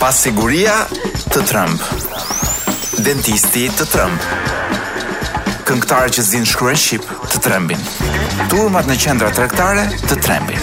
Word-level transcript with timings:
Pasiguria 0.00 0.72
të 1.32 1.42
Trump. 1.46 1.82
Dentisti 3.06 3.68
të 3.78 3.86
Trump. 3.92 4.24
Këngëtarë 5.68 6.10
që 6.16 6.24
zinë 6.30 6.48
shkruen 6.50 6.74
Shqip 6.78 7.04
të 7.30 7.38
Trembin. 7.44 7.84
Turmat 8.50 8.90
në 8.90 8.96
qendra 9.04 9.30
trektare 9.36 9.84
të 10.08 10.18
Trembin. 10.18 10.58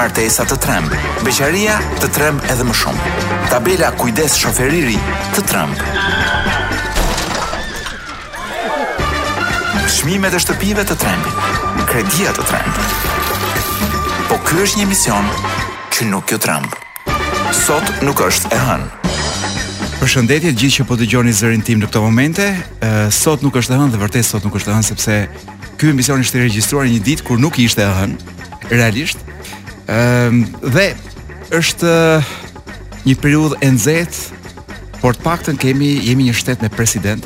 Martesa 0.00 0.46
të 0.48 0.56
Tremb. 0.64 0.96
Beqaria 1.26 1.76
të 2.00 2.08
Tremb 2.16 2.48
edhe 2.48 2.64
më 2.70 2.76
shumë. 2.80 3.12
Tabela 3.52 3.92
kujdes 4.00 4.38
shoferiri 4.42 4.96
të 5.36 5.44
Trump. 5.52 5.86
Shmime 10.00 10.32
e 10.32 10.40
shtëpive 10.40 10.86
të 10.88 10.96
Trembin. 11.04 11.80
Kredia 11.92 12.32
të 12.32 12.48
Trembin. 12.50 13.90
Po 14.32 14.40
kërë 14.40 14.64
është 14.70 14.78
një 14.82 14.88
mision 14.94 15.30
që 15.92 16.14
nuk 16.14 16.32
jo 16.32 16.38
trambë 16.40 16.86
sot 17.60 17.84
nuk 18.04 18.20
është 18.24 18.48
e 18.54 18.58
hënë. 18.58 18.88
Përshëndetje 20.00 20.50
gjithë 20.56 20.76
që 20.78 20.84
po 20.88 20.96
dëgjoni 20.96 21.32
zërin 21.36 21.62
tim 21.66 21.80
në 21.82 21.90
këto 21.90 22.00
momente. 22.06 22.46
Sot 23.12 23.42
nuk 23.44 23.56
është 23.60 23.74
e 23.76 23.80
hënë 23.82 23.92
dhe 23.94 24.00
vërtet 24.00 24.24
sot 24.26 24.46
nuk 24.46 24.56
është 24.58 24.70
e 24.72 24.76
hënë 24.78 24.88
sepse 24.88 25.16
ky 25.80 25.90
emision 25.92 26.20
është 26.24 26.38
i 26.40 26.44
regjistruar 26.46 26.88
një 26.88 27.02
ditë 27.04 27.24
kur 27.28 27.40
nuk 27.42 27.58
ishte 27.60 27.84
e 27.84 27.92
hënë 27.98 28.36
realisht. 28.72 29.20
Ëm 29.92 30.40
dhe 30.72 30.86
është 31.60 31.92
një 33.06 33.16
periudhë 33.22 33.60
e 33.66 33.70
nxehtë, 33.76 34.40
por 35.02 35.16
të 35.20 35.24
paktën 35.28 35.60
kemi 35.60 35.92
jemi 36.08 36.30
një 36.30 36.38
shtet 36.40 36.64
me 36.64 36.72
president. 36.78 37.24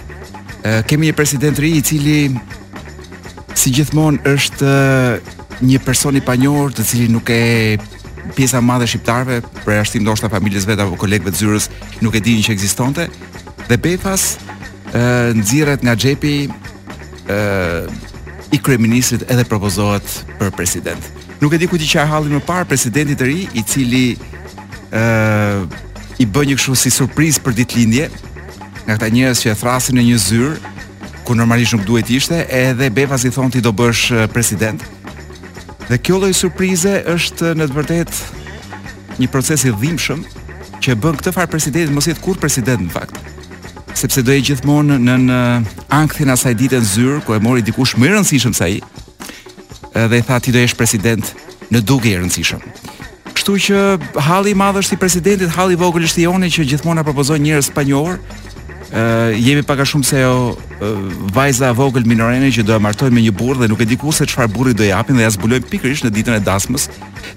Kemi 0.90 1.10
një 1.12 1.16
president 1.18 1.62
ri 1.62 1.76
i 1.78 1.82
cili 1.84 2.18
si 3.54 3.70
gjithmonë 3.74 4.24
është 4.34 4.74
një 5.62 5.78
person 5.86 6.16
i 6.18 6.22
panjohur, 6.26 6.74
i 6.74 6.82
cili 6.84 7.06
nuk 7.14 7.30
e 7.30 7.42
pjesa 8.32 8.58
e 8.58 8.60
madhe 8.64 8.84
e 8.84 9.00
për 9.40 9.64
përjashtim 9.66 10.02
ndoshta 10.04 10.28
familjes 10.32 10.64
vet 10.66 10.80
apo 10.80 10.96
kolegëve 10.96 11.32
të 11.34 11.38
zyrës, 11.42 11.66
nuk 12.00 12.14
e 12.16 12.20
dinin 12.20 12.42
që 12.42 12.52
ekzistonte. 12.56 13.08
Dhe 13.68 13.76
Befas 13.76 14.38
ë 14.94 15.34
nxirret 15.36 15.82
nga 15.84 15.94
xhepi 15.94 16.48
ë 17.28 17.84
i 18.54 18.58
kryeministrit 18.58 19.24
edhe 19.28 19.44
propozohet 19.44 20.06
për 20.38 20.52
president. 20.56 21.10
Nuk 21.42 21.52
e 21.52 21.58
di 21.58 21.68
ku 21.68 21.78
ti 21.78 21.88
qaj 21.88 22.06
halli 22.08 22.30
më 22.32 22.42
parë 22.46 22.68
presidenti 22.70 23.16
të 23.18 23.24
ri, 23.28 23.40
i 23.58 23.62
cili 23.62 24.06
ë 24.92 25.66
i 26.22 26.24
bën 26.30 26.50
një 26.52 26.56
kështu 26.58 26.76
si 26.78 26.92
surprizë 26.94 27.42
për 27.44 27.56
ditëlindje, 27.60 28.06
nga 28.84 28.92
ata 28.96 29.08
njerëz 29.10 29.40
që 29.42 29.52
e 29.52 29.56
thrasin 29.58 29.98
në 29.98 30.04
një 30.10 30.18
zyrë 30.28 30.52
ku 31.24 31.34
normalisht 31.34 31.72
nuk 31.74 31.86
duhet 31.88 32.10
ishte, 32.12 32.44
edhe 32.52 32.90
Befas 32.92 33.24
i 33.24 33.32
thonë 33.32 33.54
ti 33.56 33.64
do 33.64 33.72
bësh 33.72 34.28
president. 34.32 34.82
Ë 34.84 34.93
Dhe 35.88 35.98
kjo 36.00 36.16
lloj 36.20 36.32
surprize 36.36 36.94
është 37.14 37.50
në 37.58 37.66
të 37.68 37.76
vërtetë 37.76 39.20
një 39.20 39.28
proces 39.32 39.64
i 39.68 39.72
dhimbshëm 39.78 40.22
që 40.82 40.94
e 40.94 40.98
bën 41.00 41.18
këtë 41.20 41.32
farë 41.36 41.50
presidenti 41.52 41.92
mos 41.92 42.08
jetë 42.08 42.22
kurrë 42.24 42.40
president 42.40 42.86
në 42.86 42.92
fakt. 42.94 43.18
Sepse 43.94 44.24
do 44.24 44.32
e 44.32 44.40
gjithmonë 44.42 44.96
në 45.04 45.16
në 45.28 45.40
ankthin 45.94 46.32
asaj 46.34 46.54
ditën 46.60 46.82
në 46.82 46.88
zyrë 46.94 47.20
ku 47.26 47.36
e 47.36 47.40
mori 47.44 47.62
dikush 47.66 47.96
më 48.00 48.08
i 48.08 48.14
rëndësishëm 48.14 48.56
se 48.60 48.68
ai. 48.68 48.78
dhe 50.08 50.18
i 50.18 50.22
tha 50.26 50.38
ti 50.40 50.52
do 50.52 50.58
jesh 50.58 50.74
president 50.74 51.34
në 51.72 51.80
duke 51.86 52.08
i 52.10 52.16
rëndësishëm. 52.16 52.62
Kështu 53.36 53.56
që 53.64 53.78
halli 54.26 54.50
i 54.56 54.56
madh 54.56 54.80
është 54.80 54.94
i 54.94 54.98
presidentit, 54.98 55.50
halli 55.56 55.74
i 55.74 55.76
vogël 55.76 56.02
është 56.08 56.20
i 56.20 56.26
onë 56.26 56.48
që 56.56 56.64
gjithmonë 56.72 56.98
na 57.02 57.06
propozon 57.06 57.40
njerëz 57.44 57.68
spanjor, 57.68 58.18
jemi 59.34 59.62
pak 59.66 59.78
a 59.78 59.84
shumë 59.88 60.06
se 60.06 60.20
jo 60.20 60.56
vajza 61.34 61.72
vogël 61.74 62.04
minorene 62.06 62.50
që 62.54 62.62
do 62.68 62.74
e 62.74 62.78
martoj 62.82 63.10
me 63.10 63.22
një 63.24 63.32
burrë 63.34 63.60
dhe 63.64 63.68
nuk 63.72 63.80
e 63.82 63.86
diku 63.90 64.12
se 64.14 64.26
çfarë 64.30 64.52
burri 64.54 64.74
do 64.78 64.84
apin 64.94 65.16
dhe 65.18 65.22
ja 65.26 65.30
zbulojnë 65.34 65.66
pikërisht 65.70 66.06
në 66.06 66.10
ditën 66.14 66.36
e 66.38 66.42
dasmës, 66.46 66.88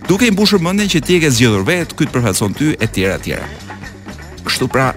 duke 0.08 0.28
i 0.28 0.32
mbushur 0.34 0.62
mëndin 0.62 0.90
që 0.92 1.02
ti 1.02 1.18
e 1.18 1.24
ke 1.24 1.32
vetë, 1.32 1.96
kytë 1.96 2.12
të 2.12 2.14
përfaqëson 2.14 2.54
ty 2.54 2.76
e 2.80 2.88
tjera 2.88 3.18
tjera. 3.18 3.48
Kështu 4.46 4.68
pra, 4.68 4.94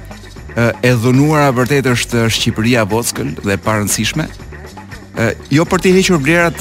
e 0.82 0.90
dhënuara 0.92 1.50
vërtet 1.56 1.86
është 1.94 2.28
Shqipëria 2.28 2.84
vockël 2.84 3.30
dhe 3.44 3.56
pa 3.56 3.78
rëndësishme. 3.78 4.26
jo 5.50 5.64
për 5.64 5.78
të 5.80 5.92
hequr 5.96 6.16
vlerat 6.20 6.58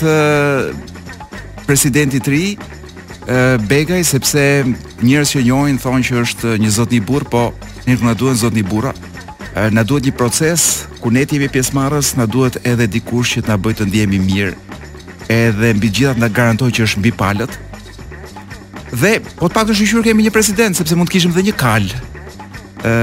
presidentit 1.67 2.23
të 2.23 2.31
ri, 2.31 2.45
Begaj, 3.69 4.01
sepse 4.09 4.41
njerëz 5.05 5.29
që 5.35 5.41
njojnë 5.45 5.79
thonë 5.83 6.01
që 6.07 6.13
është 6.25 6.53
një 6.63 6.69
zotni 6.73 6.99
burr, 6.99 7.23
po 7.29 7.53
nuk 7.85 8.01
na 8.01 8.13
duhen 8.17 8.33
zotni 8.35 8.63
burra, 8.65 8.93
na 9.71 9.83
duhet 9.83 10.05
një 10.07 10.13
proces 10.17 10.65
ku 11.01 11.09
ne 11.13 11.23
të 11.25 11.37
jemi 11.37 11.49
pjesëmarrës, 11.51 12.13
na 12.19 12.25
duhet 12.29 12.59
edhe 12.67 12.87
dikush 12.87 13.37
që 13.37 13.45
të 13.45 13.49
na 13.51 13.57
bëjë 13.57 13.79
të 13.79 13.87
ndihemi 13.89 14.19
mirë. 14.21 14.55
Edhe 15.33 15.71
mbi 15.77 15.89
gjithat 15.93 16.19
na 16.21 16.29
garantoj 16.29 16.69
që 16.71 16.85
është 16.85 17.01
mbi 17.01 17.11
palët. 17.17 17.53
Dhe 18.93 19.17
po 19.37 19.47
të 19.49 19.57
paktën 19.57 19.77
shqyrë 19.79 20.05
kemi 20.09 20.25
një 20.25 20.33
president 20.33 20.77
sepse 20.77 20.97
mund 20.97 21.09
të 21.09 21.15
kishim 21.17 21.33
edhe 21.33 21.43
një 21.49 21.55
kal. 21.57 21.85
Ë 22.85 22.93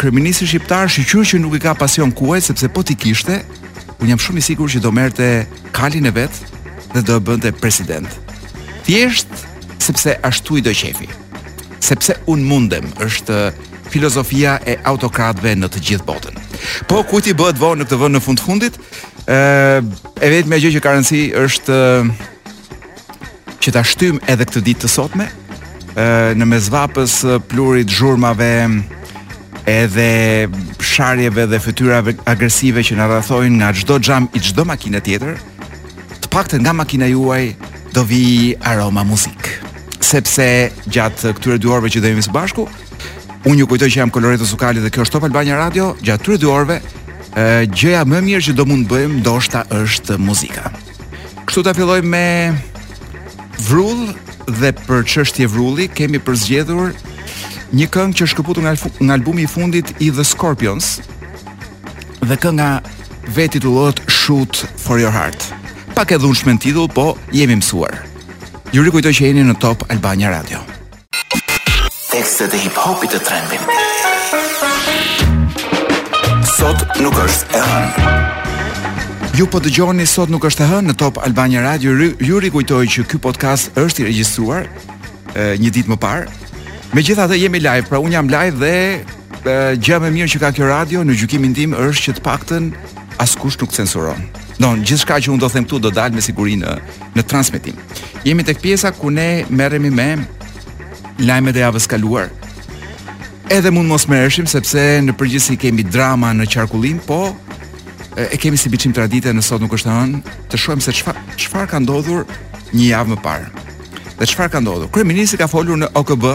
kryeministri 0.00 0.48
shqiptar 0.50 0.90
shqyrë 0.92 1.26
që 1.32 1.40
nuk 1.44 1.56
i 1.56 1.62
ka 1.64 1.74
pasion 1.78 2.12
kuaj 2.12 2.40
sepse 2.48 2.68
po 2.72 2.82
ti 2.82 2.96
kishte, 2.98 3.42
un 4.00 4.08
jam 4.10 4.20
shumë 4.20 4.40
i 4.42 4.46
sigurt 4.48 4.72
që 4.74 4.82
do 4.82 4.92
merrte 4.92 5.28
kalin 5.76 6.08
e 6.08 6.12
vet 6.12 6.54
dhe 6.92 7.04
do 7.08 7.20
e 7.20 7.24
bënte 7.28 7.52
president. 7.62 8.08
Thjesht 8.86 9.28
sepse 9.80 10.16
ashtu 10.24 10.58
i 10.58 10.62
do 10.64 10.72
qefi. 10.76 11.08
Sepse 11.82 12.16
un 12.30 12.44
mundem, 12.46 12.86
është 13.04 13.38
filozofia 13.92 14.56
e 14.66 14.78
autokratëve 14.88 15.52
në 15.60 15.68
të 15.74 15.82
gjithë 15.88 16.06
botën. 16.08 16.38
Po 16.88 17.02
kujt 17.10 17.28
i 17.30 17.34
bëhet 17.36 17.60
vonë 17.60 17.82
në 17.82 17.86
këtë 17.88 17.98
vend 18.00 18.16
në 18.18 18.24
fund 18.24 18.42
fundit? 18.42 18.80
ë 19.22 19.82
e 20.18 20.28
vetmja 20.32 20.58
gjë 20.58 20.70
që 20.76 20.80
ka 20.82 20.92
rëndsi 20.96 21.18
është 21.38 21.76
që 23.62 23.74
ta 23.76 23.82
shtym 23.86 24.16
edhe 24.32 24.46
këtë 24.48 24.62
ditë 24.66 24.80
të 24.82 24.90
sotme 24.90 25.28
ë 25.94 26.06
në 26.40 26.48
mesvapës 26.50 27.20
plurit 27.52 27.86
zhurmave 27.94 28.48
edhe 29.70 30.08
sharjeve 30.82 31.44
dhe 31.52 31.62
fytyrave 31.62 32.16
agresive 32.34 32.82
që 32.82 32.98
na 32.98 33.06
rrethojnë 33.12 33.54
nga 33.60 33.70
çdo 33.78 34.00
xham 34.02 34.26
i 34.34 34.42
çdo 34.42 34.66
makine 34.66 34.98
tjetër 35.06 35.38
të 36.24 36.32
paktën 36.34 36.64
nga 36.66 36.74
makina 36.82 37.06
juaj 37.12 37.52
do 37.94 38.02
vi 38.10 38.24
aroma 38.72 39.06
muzik 39.06 39.52
sepse 40.02 40.48
gjatë 40.90 41.30
këtyre 41.38 41.62
dy 41.62 41.70
orëve 41.70 41.94
që 41.94 42.02
do 42.02 42.10
jemi 42.10 42.26
së 42.26 42.34
bashku 42.34 42.66
Unë 43.48 43.58
ju 43.62 43.66
kujtoj 43.66 43.88
që 43.90 43.98
jam 44.02 44.10
Koloreto 44.14 44.46
Sukali 44.46 44.78
dhe 44.80 44.90
kjo 44.94 45.02
është 45.02 45.16
Top 45.16 45.24
Albania 45.26 45.56
Radio, 45.58 45.88
gjatë 46.02 46.36
dy 46.38 46.46
orëve, 46.46 46.76
ë 47.34 47.46
gjëja 47.74 48.04
më 48.06 48.20
e 48.20 48.24
mirë 48.28 48.44
që 48.46 48.52
do 48.54 48.62
mund 48.70 48.86
bëjmë 48.86 49.16
ndoshta 49.18 49.64
është 49.74 50.14
muzika. 50.22 50.68
Kështu 51.48 51.64
ta 51.66 51.72
fillojmë 51.74 52.08
me 52.08 52.52
vrull 53.66 54.12
dhe 54.60 54.70
për 54.86 55.02
çështje 55.10 55.48
vrulli 55.50 55.88
kemi 55.90 56.22
përzgjedhur 56.22 56.92
një 57.74 57.88
këngë 57.90 58.20
që 58.20 58.28
është 58.28 58.38
këputur 58.40 58.62
nga 58.62 58.76
nga 59.02 59.16
albumi 59.18 59.42
i 59.42 59.50
fundit 59.50 59.90
i 59.98 60.12
The 60.14 60.22
Scorpions 60.24 61.00
dhe 62.22 62.36
kënga 62.38 62.70
veti 63.34 63.56
titullohet 63.58 64.04
Shoot 64.06 64.62
for 64.84 65.02
Your 65.02 65.10
Heart. 65.10 65.50
Pak 65.98 66.14
e 66.14 66.20
dhunshme 66.22 66.54
në 66.54 66.62
titull, 66.68 66.86
po 66.94 67.16
jemi 67.34 67.58
mësuar. 67.58 68.04
Ju 68.72 68.86
rikujtoj 68.86 69.14
që 69.18 69.32
jeni 69.32 69.50
në 69.50 69.58
Top 69.58 69.82
Albania 69.90 70.30
Radio 70.38 70.62
tekste 72.22 72.46
të 72.52 72.58
hip-hopit 72.68 73.10
të 73.16 73.18
trendin. 73.26 73.62
Sot 76.46 76.84
nuk 77.02 77.16
është 77.18 77.56
e 77.58 77.62
hënë. 77.66 78.10
Ju 79.40 79.46
po 79.50 79.58
dëgjoni 79.64 80.04
Sot 80.06 80.30
nuk 80.30 80.44
është 80.46 80.62
e 80.62 80.68
hënë 80.70 80.92
në 80.92 80.94
Top 81.02 81.18
Albania 81.26 81.64
Radio. 81.64 81.96
Ju 82.22 82.38
rikujtoj 82.44 82.84
që 82.94 83.04
ky 83.10 83.18
podcast 83.24 83.74
është 83.80 84.04
i 84.04 84.06
regjistruar 84.12 84.68
një 85.58 85.70
ditë 85.74 85.90
më 85.90 85.98
parë. 86.04 86.30
Megjithatë 86.94 87.38
jemi 87.42 87.58
live, 87.58 87.88
pra 87.90 87.98
un 87.98 88.14
jam 88.14 88.30
live 88.30 88.54
dhe 88.60 89.80
gjë 89.82 89.98
më 90.04 90.12
mirë 90.18 90.30
që 90.36 90.42
ka 90.44 90.52
kjo 90.54 90.68
radio 90.70 91.02
në 91.08 91.16
gjykimin 91.24 91.56
tim 91.58 91.74
është 91.74 92.04
që 92.06 92.14
të 92.20 92.24
paktën 92.30 92.68
askush 93.24 93.58
nuk 93.64 93.74
censuron. 93.74 94.22
Don, 94.62 94.78
gjithçka 94.86 95.18
që 95.26 95.34
un 95.34 95.42
do 95.42 95.50
të 95.50 95.56
them 95.58 95.66
këtu 95.66 95.82
do 95.88 95.92
dalë 95.96 96.14
me 96.20 96.22
siguri 96.22 96.54
në 96.62 96.76
në 97.16 97.26
transmetim. 97.34 97.74
Jemi 98.22 98.46
tek 98.46 98.62
pjesa 98.62 98.94
ku 98.94 99.10
ne 99.10 99.42
merremi 99.50 99.90
me 99.90 100.08
lajmet 101.20 101.56
e 101.56 101.62
javës 101.64 101.86
kaluar. 101.88 102.30
Edhe 103.52 103.70
mund 103.74 103.90
mos 103.90 104.06
merreshim 104.08 104.46
sepse 104.48 104.80
në 105.04 105.14
përgjithësi 105.20 105.58
kemi 105.60 105.84
drama 105.84 106.30
në 106.34 106.46
qarkullim, 106.52 107.00
po 107.04 107.32
e 108.16 108.36
kemi 108.40 108.58
si 108.60 108.70
biçim 108.72 108.92
tradite 108.96 109.32
në 109.34 109.42
sot 109.44 109.60
nuk 109.60 109.72
është 109.76 109.88
e 109.88 109.92
hënë 109.92 110.22
të 110.52 110.60
shohim 110.60 110.80
se 110.84 110.92
çfarë 110.98 111.36
çfarë 111.40 111.68
ka 111.70 111.80
ndodhur 111.80 112.24
një 112.72 112.88
javë 112.92 113.12
më 113.14 113.20
parë. 113.24 113.68
Dhe 114.18 114.28
çfarë 114.28 114.52
ka 114.54 114.60
ndodhur? 114.62 114.90
Kryeministri 114.92 115.40
ka 115.40 115.48
folur 115.52 115.76
në 115.80 115.90
OKB 115.98 116.28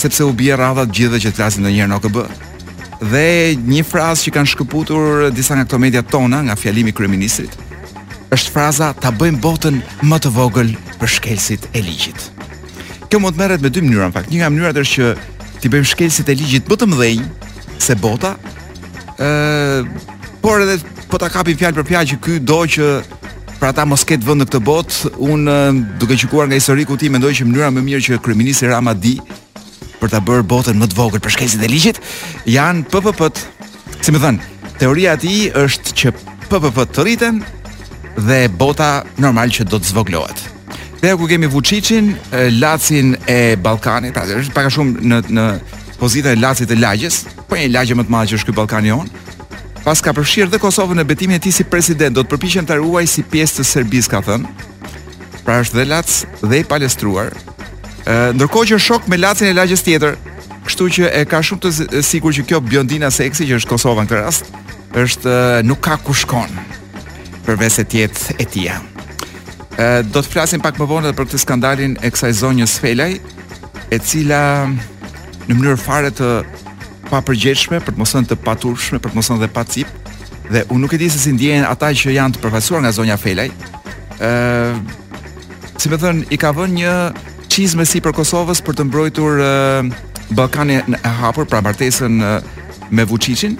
sepse 0.00 0.24
u 0.24 0.32
bie 0.36 0.54
radha 0.56 0.86
të 0.88 0.96
gjithëve 0.96 1.22
që 1.24 1.30
të 1.32 1.38
flasin 1.40 1.64
ndonjëherë 1.64 1.92
në 1.92 2.00
OKB. 2.00 2.18
Dhe 3.00 3.26
një 3.64 3.84
frazë 3.88 4.26
që 4.28 4.34
kanë 4.36 4.50
shkëputur 4.54 5.28
disa 5.36 5.56
nga 5.56 5.64
këto 5.68 5.80
media 5.80 6.02
tona 6.04 6.42
nga 6.44 6.56
fjalimi 6.60 6.92
i 6.92 6.96
kryeministrit 6.96 7.56
është 8.30 8.52
fraza 8.54 8.92
ta 9.02 9.10
bëjmë 9.10 9.40
botën 9.42 9.80
më 10.06 10.20
të 10.22 10.30
vogël 10.36 10.76
për 11.00 11.10
shkelësit 11.16 11.64
e 11.74 11.82
ligjit 11.82 12.28
kjo 13.10 13.18
mund 13.24 13.34
të 13.34 13.40
merret 13.42 13.62
me 13.64 13.70
dy 13.74 13.82
mënyra 13.82 14.06
në 14.08 14.14
fakt. 14.14 14.30
Një 14.30 14.38
nga 14.40 14.50
mënyrat 14.54 14.78
është 14.84 14.94
që 14.94 15.50
ti 15.60 15.70
bëjmë 15.72 15.88
shkelësit 15.90 16.30
e 16.30 16.36
ligjit 16.38 16.68
më 16.70 16.76
të 16.78 16.86
mëdhenj 16.90 17.24
se 17.82 17.96
bota. 17.98 18.36
ë 19.18 19.86
por 20.40 20.62
edhe 20.62 20.78
po 21.10 21.18
ta 21.20 21.28
kapim 21.28 21.58
fjalë 21.58 21.76
për 21.78 21.88
fjalë 21.90 22.08
që 22.14 22.18
ky 22.24 22.36
do 22.46 22.60
që 22.74 22.86
për 23.60 23.66
ata 23.68 23.84
mos 23.84 24.06
ketë 24.08 24.24
vend 24.24 24.40
në 24.42 24.46
këtë 24.48 24.60
botë, 24.64 25.10
un 25.28 25.42
duke 26.00 26.16
qikuar 26.16 26.46
nga 26.48 26.56
historiku 26.56 26.96
ti 26.96 27.10
mendoj 27.12 27.34
që 27.40 27.44
mënyra 27.48 27.68
më 27.74 27.82
mirë 27.88 28.04
që 28.06 28.20
kryeministri 28.24 28.70
Ramadi 28.72 29.18
për 30.00 30.08
ta 30.12 30.22
bërë 30.24 30.46
botën 30.48 30.78
më 30.80 30.88
të 30.88 30.96
vogël 30.96 31.20
për 31.20 31.34
shkelësit 31.34 31.66
e 31.66 31.72
ligjit 31.74 32.00
janë 32.48 32.86
PPP-t. 32.88 33.42
Si 34.06 34.14
më 34.14 34.22
thën, 34.22 34.40
teoria 34.80 35.18
e 35.18 35.22
tij 35.26 35.50
është 35.66 35.92
që 36.00 36.14
PPP-t 36.48 36.94
të 36.96 37.04
rriten 37.04 37.44
dhe 38.30 38.40
bota 38.54 39.02
normal 39.20 39.52
që 39.52 39.68
do 39.68 39.76
të 39.82 39.92
zvoglohet. 39.92 40.46
Dhe 41.02 41.16
ku 41.16 41.26
kemi 41.26 41.46
Vučićin, 41.46 42.14
Lacin 42.60 43.14
e 43.28 43.56
Ballkanit, 43.56 44.18
atë 44.20 44.34
është 44.42 44.52
pak 44.52 44.66
a 44.68 44.72
shumë 44.74 45.00
në 45.08 45.20
në 45.32 45.44
pozita 45.96 46.28
e 46.28 46.36
Lacit 46.36 46.68
të 46.68 46.76
lagjës, 46.76 47.22
po 47.48 47.56
një 47.56 47.70
lagje 47.72 47.96
më 47.96 48.04
të 48.04 48.12
madhe 48.14 48.28
që 48.34 48.40
është 48.40 48.50
ky 48.50 48.54
Ballkani 48.58 48.92
on. 48.92 49.08
Pas 49.80 50.02
ka 50.04 50.12
përfshirë 50.12 50.52
dhe 50.52 50.60
Kosovën 50.60 51.00
në 51.00 51.06
betimin 51.08 51.38
e 51.38 51.44
tij 51.46 51.54
si 51.56 51.64
president, 51.64 52.12
do 52.18 52.20
të 52.20 52.34
përpiqen 52.34 52.68
ta 52.68 52.76
ruaj 52.76 53.06
si 53.08 53.24
pjesë 53.32 53.60
të 53.62 53.66
Serbisë, 53.70 54.10
ka 54.12 54.20
thënë. 54.28 54.52
Pra 55.46 55.56
është 55.64 55.78
dhe 55.80 55.86
Lac 55.88 56.12
dhe 56.44 56.60
i 56.60 56.68
palestruar. 56.68 57.32
Ë 58.04 58.36
ndërkohë 58.36 58.68
që 58.74 58.82
shok 58.90 59.08
me 59.08 59.16
Lacin 59.24 59.48
e 59.48 59.56
lagjës 59.56 59.86
tjetër, 59.88 60.18
kështu 60.68 60.90
që 61.00 61.14
e 61.22 61.24
ka 61.32 61.40
shumë 61.40 61.64
të 61.64 62.02
sigurt 62.12 62.36
që 62.36 62.44
kjo 62.52 62.60
Bjondina 62.68 63.08
seksi 63.10 63.48
që 63.48 63.62
është 63.62 63.72
Kosova 63.72 64.04
në 64.04 64.12
këtë 64.12 64.20
rast, 64.26 64.52
është 65.06 65.34
nuk 65.64 65.80
ka 65.88 65.96
ku 66.04 66.12
shkon 66.12 66.52
përveç 67.48 67.80
e 67.80 67.88
tjetë 67.88 68.36
e 68.44 68.52
do 70.12 70.20
të 70.20 70.28
flasim 70.32 70.60
pak 70.60 70.76
më 70.80 70.86
vonë 70.90 71.08
edhe 71.08 71.16
për 71.16 71.28
këtë 71.30 71.40
skandalin 71.40 71.94
e 72.04 72.10
kësaj 72.12 72.32
zonjës 72.40 72.74
Felaj, 72.82 73.14
e 73.94 73.98
cila 73.98 74.40
në 75.48 75.56
mënyrë 75.56 75.76
fare 75.80 76.10
të 76.12 76.30
papërgjeshme, 77.10 77.80
për 77.84 77.94
të 77.96 78.02
mos 78.02 78.12
të 78.28 78.36
paturshme, 78.44 79.00
për 79.00 79.10
të 79.10 79.16
mos 79.20 79.30
dhe 79.40 79.48
pa 79.50 79.64
cip, 79.64 79.88
dhe 80.50 80.64
unë 80.68 80.82
nuk 80.84 80.92
e 80.94 81.00
di 81.00 81.08
se 81.10 81.18
si 81.22 81.32
ndjehen 81.32 81.64
ata 81.64 81.90
që 81.96 82.12
janë 82.18 82.36
të 82.36 82.42
përfaqësuar 82.44 82.82
nga 82.84 82.94
zonja 82.94 83.16
Felaj. 83.18 83.50
ë 84.20 84.98
Si 85.80 85.88
më 85.88 85.96
thënë, 85.96 86.24
i 86.28 86.36
ka 86.36 86.50
vënë 86.52 86.74
një 86.76 86.94
qizme 87.48 87.86
si 87.88 88.02
për 88.04 88.12
Kosovën 88.18 88.58
për 88.66 88.74
të 88.76 88.84
mbrojtur 88.84 89.38
Ballkanin 90.36 90.92
e 90.92 91.10
hapur, 91.22 91.46
pra 91.48 91.62
martesën 91.64 92.18
me 92.92 93.04
Vučićin, 93.08 93.54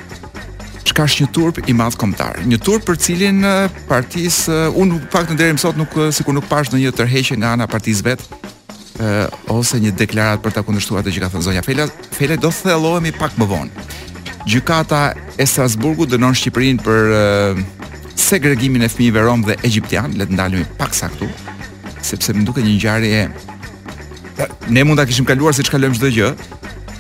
çka 0.89 1.07
është 1.09 1.25
një 1.27 1.29
turp 1.35 1.59
i 1.69 1.75
madh 1.77 1.97
kombëtar. 2.01 2.41
Një 2.49 2.59
turp 2.65 2.87
për 2.89 2.99
cilin 3.05 3.43
partisë 3.91 4.57
unë 4.81 5.01
pak 5.13 5.29
të 5.31 5.37
deri 5.41 5.57
më 5.57 5.63
sot 5.63 5.79
nuk 5.79 5.97
sikur 6.15 6.35
nuk 6.37 6.49
pash 6.51 6.71
ndonjë 6.73 6.95
tërheqje 7.01 7.39
nga 7.41 7.55
ana 7.57 7.67
e 7.69 7.71
partisë 7.73 8.07
vet 8.07 8.25
ose 9.49 9.81
një 9.81 9.93
deklaratë 9.97 10.43
për 10.45 10.55
ta 10.57 10.65
kundërshtuar 10.67 11.01
atë 11.03 11.15
që 11.15 11.23
ka 11.25 11.29
thënë 11.33 11.47
zonja 11.47 11.65
Fela. 11.65 11.87
Fela 12.17 12.37
do 12.37 12.49
të 12.53 12.69
thellohemi 12.69 13.13
pak 13.17 13.37
më 13.41 13.47
vonë. 13.49 13.85
Gjykata 14.51 15.01
e 15.41 15.47
Strasburgut 15.49 16.11
dënon 16.13 16.37
Shqipërinë 16.37 16.83
për 16.85 17.15
uh, 17.15 17.63
segregimin 18.19 18.85
e 18.87 18.91
fëmijëve 18.93 19.23
rom 19.27 19.45
dhe 19.47 19.57
egjiptian, 19.67 20.13
le 20.19 20.27
të 20.29 20.37
ndalemi 20.37 20.65
pak 20.81 20.93
sa 20.97 21.09
këtu, 21.13 21.29
sepse 22.05 22.35
më 22.37 22.45
duket 22.49 22.65
një 22.67 22.77
ngjarje 22.79 23.21
e 23.21 23.29
Ne 24.73 24.85
mund 24.89 24.97
ta 24.97 25.05
kishim 25.05 25.27
kaluar 25.29 25.53
siç 25.53 25.69
kalojm 25.69 25.93
çdo 25.99 26.09
gjë, 26.15 26.29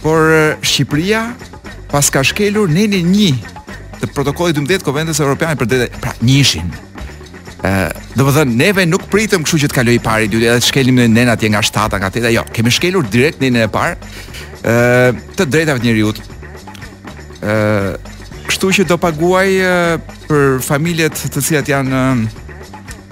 por 0.02 0.32
Shqipëria 0.60 1.22
pas 1.88 2.10
ka 2.12 2.20
shkelur 2.26 2.68
nenin 2.68 3.08
të 4.00 4.08
protokollit 4.16 4.56
12 4.56 4.84
konventës 4.86 5.20
europiane 5.20 5.58
për 5.60 5.68
drejtë, 5.72 6.00
pra 6.00 6.14
njëshin. 6.24 6.70
Ë, 7.60 7.90
do 8.16 8.24
të 8.26 8.46
neve 8.48 8.86
nuk 8.88 9.04
pritëm 9.12 9.44
kështu 9.44 9.60
që 9.64 9.70
të 9.70 9.76
kalojë 9.76 10.02
pari 10.04 10.30
dy 10.32 10.40
edhe 10.48 10.60
të 10.62 10.68
shkelim 10.70 10.96
në 10.96 11.08
nen 11.12 11.28
atje 11.32 11.50
nga 11.52 11.60
shtata 11.66 12.00
nga 12.00 12.08
teta, 12.12 12.30
jo, 12.32 12.44
kemi 12.56 12.72
shkelur 12.72 13.04
direkt 13.12 13.40
në 13.42 13.50
nenën 13.50 13.66
e 13.68 13.72
parë. 13.74 14.12
Ë, 14.64 14.76
të 15.36 15.48
drejtave 15.56 15.82
të 15.82 15.88
njerëzit. 15.90 16.22
Ë, 17.44 17.58
kështu 18.48 18.70
që 18.78 18.88
do 18.88 18.96
paguaj 19.00 19.48
e, 19.50 19.74
për 20.28 20.48
familjet 20.66 21.20
të 21.34 21.44
cilat 21.44 21.68
janë 21.70 22.00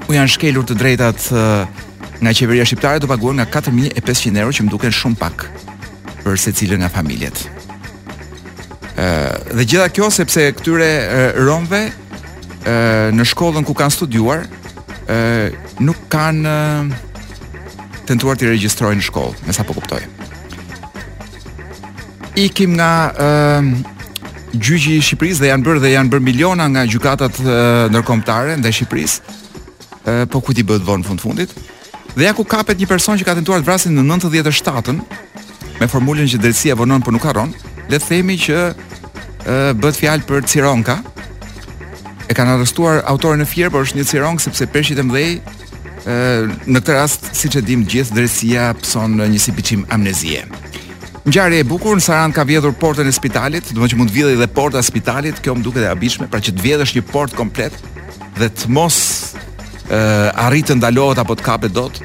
u 0.08 0.16
janë 0.16 0.32
shkelur 0.34 0.64
të 0.66 0.76
drejtat 0.80 1.28
e, 1.36 1.44
nga 2.18 2.32
qeveria 2.34 2.64
shqiptare 2.66 3.04
do 3.04 3.10
paguaj 3.12 3.36
nga 3.42 3.48
4500 3.60 4.42
euro 4.42 4.56
që 4.56 4.66
më 4.66 4.74
duken 4.74 4.96
shumë 4.98 5.20
pak 5.20 5.46
për 6.24 6.40
secilën 6.42 6.82
nga 6.82 6.90
familjet 6.90 7.46
dhe 9.54 9.64
gjitha 9.66 9.86
kjo 9.94 10.08
sepse 10.12 10.46
këtyre 10.58 10.90
romve 11.46 11.84
në 13.18 13.26
shkollën 13.30 13.66
ku 13.66 13.74
kanë 13.78 13.94
studiuar 13.94 14.46
nuk 15.84 16.00
kanë 16.12 16.54
tentuar 18.08 18.38
të 18.40 18.48
regjistrojnë 18.54 19.02
në 19.02 19.06
shkollë, 19.06 19.36
me 19.46 19.52
sa 19.54 19.66
po 19.68 19.76
kuptoj. 19.76 20.00
Ikim 22.40 22.74
nga 22.78 22.90
gjyqi 24.56 24.94
i 24.96 25.02
Shqipërisë 25.04 25.42
dhe 25.44 25.50
janë 25.52 25.66
bërë 25.66 25.82
dhe 25.84 25.90
janë 25.94 26.12
bërë 26.14 26.26
miliona 26.30 26.68
nga 26.72 26.86
gjykatat 26.88 27.42
ndërkombëtare 27.94 28.58
ndaj 28.60 28.72
Shqipërisë. 28.80 29.38
po 30.32 30.40
ku 30.40 30.54
ti 30.56 30.62
bëhet 30.64 30.82
vonë 30.86 31.04
fund 31.04 31.20
fundit? 31.20 31.52
Dhe 32.18 32.24
ja 32.24 32.32
ku 32.34 32.42
kapet 32.44 32.80
një 32.80 32.88
person 32.88 33.18
që 33.18 33.24
ka 33.24 33.34
tentuar 33.36 33.60
të 33.60 33.66
vrasin 33.68 33.94
në 33.94 34.02
97-ën 34.18 35.00
me 35.78 35.86
formulën 35.86 36.26
që 36.26 36.40
drejtësia 36.40 36.74
vonon 36.74 37.02
por 37.04 37.12
nuk 37.12 37.22
harron, 37.22 37.52
le 37.88 37.96
të 37.98 38.08
themi 38.08 38.34
që 38.40 38.56
ë 39.48 39.58
bëhet 39.80 39.98
fjalë 40.02 40.26
për 40.28 40.46
Cironka. 40.48 40.98
E 42.28 42.34
kanë 42.36 42.58
arrestuar 42.58 43.02
autorin 43.08 43.42
e 43.44 43.48
fjerë, 43.48 43.72
por 43.72 43.86
është 43.86 44.00
një 44.00 44.08
Cironk 44.10 44.42
sepse 44.44 44.66
peshqit 44.72 45.00
e 45.00 45.06
mëdhej 45.08 45.30
ë 46.08 46.18
në 46.68 46.80
këtë 46.80 46.96
rast, 46.98 47.30
siç 47.36 47.56
e 47.58 47.64
dim 47.64 47.86
gjithë, 47.88 48.16
drejtësia 48.18 48.68
pson 48.82 49.16
në 49.18 49.30
një 49.32 49.40
sipiçim 49.46 49.86
amnezie. 49.94 50.44
Ngjarje 51.28 51.62
e 51.62 51.68
bukur 51.68 51.96
në 51.98 52.04
Saran 52.04 52.32
ka 52.32 52.44
vjedhur 52.48 52.76
portën 52.80 53.08
e 53.08 53.12
spitalit, 53.12 53.72
do 53.72 53.72
të 53.74 53.80
thotë 53.80 53.92
që 53.94 53.98
mund 54.00 54.12
vjedhë 54.14 54.36
edhe 54.38 54.50
porta 54.60 54.80
e 54.80 54.84
spitalit, 54.86 55.40
kjo 55.44 55.56
më 55.58 55.64
duket 55.66 55.84
e 55.84 55.90
habishme, 55.90 56.28
pra 56.32 56.40
që 56.40 56.54
të 56.56 56.64
vjedhësh 56.64 56.94
një 56.96 57.04
portë 57.10 57.36
komplet 57.36 57.74
dhe 58.38 58.48
të 58.48 58.70
mos 58.72 59.00
ë 59.92 59.98
arritë 60.46 60.76
ndalohet 60.80 61.20
apo 61.20 61.36
të 61.36 61.48
kapet 61.48 61.76
dot 61.76 62.00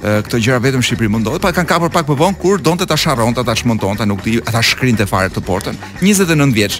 këto 0.00 0.38
gjëra 0.38 0.60
vetëm 0.62 0.78
në 0.78 0.86
Shqipëri 0.86 1.08
mund 1.10 1.28
pa 1.42 1.50
kanë 1.52 1.66
kapur 1.66 1.90
pak 1.90 2.06
më 2.06 2.14
vonë 2.20 2.38
kur 2.38 2.60
donte 2.62 2.86
ta 2.86 2.94
sharronte, 2.96 3.42
ta 3.42 3.54
çmontonte, 3.56 4.06
nuk 4.06 4.20
di, 4.22 4.36
ata 4.46 4.60
shkrinte 4.62 5.06
fare 5.10 5.30
të 5.32 5.42
portën. 5.42 5.78
29 6.02 6.54
vjeç. 6.54 6.76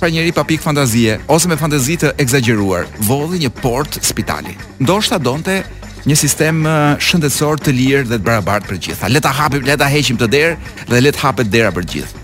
Pra 0.00 0.08
njëri 0.12 0.32
pa 0.36 0.44
pikë 0.44 0.64
fantazie 0.64 1.18
ose 1.32 1.48
me 1.48 1.56
fantazi 1.56 1.98
të 2.00 2.14
egzageruar, 2.20 2.86
vodhi 3.08 3.42
një 3.44 3.50
port 3.60 3.98
spitali. 4.04 4.56
Ndoshta 4.80 5.18
donte 5.20 5.62
një 6.08 6.16
sistem 6.16 6.62
shëndetësor 7.00 7.60
të 7.64 7.74
lirë 7.76 8.08
dhe 8.10 8.18
të 8.20 8.24
barabartë 8.24 8.70
për 8.72 8.80
gjitha. 8.86 9.10
Le 9.12 9.20
ta 9.24 9.32
hapim, 9.36 9.64
le 9.66 9.76
ta 9.76 9.88
heqim 9.90 10.16
të 10.20 10.28
derë 10.32 10.86
dhe 10.92 11.00
le 11.00 11.12
të 11.12 11.24
hapet 11.24 11.52
dera 11.52 11.72
për 11.76 11.88
gjithë. 11.92 12.22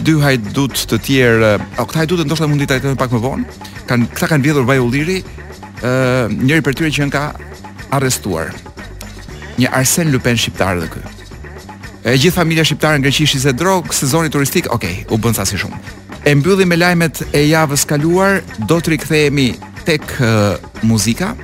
Dy 0.00 0.16
hajdut 0.22 0.76
të 0.88 1.00
tjerë, 1.04 1.48
o 1.80 1.84
këta 1.84 2.04
hajdut 2.04 2.24
ndoshta 2.24 2.48
mundi 2.48 2.68
ta 2.68 2.78
jetojnë 2.80 3.00
pak 3.00 3.12
më 3.12 3.24
vonë, 3.26 3.68
Kan, 3.90 4.04
këta 4.06 4.28
kanë 4.30 4.44
vjedhur 4.46 4.68
vaj 4.68 4.78
ulliri, 4.78 5.16
ë 5.82 6.28
njëri 6.46 6.62
për 6.62 6.76
tyre 6.78 6.90
që 6.94 7.06
ka 7.10 7.22
arrestuar 7.98 8.52
një 9.60 9.70
Arsen 9.76 10.10
Lupen 10.12 10.38
shqiptar 10.40 10.80
dhe 10.80 10.88
këtu. 10.90 11.16
E 12.08 12.14
gjithë 12.16 12.36
familja 12.40 12.64
shqiptare 12.64 12.98
në 13.00 13.04
Greqi 13.08 13.26
ishte 13.26 13.52
drog, 13.52 13.90
sezoni 13.94 14.30
turistik, 14.32 14.70
okay, 14.72 15.02
u 15.12 15.18
bën 15.20 15.36
sa 15.36 15.44
si 15.44 15.58
shumë. 15.60 15.80
E 16.28 16.32
mbylli 16.38 16.66
me 16.68 16.78
lajmet 16.80 17.20
e 17.36 17.42
javës 17.50 17.84
kaluar, 17.88 18.38
do 18.70 18.78
të 18.80 18.94
rikthehemi 18.94 19.50
tek 19.86 20.02
uh, 20.24 20.56
muzika. 20.88 21.34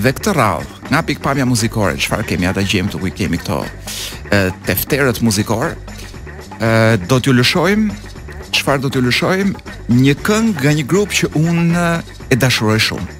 Dhe 0.00 0.14
këtë 0.16 0.34
radh, 0.36 0.74
nga 0.90 1.02
pikpamja 1.04 1.44
muzikore, 1.46 1.98
çfarë 2.00 2.26
kemi 2.30 2.48
ata 2.48 2.64
gjem 2.64 2.88
të 2.92 3.02
ku 3.02 3.12
kemi 3.16 3.40
këto 3.42 3.60
uh, 3.62 4.62
tefterët 4.68 5.20
muzikor, 5.24 5.76
uh, 5.76 6.94
do 7.08 7.20
t'ju 7.20 7.36
lëshojmë 7.36 8.08
çfarë 8.56 8.82
do 8.82 8.88
t'ju 8.90 9.00
lëshojmë, 9.06 9.74
një 10.00 10.14
këngë 10.26 10.52
nga 10.64 10.70
një 10.76 10.82
grup 10.90 11.12
që 11.14 11.28
unë 11.38 11.78
uh, 11.78 12.14
e 12.34 12.36
dashuroj 12.40 12.80
shumë 12.88 13.19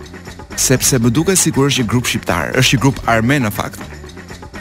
sepse 0.61 0.99
më 1.01 1.11
duket 1.17 1.41
sikur 1.41 1.71
është 1.71 1.83
një 1.85 1.91
grup 1.91 2.07
shqiptar, 2.09 2.53
është 2.61 2.77
një 2.77 2.83
grup 2.85 3.01
armen 3.11 3.47
në 3.47 3.53
fakt. 3.57 3.81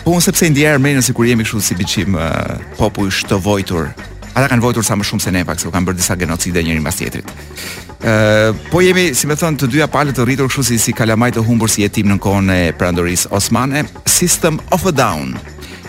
Po 0.05 0.15
unë 0.15 0.23
sepse 0.29 0.47
ndjej 0.49 0.71
armenën 0.71 1.03
sikur 1.05 1.27
jemi 1.27 1.45
kështu 1.45 1.61
si 1.61 1.75
biçim 1.77 2.15
uh, 2.15 2.55
popull 2.79 3.11
i 3.11 3.15
shtovojtur. 3.15 3.91
Ata 4.33 4.47
kanë 4.51 4.63
vojtur 4.63 4.85
sa 4.85 4.95
më 4.95 5.05
shumë 5.09 5.23
se 5.25 5.31
ne, 5.35 5.43
pak 5.45 5.59
se 5.59 5.67
u 5.67 5.71
kanë 5.73 5.89
bërë 5.89 5.97
disa 5.99 6.15
genocide 6.17 6.63
njëri 6.63 6.81
mbas 6.83 6.99
tjetrit. 6.99 7.29
uh, 7.29 8.55
po 8.71 8.81
jemi, 8.85 9.11
si 9.13 9.27
më 9.27 9.35
thon, 9.41 9.57
të 9.57 9.67
dyja 9.73 9.87
palët 9.91 10.15
të 10.15 10.25
rritur 10.25 10.47
kështu 10.49 10.63
si 10.69 10.77
si 10.79 10.93
kalamaj 10.95 11.33
të 11.35 11.43
humbur 11.47 11.69
si 11.69 11.83
jetim 11.83 12.07
në 12.13 12.17
kohën 12.23 12.49
e 12.55 12.61
prandorisë 12.79 13.33
osmane, 13.35 13.83
System 14.05 14.59
of 14.71 14.85
a 14.85 14.91
Down. 14.93 15.35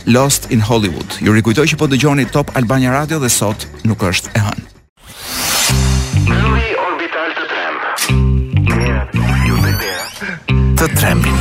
Lost 0.06 0.50
in 0.50 0.60
Hollywood. 0.64 1.10
Ju 1.20 1.32
rikujtoj 1.36 1.66
që 1.70 1.76
po 1.78 1.86
dëgjoni 1.86 2.24
Top 2.32 2.50
Albania 2.56 2.90
Radio 2.90 3.18
dhe 3.22 3.28
sot 3.28 3.66
nuk 3.84 4.02
është 4.10 4.32
e 4.34 4.40
hënë. 4.48 4.69
të 10.80 10.86
trembin. 10.96 11.34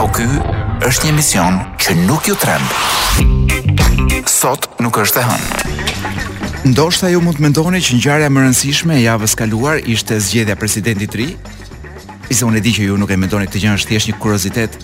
Po 0.00 0.06
ky 0.16 0.24
është 0.88 1.04
një 1.04 1.10
mision 1.12 1.58
që 1.82 1.92
nuk 2.08 2.28
ju 2.30 2.34
tremb. 2.40 2.70
Sot 4.32 4.64
nuk 4.80 4.96
është 5.02 5.20
e 5.20 5.24
hënë. 5.26 6.70
Ndoshta 6.72 7.10
ju 7.12 7.20
mund 7.20 7.36
të 7.36 7.44
mendoni 7.44 7.82
që 7.84 7.98
ngjarja 7.98 8.30
më 8.32 8.40
e 8.40 8.46
rëndësishme 8.46 8.96
e 8.96 9.02
javës 9.04 9.36
kaluar 9.36 9.76
ishte 9.76 10.16
zgjedhja 10.24 10.56
e 10.56 10.60
presidentit 10.62 11.12
të 11.12 11.20
ri. 11.20 11.28
Ishte 12.32 12.48
unë 12.48 12.62
e 12.62 12.64
di 12.64 12.72
që 12.78 12.86
ju 12.88 12.96
nuk 12.96 13.12
e 13.12 13.20
mendoni 13.20 13.50
këtë 13.50 13.60
gjë 13.66 13.74
është 13.76 13.90
thjesht 13.92 14.10
një 14.14 14.18
kuriozitet. 14.24 14.80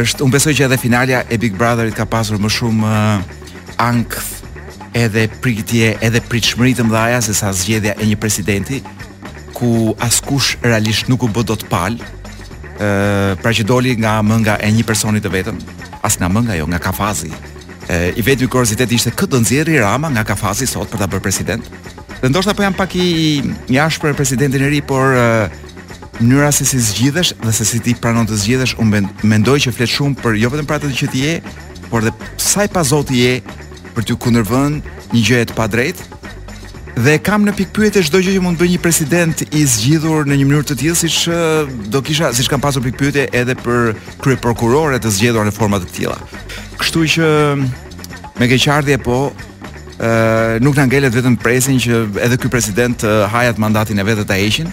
Është, 0.00 0.24
unë 0.24 0.32
besoj 0.38 0.56
që 0.56 0.64
edhe 0.70 0.80
finalja 0.80 1.20
e 1.28 1.36
Big 1.44 1.60
Brotherit 1.60 1.98
ka 2.00 2.08
pasur 2.08 2.40
më 2.40 2.54
shumë 2.56 2.88
uh, 2.88 3.86
ankth 3.90 4.96
edhe 4.96 5.28
pritje, 5.44 5.92
edhe 6.00 6.24
pritshmëri 6.32 6.72
të 6.80 6.88
mëdha 6.88 7.20
se 7.28 7.36
sa 7.36 7.52
zgjedhja 7.52 7.98
e 8.00 8.08
një 8.08 8.16
presidenti 8.22 8.80
ku 9.52 9.92
askush 10.08 10.56
realisht 10.64 11.12
nuk 11.12 11.28
u 11.28 11.28
bë 11.36 11.44
dot 11.52 11.68
pal, 11.72 12.00
pra 12.78 13.50
që 13.54 13.64
doli 13.66 13.96
nga 14.00 14.20
mënga 14.22 14.58
e 14.60 14.68
një 14.72 14.84
personi 14.86 15.20
të 15.20 15.30
vetëm, 15.32 15.58
as 16.04 16.18
nga 16.20 16.28
mënga 16.28 16.56
jo, 16.58 16.66
nga 16.68 16.78
kafazi. 16.80 17.30
E, 17.88 18.12
i 18.18 18.22
vetmi 18.22 18.48
ishte 18.94 19.10
këtë 19.14 19.30
do 19.30 19.40
nxjerrë 19.40 19.78
Rama 19.80 20.08
nga 20.10 20.24
kafazi 20.24 20.66
sot 20.66 20.90
për 20.90 20.98
ta 20.98 21.06
bërë 21.06 21.22
president. 21.22 21.62
Dhe 22.20 22.28
ndoshta 22.28 22.54
po 22.54 22.62
jam 22.62 22.74
pak 22.74 22.94
i 22.96 23.42
jashtë 23.68 24.00
për 24.02 24.14
presidentin 24.16 24.62
e 24.62 24.68
ri, 24.70 24.80
por 24.80 25.14
mënyra 26.20 26.50
se 26.52 26.64
si 26.64 26.78
zgjidhesh 26.80 27.34
dhe 27.44 27.52
se 27.52 27.64
si 27.64 27.78
ti 27.80 27.94
pranon 27.94 28.26
të 28.26 28.36
zgjidhesh, 28.40 28.74
unë 28.80 29.04
mendoj 29.22 29.58
që 29.66 29.72
flet 29.76 29.88
shumë 29.92 30.18
për 30.22 30.34
jo 30.40 30.48
vetëm 30.50 30.66
për 30.68 30.76
atë 30.80 30.92
që 31.00 31.10
ti 31.12 31.22
je, 31.26 31.34
por 31.90 32.02
edhe 32.02 32.12
sa 32.40 32.64
i 32.66 32.72
pa 32.72 32.82
zoti 32.88 33.20
je 33.22 33.34
për 33.94 34.04
të 34.08 34.18
kundërvën 34.24 34.80
një 35.12 35.22
gjë 35.22 35.38
e 35.44 35.48
të 35.52 35.56
padrejtë, 35.56 36.15
dhe 36.96 37.18
kam 37.20 37.44
në 37.44 37.52
pikpyetje 37.58 38.02
çdo 38.08 38.20
gjë 38.24 38.36
që 38.38 38.42
mund 38.42 38.56
të 38.56 38.62
bëjë 38.64 38.74
një 38.76 38.82
president 38.84 39.42
i 39.54 39.64
zgjidhur 39.68 40.28
në 40.30 40.36
një 40.40 40.46
mënyrë 40.48 40.68
të 40.70 40.76
tillë 40.80 40.96
siç 40.96 41.18
do 41.92 42.00
kisha 42.04 42.30
siç 42.36 42.48
kam 42.48 42.62
pasur 42.64 42.80
pikpyetje 42.84 43.26
edhe 43.36 43.56
për 43.60 43.90
kryeprokurore 44.24 44.96
të 45.04 45.12
zgjedhur 45.18 45.44
në 45.46 45.52
forma 45.52 45.80
të 45.82 45.90
tilla. 45.92 46.16
Kështu 46.80 47.02
që 47.16 47.28
me 48.40 48.48
keqardhje 48.48 48.96
po 49.04 49.18
nuk 50.64 50.76
na 50.80 50.86
ngelet 50.88 51.14
vetëm 51.20 51.36
presin 51.40 51.80
që 51.80 52.00
edhe 52.26 52.38
ky 52.40 52.48
president 52.52 53.04
uh, 53.04 53.24
hajat 53.32 53.60
mandatin 53.60 53.98
e 54.00 54.04
vetë 54.04 54.24
ta 54.28 54.38
heqin. 54.40 54.68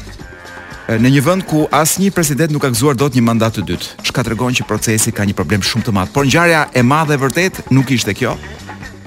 në 0.99 1.09
një 1.11 1.21
vend 1.23 1.45
ku 1.47 1.63
asnjë 1.71 2.11
president 2.11 2.51
nuk 2.51 2.61
ka 2.61 2.69
gëzuar 2.69 2.95
dot 2.99 3.15
një 3.15 3.21
mandat 3.23 3.55
të 3.55 3.61
dytë, 3.67 4.03
çka 4.03 4.23
tregon 4.23 4.51
që 4.53 4.65
procesi 4.67 5.11
ka 5.15 5.23
një 5.23 5.33
problem 5.33 5.61
shumë 5.63 5.85
të 5.85 5.91
madh. 5.95 6.11
Por 6.11 6.25
ngjarja 6.27 6.67
e 6.75 6.83
madhe 6.83 7.15
vërtet 7.17 7.61
nuk 7.71 7.91
ishte 7.91 8.11
kjo. 8.13 8.35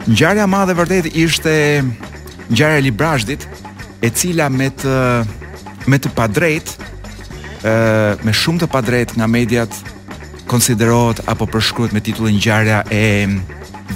Ngjarja 0.08 0.44
e 0.44 0.48
madhe 0.48 0.72
vërtet 0.78 1.12
ishte 1.14 1.52
ngjarja 2.50 2.78
e 2.78 2.80
Librazhdit, 2.80 3.48
e 4.02 4.10
cila 4.10 4.48
me 4.50 4.70
me 5.86 5.98
të 6.02 6.10
padrejt 6.18 6.72
ë 7.62 8.22
me 8.26 8.32
shumë 8.34 8.64
të 8.64 8.68
padrejt 8.72 9.12
nga 9.18 9.26
mediat 9.30 9.70
konsiderohet 10.50 11.20
apo 11.30 11.46
përshkruhet 11.54 11.94
me 11.94 12.02
titullin 12.02 12.34
ngjarja 12.38 12.80
e 12.90 13.04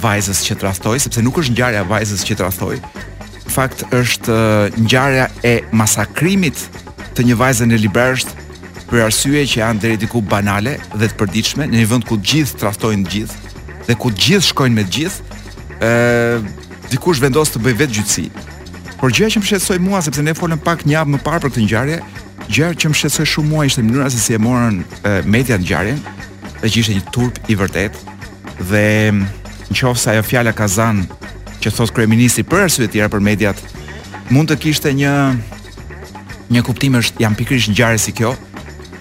vajzës 0.03 0.39
që 0.47 0.55
traftoi 0.61 0.99
sepse 1.03 1.19
nuk 1.23 1.39
është 1.41 1.55
ngjarja 1.57 1.81
e 1.83 1.89
vajzës 1.91 2.23
që 2.27 2.37
traftoi. 2.43 2.77
Në 3.43 3.51
fakt 3.55 3.83
është 3.91 4.37
ngjarja 4.85 5.25
e 5.47 5.53
masakrimit 5.75 6.63
të 7.17 7.27
një 7.31 7.35
vajzën 7.41 7.75
e 7.75 7.79
Librazhit 7.83 8.31
për 8.91 9.05
arsye 9.09 9.43
që 9.51 9.59
janë 9.63 9.79
deri 9.83 9.99
diku 10.05 10.19
banale 10.23 10.75
dhe 10.95 11.07
të 11.11 11.15
përditshme 11.19 11.67
në 11.67 11.83
një 11.83 11.89
vend 11.93 12.07
ku 12.07 12.19
të 12.19 12.31
gjithë 12.31 12.61
traftojnë 12.63 13.05
të 13.07 13.13
gjithë 13.13 13.67
dhe 13.89 13.95
ku 13.99 14.11
të 14.15 14.25
gjithë 14.27 14.47
shkojnë 14.49 14.75
me 14.79 14.87
të 14.87 14.97
gjithë. 14.97 15.29
ë 15.83 16.59
dikush 16.91 17.21
vendos 17.23 17.53
të 17.53 17.61
bëj 17.63 17.77
vetë 17.81 17.95
gjyqësi. 17.97 18.25
Por 18.99 19.13
gjëja 19.15 19.35
që 19.35 19.41
më 19.41 19.47
shqetësoi 19.49 19.79
mua 19.81 20.01
sepse 20.03 20.23
ne 20.25 20.35
folëm 20.37 20.61
pak 20.61 20.83
një 20.85 20.97
javë 20.97 21.13
më 21.15 21.19
parë 21.25 21.41
për 21.43 21.51
këtë 21.51 21.63
ngjarje, 21.65 21.99
gjëja 22.51 22.73
që 22.83 22.91
më 22.91 22.99
shqetësoi 22.99 23.27
shumë 23.31 23.51
mua 23.53 23.65
ishte 23.69 23.83
mënyra 23.85 24.09
se 24.13 24.19
si 24.21 24.35
e 24.35 24.41
morën 24.43 24.77
media 25.37 25.57
ngjarjen, 25.57 26.01
dhe 26.61 26.67
që 26.71 26.83
ishte 26.83 26.97
një 26.97 27.05
turp 27.15 27.39
i 27.49 27.57
vërtet 27.57 28.03
dhe 28.69 28.83
nëse 29.71 30.09
ajo 30.11 30.23
fjala 30.27 30.51
Kazan 30.53 31.05
që 31.63 31.71
thos 31.73 31.91
kryeministri 31.95 32.43
për 32.45 32.67
arsye 32.67 32.83
të 32.85 32.91
tjera 32.95 33.09
për 33.13 33.23
mediat 33.23 33.57
mund 34.33 34.51
të 34.51 34.59
kishte 34.63 34.91
një 34.97 35.15
një 36.53 36.63
kuptim 36.67 36.99
është 36.99 37.23
jam 37.23 37.37
pikërisht 37.39 37.71
ngjarje 37.73 38.01
si 38.03 38.11
kjo, 38.17 38.35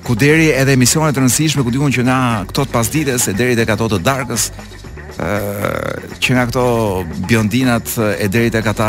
ku 0.07 0.15
deri 0.17 0.53
edhe 0.55 0.77
emisionet 0.79 1.17
rëndësishme 1.19 1.65
ku 1.67 1.73
dikun 1.75 1.93
që 1.93 2.05
na 2.07 2.19
këto 2.49 2.65
të 2.69 2.73
pasdites 2.77 3.29
e 3.31 3.35
deri 3.37 3.59
tek 3.59 3.73
ato 3.75 3.89
të 3.93 3.99
darkës, 4.07 4.47
që 6.21 6.37
nga 6.37 6.45
këto 6.49 6.65
biondinat 7.29 7.89
e 8.21 8.29
drejtë 8.33 8.61
e 8.61 8.65
këta 8.67 8.89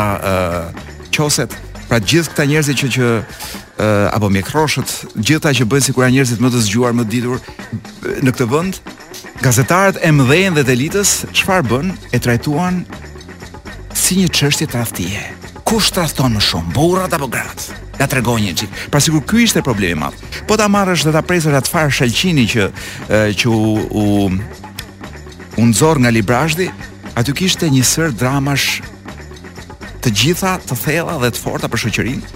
qoset, 1.12 1.52
pra 1.90 1.98
gjithë 2.00 2.32
këta 2.32 2.46
njerëzit 2.48 2.78
që 2.82 2.88
që 2.94 3.08
uh, 3.20 4.14
apo 4.16 4.30
gjithë 4.32 5.40
ta 5.44 5.52
që 5.52 5.66
bëjnë 5.68 5.86
sikur 5.90 6.04
janë 6.06 6.14
njerëzit 6.16 6.40
më 6.40 6.50
të 6.54 6.60
zgjuar, 6.68 6.94
më 6.96 7.04
të 7.04 7.10
ditur 7.12 7.38
në 8.24 8.32
këtë 8.32 8.48
vend, 8.52 8.78
gazetarët 9.44 10.00
e 10.00 10.12
mëdhenj 10.16 10.56
dhe 10.56 10.64
të 10.70 10.74
elitës, 10.76 11.10
çfarë 11.36 11.68
bën? 11.68 11.92
E 12.12 12.18
trajtuan 12.24 12.80
si 13.94 14.22
një 14.22 14.30
çështje 14.38 14.70
tradhtie. 14.72 15.20
Kush 15.68 15.92
trafton 15.92 16.32
më 16.36 16.40
shumë, 16.48 16.72
burrat 16.76 17.12
apo 17.16 17.28
gratë? 17.32 17.76
Ja 18.00 18.08
tregon 18.10 18.40
një 18.40 18.54
çik. 18.58 18.72
Pra 18.90 18.98
sikur 19.00 19.20
ky 19.28 19.42
ishte 19.44 19.60
problemi 19.62 20.08
Po 20.48 20.56
ta 20.56 20.64
marrësh 20.66 21.04
dhe 21.04 21.12
ta 21.14 21.20
presësh 21.22 21.54
atë 21.58 21.70
farë 21.70 21.92
shalqini 21.98 22.46
që 22.50 22.62
uh, 22.66 23.30
që 23.36 23.48
u, 23.48 23.66
u 23.92 24.04
Unë 25.60 25.74
zorë 25.76 26.00
nga 26.06 26.10
Librashti, 26.12 26.68
aty 27.16 27.32
kishte 27.36 27.68
një 27.68 27.84
sër 27.84 28.14
dramash 28.16 28.78
të 30.02 30.12
gjitha 30.16 30.54
të 30.64 30.78
thella 30.80 31.18
dhe 31.20 31.28
të 31.32 31.42
forta 31.44 31.68
për 31.70 31.82
shoqërinë. 31.82 32.30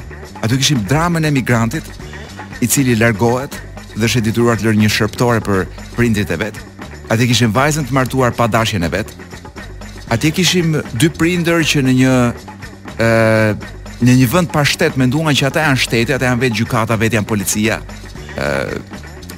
Aty 0.44 0.58
kishim 0.60 0.82
dramën 0.90 1.24
e 1.24 1.30
emigrantit, 1.32 1.86
i 2.60 2.66
cili 2.68 2.92
largohet 3.00 3.56
dhe 3.96 4.04
është 4.04 4.20
detyruar 4.26 4.60
të 4.60 4.66
lërë 4.68 4.82
një 4.82 4.90
shërptore 4.92 5.40
për 5.46 5.64
prindrit 5.96 6.28
e 6.28 6.38
vet. 6.42 6.60
Aty 7.12 7.26
kishim 7.30 7.54
vajzën 7.56 7.88
të 7.88 7.96
martuar 7.96 8.36
pa 8.36 8.46
dashjen 8.48 8.84
e 8.84 8.92
vet. 8.92 9.08
Aty 10.12 10.30
kishim 10.36 10.76
dy 11.00 11.08
prindër 11.16 11.64
që 11.66 11.86
në 11.88 11.96
një 12.02 12.12
ë 13.00 13.72
në 13.96 14.12
një 14.20 14.24
vend 14.28 14.50
pa 14.52 14.60
shtet 14.68 14.98
menduan 15.00 15.32
që 15.32 15.46
ata 15.48 15.62
janë 15.64 15.80
shtetë, 15.80 16.16
ata 16.18 16.26
janë 16.28 16.42
vetë 16.42 16.56
gjykata, 16.58 16.98
vetë 17.00 17.16
janë 17.16 17.30
policia. 17.32 17.80
ë 18.36 18.76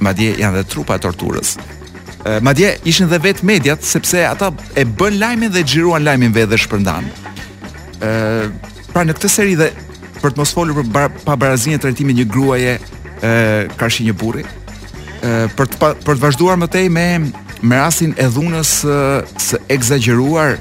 madje 0.03 0.33
janë 0.41 0.55
dhe 0.59 0.63
trupa 0.71 0.99
torturës 0.99 1.55
madje 2.41 2.71
ishin 2.87 3.09
dhe 3.09 3.17
vetë 3.23 3.45
mediat 3.47 3.83
sepse 3.85 4.21
ata 4.27 4.51
e 4.77 4.83
bën 4.85 5.17
lajmin 5.21 5.51
dhe 5.51 5.63
xhiruan 5.65 6.05
lajmin 6.05 6.33
vetë 6.35 6.51
dhe 6.53 6.59
shpërndan. 6.61 7.07
Ë 8.03 8.47
pra 8.93 9.03
në 9.05 9.15
këtë 9.17 9.31
seri 9.31 9.55
dhe 9.59 9.69
për 10.19 10.33
të 10.35 10.39
mos 10.41 10.53
folur 10.53 10.81
për 10.81 10.89
bar 10.93 11.09
pa 11.25 11.35
barazinë 11.39 11.77
e 11.79 11.83
trajtimit 11.85 12.19
një 12.19 12.27
gruaje 12.33 12.73
ë 13.25 13.69
karshi 13.79 14.05
një 14.07 14.15
burri. 14.21 14.45
Ë 15.23 15.49
për 15.57 15.73
të 15.73 15.81
pa, 15.81 15.93
për 16.05 16.17
të 16.19 16.25
vazhduar 16.25 16.59
më 16.61 16.69
tej 16.73 16.87
me 16.95 17.05
me 17.69 17.75
rastin 17.75 18.13
e 18.15 18.25
dhunës 18.31 18.71
së 19.43 19.57
egzageruar 19.75 20.53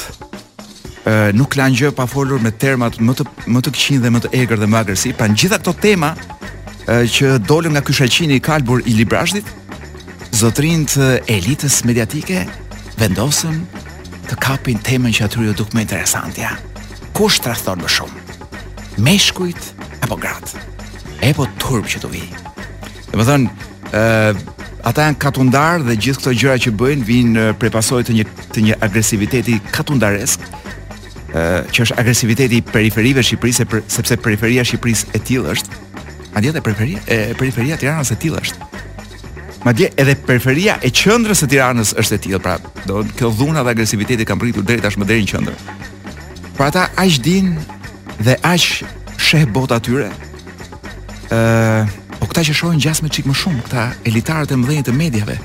nuk 1.37 1.55
lanë 1.55 1.79
gjë 1.81 1.91
pa 1.95 2.07
folur 2.11 2.41
me 2.43 2.51
termat 2.51 2.97
më 2.99 3.15
të 3.19 3.27
më 3.55 3.61
të 3.63 3.73
qinj 3.79 3.99
dhe 4.03 4.11
më 4.11 4.23
të 4.25 4.31
egër 4.43 4.59
dhe 4.63 4.69
më 4.71 4.79
agresiv, 4.81 5.13
pa 5.19 5.29
gjitha 5.31 5.59
këto 5.61 5.75
tema 5.81 6.11
që 6.87 7.37
dolën 7.47 7.75
nga 7.75 7.83
ky 7.83 7.95
shaqini 7.95 8.37
i 8.39 8.43
kalbur 8.43 8.83
i 8.87 8.95
librazhit, 8.95 9.47
zotrinë 10.35 10.91
të 10.91 11.11
elitës 11.37 11.81
mediatike 11.87 12.43
vendosën 12.99 13.63
të 14.27 14.39
kapin 14.43 14.79
temën 14.83 15.15
që 15.15 15.27
aty 15.29 15.47
u 15.47 15.55
duk 15.55 15.71
më 15.75 15.85
interesante. 15.87 16.43
Ja. 16.43 16.57
Ku 17.15 17.29
shtrathon 17.31 17.81
më 17.85 17.91
shumë? 17.97 18.25
Meshkujt 18.99 19.71
apo 20.03 20.19
gratë? 20.19 20.59
E 21.23 21.31
po 21.35 21.47
turp 21.63 21.87
që 21.91 22.03
të 22.03 22.11
vi. 22.13 22.25
Dhe 23.11 23.17
më 23.19 23.27
thënë, 23.29 23.67
ata 24.87 25.07
janë 25.07 25.21
katundarë 25.23 25.87
dhe 25.87 25.97
gjithë 25.97 26.23
këto 26.23 26.37
gjëra 26.41 26.59
që 26.67 26.73
bëjnë, 26.81 27.07
vinë 27.09 27.47
uh, 27.51 27.73
pasojë 27.73 28.07
të, 28.11 28.25
të 28.55 28.65
një 28.67 28.77
agresiviteti 28.85 29.57
katundaresk, 29.75 30.43
që 31.39 31.83
është 31.85 31.97
agresiviteti 32.01 32.61
i 32.61 32.65
periferive 32.65 33.23
Shqipërisë 33.25 33.81
sepse 33.93 34.17
periferia 34.23 34.63
e 34.63 34.69
Shqipërisë 34.71 35.13
e 35.17 35.21
tillë 35.27 35.53
është. 35.53 35.81
Madje 36.35 36.51
edhe 36.53 36.63
periferia 36.65 37.01
e 37.07 37.19
periferia 37.37 37.77
e 37.77 37.81
Tiranës 37.83 38.13
e 38.15 38.19
tillë 38.23 38.43
është. 38.43 38.69
Madje 39.67 39.91
edhe 39.99 40.15
periferia 40.27 40.77
e 40.85 40.93
qendrës 40.95 41.41
së 41.43 41.49
Tiranës 41.55 41.93
është 42.01 42.17
e 42.19 42.23
tillë, 42.27 42.41
pra 42.45 42.57
do 42.87 43.03
kjo 43.19 43.33
dhuna 43.41 43.65
dhe 43.67 43.75
agresiviteti 43.77 44.25
kanë 44.29 44.45
pritur 44.45 44.65
deri 44.69 44.85
tashmë 44.85 45.09
deri 45.11 45.27
në 45.27 45.33
qendër. 45.33 45.59
Pra 46.57 46.71
ata 46.73 46.89
aq 47.03 47.19
din 47.27 47.53
dhe 48.23 48.39
aq 48.41 48.87
sheh 49.27 49.45
botë 49.53 49.77
atyre. 49.81 50.09
ë 51.31 52.05
Po 52.17 52.25
këta 52.31 52.47
që 52.49 52.55
shohin 52.57 52.81
gjasë 52.81 53.03
me 53.05 53.09
çik 53.13 53.27
më 53.29 53.35
shumë, 53.37 53.61
këta 53.69 53.83
elitarët 54.09 54.51
e 54.55 54.57
mëdhenj 54.57 54.85
të 54.89 54.93
mediave. 54.97 55.37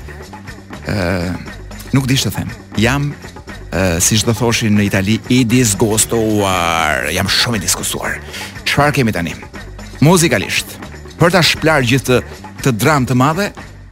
ë 0.88 1.36
Nuk 1.92 2.06
di 2.08 2.14
ç'të 2.16 2.30
them. 2.32 2.48
Jam 2.80 3.12
si 4.04 4.14
çdo 4.20 4.34
thoshin 4.36 4.74
në 4.76 4.84
Itali 4.90 5.14
i 5.32 5.42
disgustuar. 5.48 7.06
Jam 7.14 7.28
shumë 7.32 7.58
i 7.60 7.64
diskutuar. 7.64 8.18
Çfarë 8.68 8.94
kemi 8.98 9.12
tani? 9.14 9.32
Muzikalisht, 10.02 10.74
për 11.20 11.30
ta 11.32 11.40
shplar 11.46 11.84
gjithë 11.86 12.18
të, 12.18 12.48
të 12.64 12.72
dramë 12.82 13.08
të 13.12 13.16
madhe, 13.16 13.46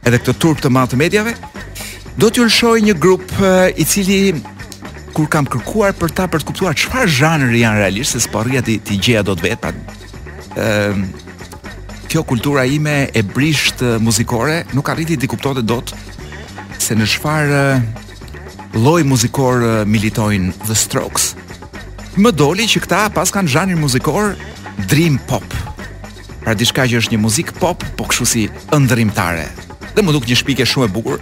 edhe 0.05 0.19
këtë 0.19 0.35
turp 0.43 0.59
të 0.61 0.69
madh 0.71 0.91
të 0.91 0.99
mediave, 0.99 1.33
do 2.19 2.27
t'ju 2.29 2.45
lëshoj 2.45 2.83
një 2.83 2.95
grup 2.99 3.23
uh, 3.39 3.69
i 3.79 3.85
cili 3.87 4.35
kur 5.15 5.29
kam 5.31 5.47
kërkuar 5.47 5.95
për 5.97 6.13
ta 6.15 6.27
për 6.31 6.43
të 6.43 6.47
kuptuar 6.51 6.75
çfarë 6.77 7.13
zhanri 7.17 7.63
janë 7.63 7.79
realisht 7.81 8.15
se 8.17 8.21
s'po 8.25 8.43
rria 8.45 8.61
ti 8.63 8.77
ti 8.79 8.95
gjëja 8.99 9.25
do 9.27 9.33
të 9.39 9.43
vetë 9.47 9.59
pra 9.63 9.73
ëh 9.73 10.55
uh, 10.61 11.03
Kjo 12.11 12.25
kultura 12.27 12.65
ime 12.67 13.07
e 13.15 13.21
brisht 13.23 13.79
muzikore 14.03 14.65
nuk 14.75 14.89
arriti 14.91 15.15
të 15.15 15.29
kuptohet 15.31 15.63
dot 15.63 15.93
se 16.77 16.97
në 16.99 17.05
çfarë 17.07 17.61
lloj 18.75 19.03
muzikor 19.07 19.59
militojnë 19.87 20.53
The 20.65 20.75
Strokes. 20.75 21.33
Më 22.19 22.31
doli 22.35 22.67
që 22.67 22.83
këta 22.85 23.01
pas 23.15 23.31
kanë 23.31 23.51
zhanin 23.51 23.79
muzikor 23.79 24.35
Dream 24.91 25.17
Pop. 25.27 25.43
Pra 26.41 26.55
diçka 26.57 26.87
që 26.89 27.01
është 27.03 27.15
një 27.15 27.19
muzik 27.21 27.51
pop, 27.61 27.83
po 27.99 28.07
kështu 28.09 28.25
si 28.25 28.45
ëndrrimtare. 28.73 29.45
Dhe 29.93 30.01
më 30.01 30.15
duk 30.15 30.25
një 30.25 30.39
shpikje 30.39 30.65
shumë 30.65 30.87
e 30.87 30.91
bukur, 30.95 31.19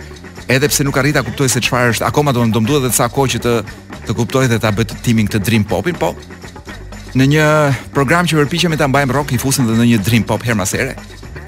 edhe 0.48 0.70
pse 0.72 0.86
nuk 0.88 0.98
arrita 0.98 1.24
kuptoj 1.26 1.50
se 1.52 1.62
çfarë 1.66 1.96
është, 1.98 2.08
akoma 2.08 2.32
do 2.34 2.46
të 2.48 2.62
mduhet 2.64 2.88
edhe 2.88 2.96
sa 2.96 3.10
kohë 3.12 3.32
që 3.36 3.42
të 3.44 3.54
të 4.08 4.16
kuptoj 4.16 4.46
dhe 4.50 4.58
ta 4.64 4.72
bëj 4.74 4.88
të 4.90 5.00
timin 5.06 5.28
këtë 5.28 5.44
Dream 5.46 5.66
Popin, 5.70 5.98
po 6.00 6.14
në 7.18 7.26
një 7.30 7.46
program 7.94 8.26
që 8.30 8.38
përpiqemi 8.38 8.78
ta 8.80 8.88
mbajmë 8.88 9.14
rock 9.18 9.34
i 9.34 9.38
fusim 9.42 9.68
edhe 9.70 9.76
në 9.82 9.88
një 9.92 10.00
Dream 10.06 10.26
Pop 10.30 10.46
herë 10.46 10.58
pas 10.64 10.74
here. 10.78 10.96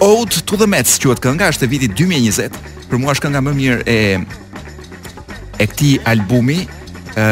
Out 0.02 0.42
to 0.50 0.58
the 0.60 0.68
Mets 0.68 0.98
quhet 1.00 1.22
kënga, 1.24 1.50
është 1.54 1.66
e 1.66 1.72
vitit 1.72 1.94
2020. 1.98 2.78
Për 2.92 3.00
mua 3.00 3.14
është 3.16 3.28
kënga 3.28 3.42
më 3.46 3.54
mirë 3.62 3.84
e 3.88 3.98
e 5.62 5.68
këtij 5.70 6.00
albumi 6.10 6.64
ë 7.22 7.26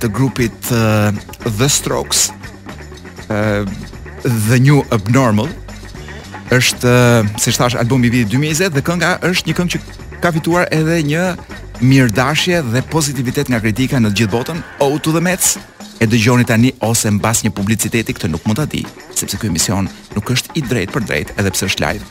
të 0.00 0.08
grupit 0.16 0.70
e, 0.72 0.82
The 1.58 1.68
Strokes. 1.70 2.30
The 3.28 4.56
New 4.64 4.80
Abnormal 4.88 5.50
është, 6.56 6.92
siç 7.38 7.58
thash, 7.60 7.74
albumi 7.76 8.08
i 8.08 8.12
vitit 8.14 8.30
2020 8.32 8.72
dhe 8.78 8.82
kënga 8.86 9.10
është 9.28 9.50
një 9.50 9.54
këngë 9.58 9.72
që 9.74 9.80
ka 10.22 10.30
fituar 10.32 10.70
edhe 10.72 10.96
një 11.10 11.24
mirëdashje 11.80 12.62
dhe 12.72 12.82
pozitivitet 12.90 13.48
nga 13.50 13.60
kritika 13.62 13.98
në 14.00 14.10
gjithë 14.16 14.32
botën, 14.32 14.58
o 14.82 14.90
to 14.98 15.12
the 15.14 15.20
mets, 15.20 15.56
e 16.02 16.06
dëgjoni 16.06 16.46
tani 16.46 16.72
ose 16.86 17.10
mbas 17.10 17.42
një 17.44 17.50
publiciteti 17.54 18.14
këtë 18.14 18.30
nuk 18.30 18.44
mund 18.46 18.58
ta 18.60 18.66
di, 18.70 18.84
sepse 19.14 19.36
ky 19.38 19.48
emision 19.50 19.88
nuk 20.14 20.30
është 20.34 20.58
i 20.58 20.62
drejtë 20.66 20.94
për 20.94 21.06
drejtë 21.08 21.36
edhe 21.40 21.50
pse 21.54 21.66
është 21.70 21.82
live. 21.82 22.06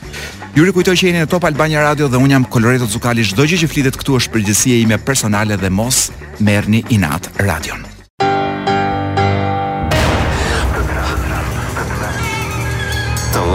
Ju 0.55 0.65
rikujtoj 0.67 0.95
që 0.95 1.07
jeni 1.07 1.21
në 1.23 1.29
Top 1.31 1.45
Albania 1.47 1.83
Radio 1.85 2.07
dhe 2.07 2.19
un 2.19 2.31
jam 2.31 2.45
Coloreto 2.47 2.87
Zukali, 2.87 3.23
çdo 3.27 3.43
gjë 3.47 3.61
që 3.63 3.71
flitet 3.71 3.99
këtu 3.99 4.17
është 4.19 4.33
përgjegjësia 4.35 4.81
ime 4.83 4.97
personale 4.99 5.55
dhe 5.59 5.69
mos 5.69 6.09
merrni 6.39 6.83
inat 6.89 7.31
radio. 7.43 7.79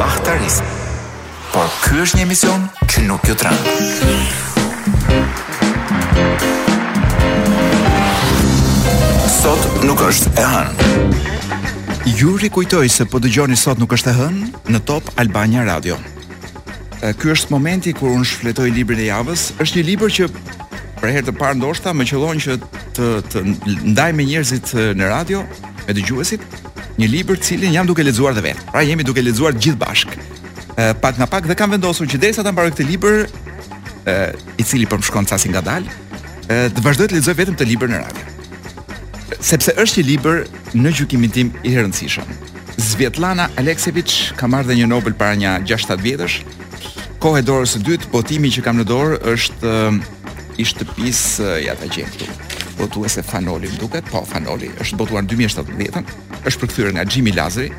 Ahtaris 0.03 0.57
Por 1.53 1.69
është 2.03 2.19
një 2.19 2.25
emision 2.27 2.65
Që 2.91 3.05
nuk 3.07 3.23
jo 3.29 3.37
të 3.39 3.47
rëndë 3.47 5.32
sot 9.43 9.81
nuk 9.83 9.99
është 10.07 10.31
e 10.39 10.43
hën. 10.47 11.17
Ju 12.15 12.37
rikujtoj 12.39 12.87
se 12.93 13.03
po 13.11 13.19
dëgjoni 13.19 13.57
sot 13.59 13.81
nuk 13.81 13.91
është 13.97 14.13
e 14.13 14.15
hën 14.15 14.37
në 14.71 14.81
Top 14.87 15.09
Albania 15.19 15.65
Radio. 15.67 15.97
Ky 17.03 17.33
është 17.35 17.51
momenti 17.51 17.91
kur 17.99 18.13
unë 18.15 18.29
shfletoj 18.29 18.69
librin 18.71 19.03
e 19.03 19.09
javës, 19.09 19.49
është 19.59 19.81
një 19.81 19.85
libër 19.91 20.15
që 20.15 20.29
për 21.01 21.09
herë 21.17 21.25
të 21.27 21.35
parë 21.41 21.59
ndoshta 21.59 21.91
më 21.91 22.07
qellon 22.13 22.39
që 22.47 22.55
të, 22.61 23.09
të 23.35 23.43
ndaj 23.97 24.13
me 24.15 24.29
njerëzit 24.31 24.71
në 25.01 25.11
radio, 25.11 25.43
me 25.89 25.97
dëgjuesit, 25.99 26.47
një 27.03 27.11
libër 27.17 27.43
cilin 27.43 27.75
jam 27.75 27.91
duke 27.91 28.07
lexuar 28.07 28.39
dhe 28.39 28.47
vetë. 28.47 28.71
Pra 28.71 28.87
jemi 28.87 29.03
duke 29.09 29.27
lexuar 29.27 29.59
gjithë 29.59 29.83
bashk. 29.85 30.15
Pak 31.03 31.19
nga 31.19 31.27
pak 31.35 31.51
dhe 31.51 31.59
kam 31.59 31.75
vendosur 31.75 32.07
që 32.07 32.23
derisa 32.29 32.47
ta 32.47 32.55
mbaroj 32.55 32.77
këtë 32.77 32.87
libër, 32.93 33.25
i 34.55 34.63
cili 34.63 34.87
po 34.87 35.03
më 35.03 35.11
shkon 35.11 35.27
si 35.35 35.51
ngadalë, 35.51 36.01
të 36.47 36.79
vazhdoj 36.87 37.11
të 37.11 37.19
lexoj 37.19 37.41
vetëm 37.43 37.59
të 37.65 37.73
librin 37.75 37.99
në 37.99 38.07
radio 38.07 38.27
sepse 39.41 39.73
është 39.79 40.01
i 40.03 40.07
libër 40.13 40.43
në 40.77 40.93
gjykimin 40.99 41.31
tim 41.33 41.53
i 41.65 41.75
rëndësishëm. 41.77 42.33
Svetlana 42.83 43.49
Aleksevich 43.61 44.33
ka 44.39 44.49
marrë 44.51 44.71
dhe 44.73 44.79
një 44.81 44.89
Nobel 44.93 45.15
para 45.17 45.37
një 45.39 45.61
60 45.69 46.01
vjetësh. 46.03 46.37
Kohë 47.23 47.43
e 47.43 47.47
dorës 47.47 47.77
së 47.77 47.83
dytë, 47.87 48.11
botimi 48.13 48.51
që 48.53 48.65
kam 48.65 48.81
në 48.81 48.87
dorë 48.91 49.21
është 49.35 49.75
um, 49.89 50.01
i 50.59 50.67
shtëpisë 50.67 51.47
uh, 51.47 51.59
ja 51.65 51.77
ta 51.79 51.87
gjej 51.89 52.07
këtu. 52.11 52.31
Botuese 52.81 53.23
Fanoli 53.23 53.71
më 53.71 53.79
duket, 53.79 54.09
po 54.11 54.25
Fanoli 54.27 54.73
është 54.83 54.99
botuar 55.01 55.23
në 55.25 55.31
2017 55.35 56.01
është 56.49 56.63
përkthyer 56.65 56.93
nga 56.97 57.05
Jimmy 57.07 57.31
Lazari, 57.37 57.71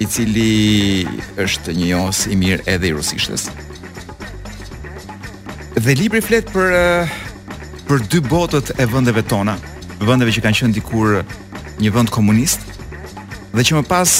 i 0.00 0.06
cili 0.08 1.04
është 1.42 1.74
një 1.76 1.88
jos 1.90 2.22
i 2.32 2.36
mirë 2.40 2.64
edhe 2.72 2.88
i 2.88 2.92
rusishtës. 2.96 3.50
Dhe 5.80 5.96
libri 5.98 6.22
flet 6.24 6.46
për 6.54 6.76
uh, 6.76 7.18
për 7.88 8.06
dy 8.12 8.22
botët 8.30 8.70
e 8.80 8.86
vendeve 8.88 9.20
tona, 9.26 9.58
vendeve 10.06 10.32
që 10.34 10.42
kanë 10.44 10.60
qenë 10.64 10.76
dikur 10.78 11.16
një 11.80 11.92
vend 11.94 12.12
komunist 12.12 12.64
dhe 13.52 13.64
që 13.66 13.76
më 13.80 13.84
pas 13.90 14.14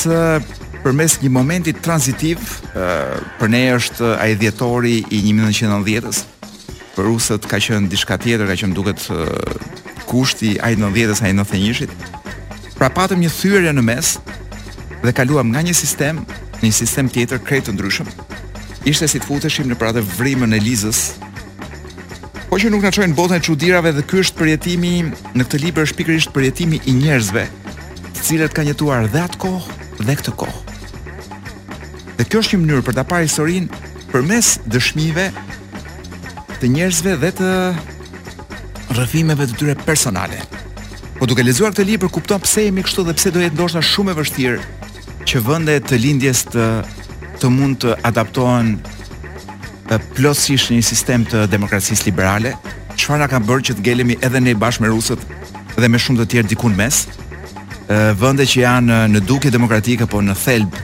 përmes 0.84 1.16
një 1.22 1.30
momenti 1.32 1.74
tranzitiv 1.76 2.42
për 2.74 3.52
ne 3.52 3.60
është 3.76 4.14
ai 4.20 4.34
dhjetori 4.40 4.98
i 5.12 5.20
1990-s 5.22 6.24
për 6.96 7.06
rusët 7.08 7.48
ka 7.48 7.60
qenë 7.62 7.88
diçka 7.92 8.18
tjetër 8.20 8.48
ka 8.52 8.58
qenë 8.62 8.76
duket 8.76 9.06
kushti 10.10 10.56
ai 10.60 10.74
90-s 10.76 11.22
ai 11.26 11.32
91-shit 11.36 12.76
pra 12.80 12.88
patëm 12.92 13.22
një 13.24 13.32
thyrje 13.38 13.74
në 13.76 13.84
mes 13.90 14.14
dhe 15.00 15.14
kaluam 15.16 15.52
nga 15.54 15.64
një 15.64 15.76
sistem 15.76 16.22
në 16.60 16.66
një 16.68 16.76
sistem 16.76 17.08
tjetër 17.12 17.40
krejt 17.46 17.70
të 17.70 17.76
ndryshëm 17.78 18.10
ishte 18.88 19.08
si 19.08 19.20
të 19.20 19.28
futeshim 19.30 19.68
në 19.70 19.80
pra 19.80 19.94
të 19.96 20.04
vrimën 20.16 20.56
e 20.56 20.60
lizës 20.64 21.04
Po 22.50 22.58
që 22.58 22.66
nuk 22.74 22.82
na 22.82 22.90
çojnë 22.90 23.14
botën 23.14 23.38
e 23.38 23.44
çuditërave 23.46 23.92
dhe 23.94 24.02
ky 24.10 24.24
është 24.24 24.40
përjetimi 24.40 24.90
në 25.38 25.44
këtë 25.46 25.58
libër 25.62 25.84
është 25.86 25.98
pikërisht 26.00 26.32
përjetimi 26.34 26.80
i 26.90 26.94
njerëzve, 26.96 27.44
të 28.16 28.24
cilët 28.26 28.56
kanë 28.56 28.72
jetuar 28.72 29.06
dhe 29.12 29.20
atë 29.22 29.38
kohë 29.44 29.76
dhe 30.00 30.16
këtë 30.18 30.34
kohë. 30.40 30.64
Dhe 32.18 32.26
kjo 32.26 32.42
është 32.42 32.56
një 32.56 32.60
mënyrë 32.64 32.82
për 32.88 32.98
ta 32.98 33.04
parë 33.06 33.28
historinë 33.28 33.84
përmes 34.10 34.48
dëshmive 34.66 35.28
të 36.56 36.72
njerëzve 36.74 37.14
dhe 37.22 37.32
të 37.38 37.52
rrëfimeve 38.98 39.46
të 39.52 39.58
tyre 39.62 39.78
personale. 39.86 40.42
Po 41.22 41.30
duke 41.30 41.46
lexuar 41.46 41.70
këtë 41.76 41.86
libër 41.86 42.10
kupton 42.18 42.42
pse 42.42 42.66
jemi 42.66 42.82
kështu 42.82 43.06
dhe 43.06 43.14
pse 43.14 43.30
do 43.36 43.46
jetë 43.46 43.54
ndoshta 43.60 43.84
shumë 43.92 44.10
e 44.10 44.18
vështirë 44.24 45.22
që 45.22 45.46
vende 45.46 45.78
të 45.86 46.02
lindjes 46.02 46.42
të 46.50 46.66
të 47.38 47.54
mund 47.54 47.78
të 47.86 47.94
adaptohen 48.10 48.74
plotësisht 50.14 50.70
një 50.70 50.82
sistem 50.86 51.24
të 51.26 51.46
demokracisë 51.50 52.06
liberale, 52.06 52.52
çfarë 52.96 53.22
na 53.24 53.28
ka 53.30 53.40
bërë 53.42 53.66
që 53.70 53.74
të 53.78 53.84
gjelemi 53.86 54.16
edhe 54.22 54.40
ne 54.42 54.54
bashkë 54.54 54.84
me 54.84 54.90
rusët 54.92 55.24
dhe 55.80 55.88
me 55.88 55.98
shumë 55.98 56.20
të 56.22 56.26
tjerë 56.34 56.48
diku 56.52 56.70
në 56.70 56.78
mes? 56.78 57.00
Vende 58.20 58.46
që 58.46 58.60
janë 58.62 59.00
në 59.10 59.24
dukje 59.26 59.50
demokratike, 59.50 60.06
po 60.06 60.20
në 60.22 60.36
thelb 60.38 60.76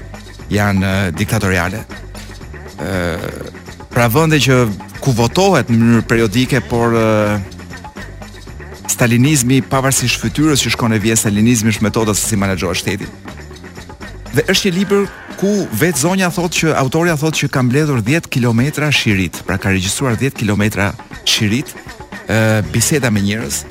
janë 0.50 0.90
diktatoriale. 1.18 1.84
Pra 3.94 4.08
vende 4.12 4.40
që 4.42 4.58
ku 5.04 5.14
votohet 5.14 5.70
në 5.70 5.78
mënyrë 5.82 6.06
periodike, 6.10 6.62
por 6.66 6.96
stalinizmi 8.90 9.60
pavarësisht 9.70 10.18
fytyrës 10.22 10.64
që 10.66 10.74
shkon 10.74 10.94
në 10.96 11.02
vijë 11.04 11.20
stalinizmi 11.22 11.74
është 11.76 11.86
metoda 11.86 12.14
se 12.16 12.26
si 12.32 12.38
menaxhohet 12.40 12.82
shteti. 12.82 13.10
Dhe 14.36 14.42
është 14.52 14.68
një 14.68 14.72
libër 14.76 15.04
ku 15.40 15.50
vetë 15.80 16.02
zonja 16.04 16.26
thot 16.28 16.52
që 16.52 16.74
autorja 16.76 17.14
thot 17.16 17.38
që 17.38 17.48
ka 17.48 17.62
mbledhur 17.64 18.02
10 18.04 18.26
kilometra 18.28 18.90
shirit, 18.92 19.38
pra 19.48 19.56
ka 19.56 19.70
regjistruar 19.72 20.12
10 20.20 20.34
kilometra 20.36 20.90
shirit, 21.24 21.70
ë 22.28 22.60
biseda 22.68 23.08
me 23.08 23.22
njerëz. 23.24 23.62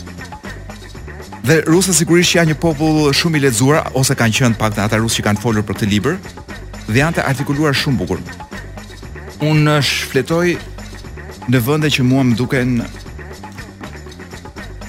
Dhe 1.46 1.60
rusa 1.70 1.94
sigurisht 1.94 2.34
janë 2.40 2.54
një 2.56 2.60
popull 2.64 3.12
shumë 3.14 3.38
i 3.38 3.44
lexuar 3.46 3.92
ose 4.00 4.18
kanë 4.18 4.34
qenë 4.40 4.58
pak 4.58 4.80
ata 4.82 4.98
rusë 5.04 5.20
që 5.20 5.26
kanë 5.28 5.44
folur 5.44 5.62
për 5.68 5.78
këtë 5.78 5.90
libër 5.92 6.18
dhe 6.90 6.98
janë 6.98 7.20
të 7.20 7.28
artikuluar 7.30 7.78
shumë 7.78 8.00
bukur. 8.02 8.24
Unë 9.46 9.78
shfletoj 9.86 10.48
në 11.54 11.62
vende 11.68 11.94
që 11.94 12.08
mua 12.10 12.26
më 12.26 12.40
duken 12.42 12.80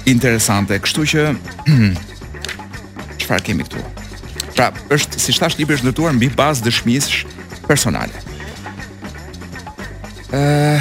interesante, 0.08 0.80
kështu 0.86 1.04
që 1.12 1.28
çfarë 3.26 3.48
kemi 3.50 3.68
këtu? 3.68 3.84
Pra, 4.56 4.70
është 4.88 5.20
si 5.20 5.34
thash 5.36 5.58
libri 5.60 5.76
është 5.76 5.84
ndërtuar 5.90 6.14
mbi 6.16 6.30
bazë 6.32 6.64
dëshmish 6.64 7.18
personale. 7.68 8.08
Ëh. 10.32 10.80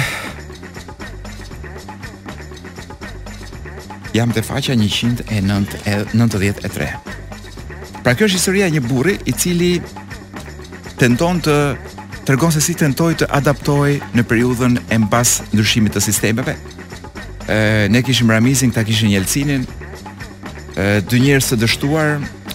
jam 4.16 4.32
te 4.32 4.40
faqja 4.40 4.72
193. 4.80 6.86
Pra 8.00 8.14
kjo 8.16 8.24
është 8.30 8.36
historia 8.38 8.66
e 8.70 8.72
një 8.78 8.84
burri 8.86 9.18
i 9.28 9.32
cili 9.36 9.72
tenton 10.96 11.40
të 11.44 11.56
tregon 12.26 12.52
se 12.54 12.62
si 12.64 12.72
tentoi 12.80 13.12
të 13.20 13.26
adaptohej 13.38 13.96
në 14.16 14.22
periudhën 14.30 14.74
e 14.88 14.96
mbas 15.04 15.30
ndryshimit 15.52 15.92
të 15.98 16.00
sistemeve. 16.06 16.54
Ëh 17.44 17.86
ne 17.92 18.00
kishim 18.06 18.32
Ramizin, 18.32 18.72
ta 18.72 18.80
kishim 18.88 19.12
Jelcinin, 19.12 19.68
ëh 20.80 21.04
dy 21.10 21.16
njerëz 21.26 21.46
të 21.52 21.56
dështuar, 21.66 22.08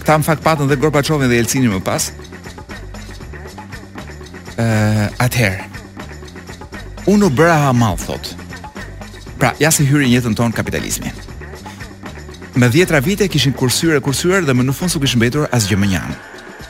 Ta 0.04 0.16
më 0.18 0.26
fakt 0.26 0.42
patën 0.42 0.66
dhe 0.66 0.76
Gorba 0.76 1.00
dhe 1.02 1.36
Jelcini 1.36 1.68
më 1.70 1.80
pas 1.86 2.10
uh, 4.58 5.06
Atëherë 5.18 5.70
Unë 7.10 7.26
u 7.26 7.30
bëra 7.30 7.56
ha 7.66 7.72
malë, 7.72 7.98
thot 8.02 8.32
Pra, 9.38 9.54
ja 9.58 9.70
se 9.74 9.86
hyri 9.86 10.10
njëtën 10.10 10.34
tonë 10.38 10.54
kapitalizmi 10.54 11.12
Me 12.54 12.68
djetra 12.68 13.00
vite 13.00 13.28
kishin 13.28 13.54
kursyre 13.54 14.00
kursyre 14.00 14.42
Dhe 14.46 14.54
më 14.54 14.66
në 14.68 14.74
fundë 14.76 14.94
su 14.96 15.00
kishin 15.02 15.22
bejtur 15.22 15.46
as 15.52 15.70
gjemë 15.70 16.02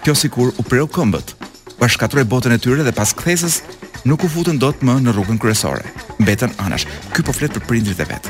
Kjo 0.03 0.14
si 0.18 0.29
kur 0.29 0.53
u 0.59 0.62
preu 0.66 0.87
këmbët 0.87 1.33
Pa 1.79 1.88
shkatruaj 1.88 2.27
botën 2.29 2.53
e 2.53 2.59
tyre 2.61 2.85
dhe 2.85 2.92
pas 2.92 3.11
kthesës 3.14 3.62
nuk 4.05 4.25
u 4.27 4.29
futën 4.31 4.59
dot 4.59 4.83
më 4.83 4.97
në 5.03 5.12
rrugën 5.14 5.38
kryesore, 5.38 5.83
mbetën 6.23 6.53
anash. 6.62 6.87
Ky 7.14 7.23
po 7.27 7.35
flet 7.35 7.55
për 7.55 7.66
prindrit 7.68 8.01
e 8.03 8.07
vet. 8.07 8.27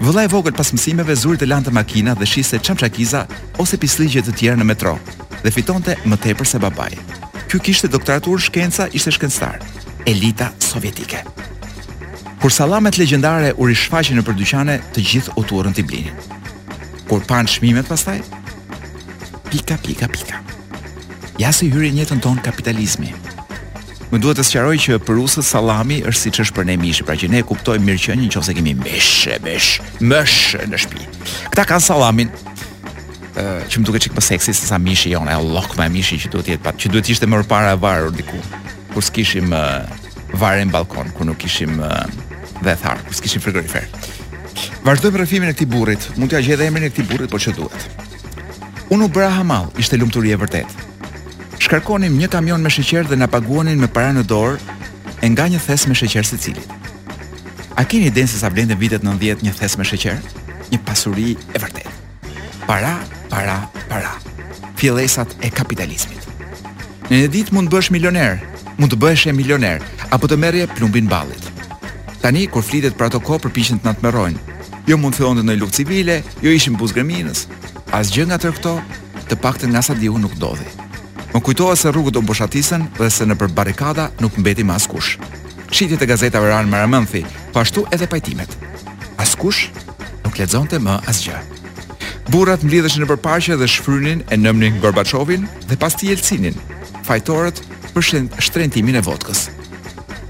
Vëlla 0.00 0.24
e 0.26 0.30
vogël 0.30 0.54
pas 0.56 0.70
mësimeve 0.74 1.14
zuri 1.18 1.38
të 1.40 1.48
lante 1.48 1.72
makina 1.74 2.14
dhe 2.18 2.26
shiste 2.28 2.58
çamçakiza 2.62 3.24
ose 3.62 3.78
pislligje 3.80 4.22
të 4.24 4.34
tjera 4.38 4.56
në 4.58 4.66
metro 4.68 4.94
dhe 5.42 5.52
fitonte 5.52 5.96
më 6.08 6.18
tepër 6.26 6.48
se 6.48 6.60
babai. 6.62 6.92
Ky 7.50 7.60
kishte 7.60 7.90
doktoraturë 7.92 8.44
shkenca, 8.48 8.86
ishte 8.96 9.12
shkencëtar, 9.14 9.58
elita 10.10 10.52
sovjetike. 10.62 11.20
Kur 12.42 12.50
sallamet 12.52 12.98
legjendare 13.00 13.52
u 13.56 13.68
rishfaqën 13.68 14.16
nëpër 14.20 14.36
dyqane, 14.40 14.78
të 14.96 15.00
gjithë 15.10 15.36
u 15.40 15.44
turrën 15.48 15.76
ti 15.76 15.84
blini. 15.86 16.12
Kur 17.08 17.22
pan 17.28 17.46
çmimet 17.48 17.88
pastaj, 17.88 18.20
pika 19.50 19.78
pika 19.84 20.08
pika. 20.08 20.40
Ja 21.38 21.52
se 21.52 21.68
hyri 21.70 21.92
në 21.92 22.04
jetën 22.04 22.20
ton 22.24 22.40
kapitalizmi. 22.44 23.12
Më 24.14 24.20
duhet 24.22 24.38
të 24.38 24.44
sqaroj 24.46 24.76
që 24.78 24.96
për 25.02 25.16
rusët 25.18 25.42
salami 25.42 25.96
është 26.06 26.28
siç 26.28 26.36
është 26.44 26.54
për 26.54 26.66
ne 26.68 26.74
mish, 26.78 27.00
pra 27.02 27.16
që 27.18 27.26
ne 27.32 27.40
kuptojmë 27.48 27.82
mirë 27.82 28.02
që 28.04 28.14
nëse 28.20 28.52
kemi 28.54 28.74
mish, 28.78 29.26
mish, 29.42 29.70
mish 30.06 30.36
në 30.70 30.78
shtëpi. 30.78 31.08
Kta 31.50 31.64
kanë 31.66 31.82
salamin. 31.82 32.30
Uh, 33.34 33.64
që 33.66 33.80
më 33.82 33.86
duke 33.88 33.98
qikë 34.04 34.14
më 34.14 34.22
seksi 34.22 34.52
se 34.54 34.68
sa 34.70 34.76
mishi 34.78 35.10
jonë, 35.10 35.32
e 35.34 35.40
lok 35.56 35.72
me 35.80 35.88
mishi 35.90 36.20
që 36.22 36.28
duhet 36.30 36.52
jetë 36.52 36.62
patë, 36.62 36.82
që 36.84 36.90
duhet 36.94 37.08
ishte 37.10 37.26
mërë 37.26 37.48
para 37.50 37.72
varë 37.82 38.12
diku, 38.14 38.38
kur 38.92 39.02
s'kishim 39.02 39.50
uh, 39.50 39.82
varë 40.38 40.68
në 40.68 40.76
balkon, 40.76 41.10
kur 41.16 41.26
nuk 41.26 41.42
ishim 41.50 41.82
uh, 41.82 42.04
dhe 42.62 42.76
kur 42.84 43.16
s'kishim 43.18 43.42
frigorifer. 43.42 43.90
Vazhdojmë 44.86 45.24
rëfimin 45.24 45.50
e 45.50 45.58
këti 45.58 45.66
burit, 45.74 46.06
mund 46.20 46.30
t'ja 46.30 46.54
dhe 46.62 46.70
emrin 46.70 46.86
e 46.86 46.94
këti 46.94 47.08
burrit, 47.10 47.34
por 47.34 47.42
që 47.42 47.56
duhet. 47.58 48.54
Unë 48.94 49.10
u 49.10 49.10
bëra 49.10 49.58
ishte 49.82 49.98
lumëturi 49.98 50.30
e 50.30 50.38
vërtetë, 50.38 50.83
shkarkonim 51.64 52.12
një 52.20 52.28
kamion 52.28 52.60
me 52.60 52.68
sheqer 52.74 53.06
dhe 53.08 53.16
na 53.16 53.26
paguanin 53.34 53.78
me 53.80 53.88
para 53.96 54.10
në 54.12 54.24
dorë 54.28 54.74
e 55.24 55.30
nga 55.32 55.46
një 55.48 55.60
thes 55.66 55.86
me 55.88 55.94
sheqer 55.96 56.24
secili. 56.28 56.60
A 57.80 57.84
keni 57.88 58.10
idenë 58.12 58.28
se 58.30 58.40
sa 58.42 58.50
blende 58.52 58.76
vitet 58.76 59.04
90 59.06 59.40
një 59.46 59.54
thes 59.58 59.78
me 59.80 59.86
sheqer? 59.88 60.18
Një 60.70 60.78
pasuri 60.84 61.30
e 61.32 61.58
vërtet. 61.62 61.88
Para, 62.68 62.92
para, 63.32 63.56
para. 63.88 64.12
Fillesat 64.76 65.32
e 65.44 65.48
kapitalizmit. 65.50 66.28
Në 67.08 67.22
një 67.24 67.32
ditë 67.36 67.56
mund 67.56 67.70
të 67.72 67.78
bësh 67.78 67.90
milioner, 67.96 68.38
mund 68.80 68.92
të 68.92 69.00
bëhesh 69.00 69.26
e 69.32 69.36
milioner, 69.40 69.80
apo 70.12 70.28
të 70.28 70.38
merrje 70.44 70.68
plumbin 70.76 71.08
ballit. 71.08 71.44
Tani 72.20 72.46
kur 72.48 72.64
flitet 72.64 72.96
për 73.00 73.08
ato 73.10 73.20
kohë 73.24 73.46
përpiqen 73.46 73.80
të 73.80 73.88
na 73.88 73.96
tmerrojnë. 74.00 74.60
Jo 74.90 75.00
mund 75.00 75.16
të 75.16 75.24
thonë 75.24 75.44
në 75.48 75.58
luftë 75.62 75.80
civile, 75.80 76.20
jo 76.44 76.52
ishim 76.52 76.76
buzgëminës. 76.80 77.46
Asgjë 78.00 78.28
nga 78.28 78.40
tërë 78.44 78.58
këto, 78.60 78.76
të 79.30 79.40
paktën 79.44 79.72
nga 79.72 79.80
sa 79.86 79.96
diu 80.00 80.16
nuk 80.20 80.36
dodhi. 80.40 80.68
Më 81.34 81.40
kujtoha 81.42 81.74
se 81.74 81.90
rrugët 81.90 82.16
u 82.16 82.20
boshatisen 82.22 82.84
dhe 82.94 83.08
se 83.10 83.24
në 83.26 83.34
për 83.40 83.48
barikada 83.58 84.06
nuk 84.22 84.36
mbeti 84.38 84.62
më 84.64 84.74
askush. 84.78 85.16
Shqitit 85.74 86.04
e 86.04 86.06
gazetave 86.06 86.46
ranë 86.46 86.70
më 86.70 86.82
rëmënthi, 86.84 87.22
po 87.50 87.58
ashtu 87.58 87.82
edhe 87.94 88.06
pajtimet. 88.12 88.52
Askush 89.22 89.64
nuk 90.22 90.38
të 90.70 90.78
më 90.86 90.94
asgjë. 91.10 91.40
Burat 92.30 92.62
mblidheshin 92.62 93.02
në 93.02 93.10
përparqe 93.10 93.58
dhe 93.58 93.66
shfrynin 93.74 94.22
e 94.30 94.36
nëmnin 94.38 94.78
Gorbachevin 94.80 95.48
dhe 95.66 95.76
pas 95.76 95.94
ti 95.98 96.12
jelëcinin, 96.12 96.54
fajtorët 97.02 97.58
për 97.92 98.30
shtrentimin 98.38 98.96
e 99.02 99.02
votkës. 99.02 99.50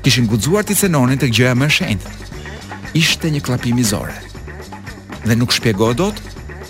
Kishin 0.03 0.27
guxuar 0.27 0.65
ti 0.65 0.75
cenonin 0.75 1.21
tek 1.21 1.37
gjëja 1.37 1.53
më 1.55 1.69
e 1.69 1.75
shenjtë. 1.79 2.17
Ishte 3.03 3.29
një 3.29 3.45
klapim 3.45 3.79
i 3.79 3.85
zore. 3.85 4.17
Dhe 5.29 5.37
nuk 5.37 5.53
shpjegohet 5.53 6.01
dot 6.01 6.25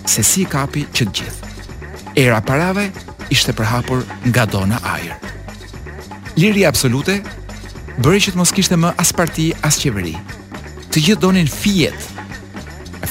se 0.05 0.23
si 0.27 0.43
kapi 0.45 0.83
që 0.91 1.07
të 1.07 1.15
gjithë. 1.17 1.53
Era 2.15 2.39
parave 2.43 2.91
ishte 3.29 3.53
përhapur 3.53 4.03
nga 4.29 4.45
dona 4.45 4.77
ajer. 4.83 5.17
Liri 6.35 6.65
absolute 6.67 7.21
bëri 8.01 8.19
që 8.25 8.33
të 8.33 8.39
mos 8.39 8.51
kishte 8.53 8.77
më 8.77 8.91
as 9.01 9.13
parti 9.15 9.51
as 9.65 9.77
qeveri. 9.81 10.15
Të 10.91 10.99
gjithë 11.07 11.21
donin 11.21 11.47
fiet. 11.47 11.95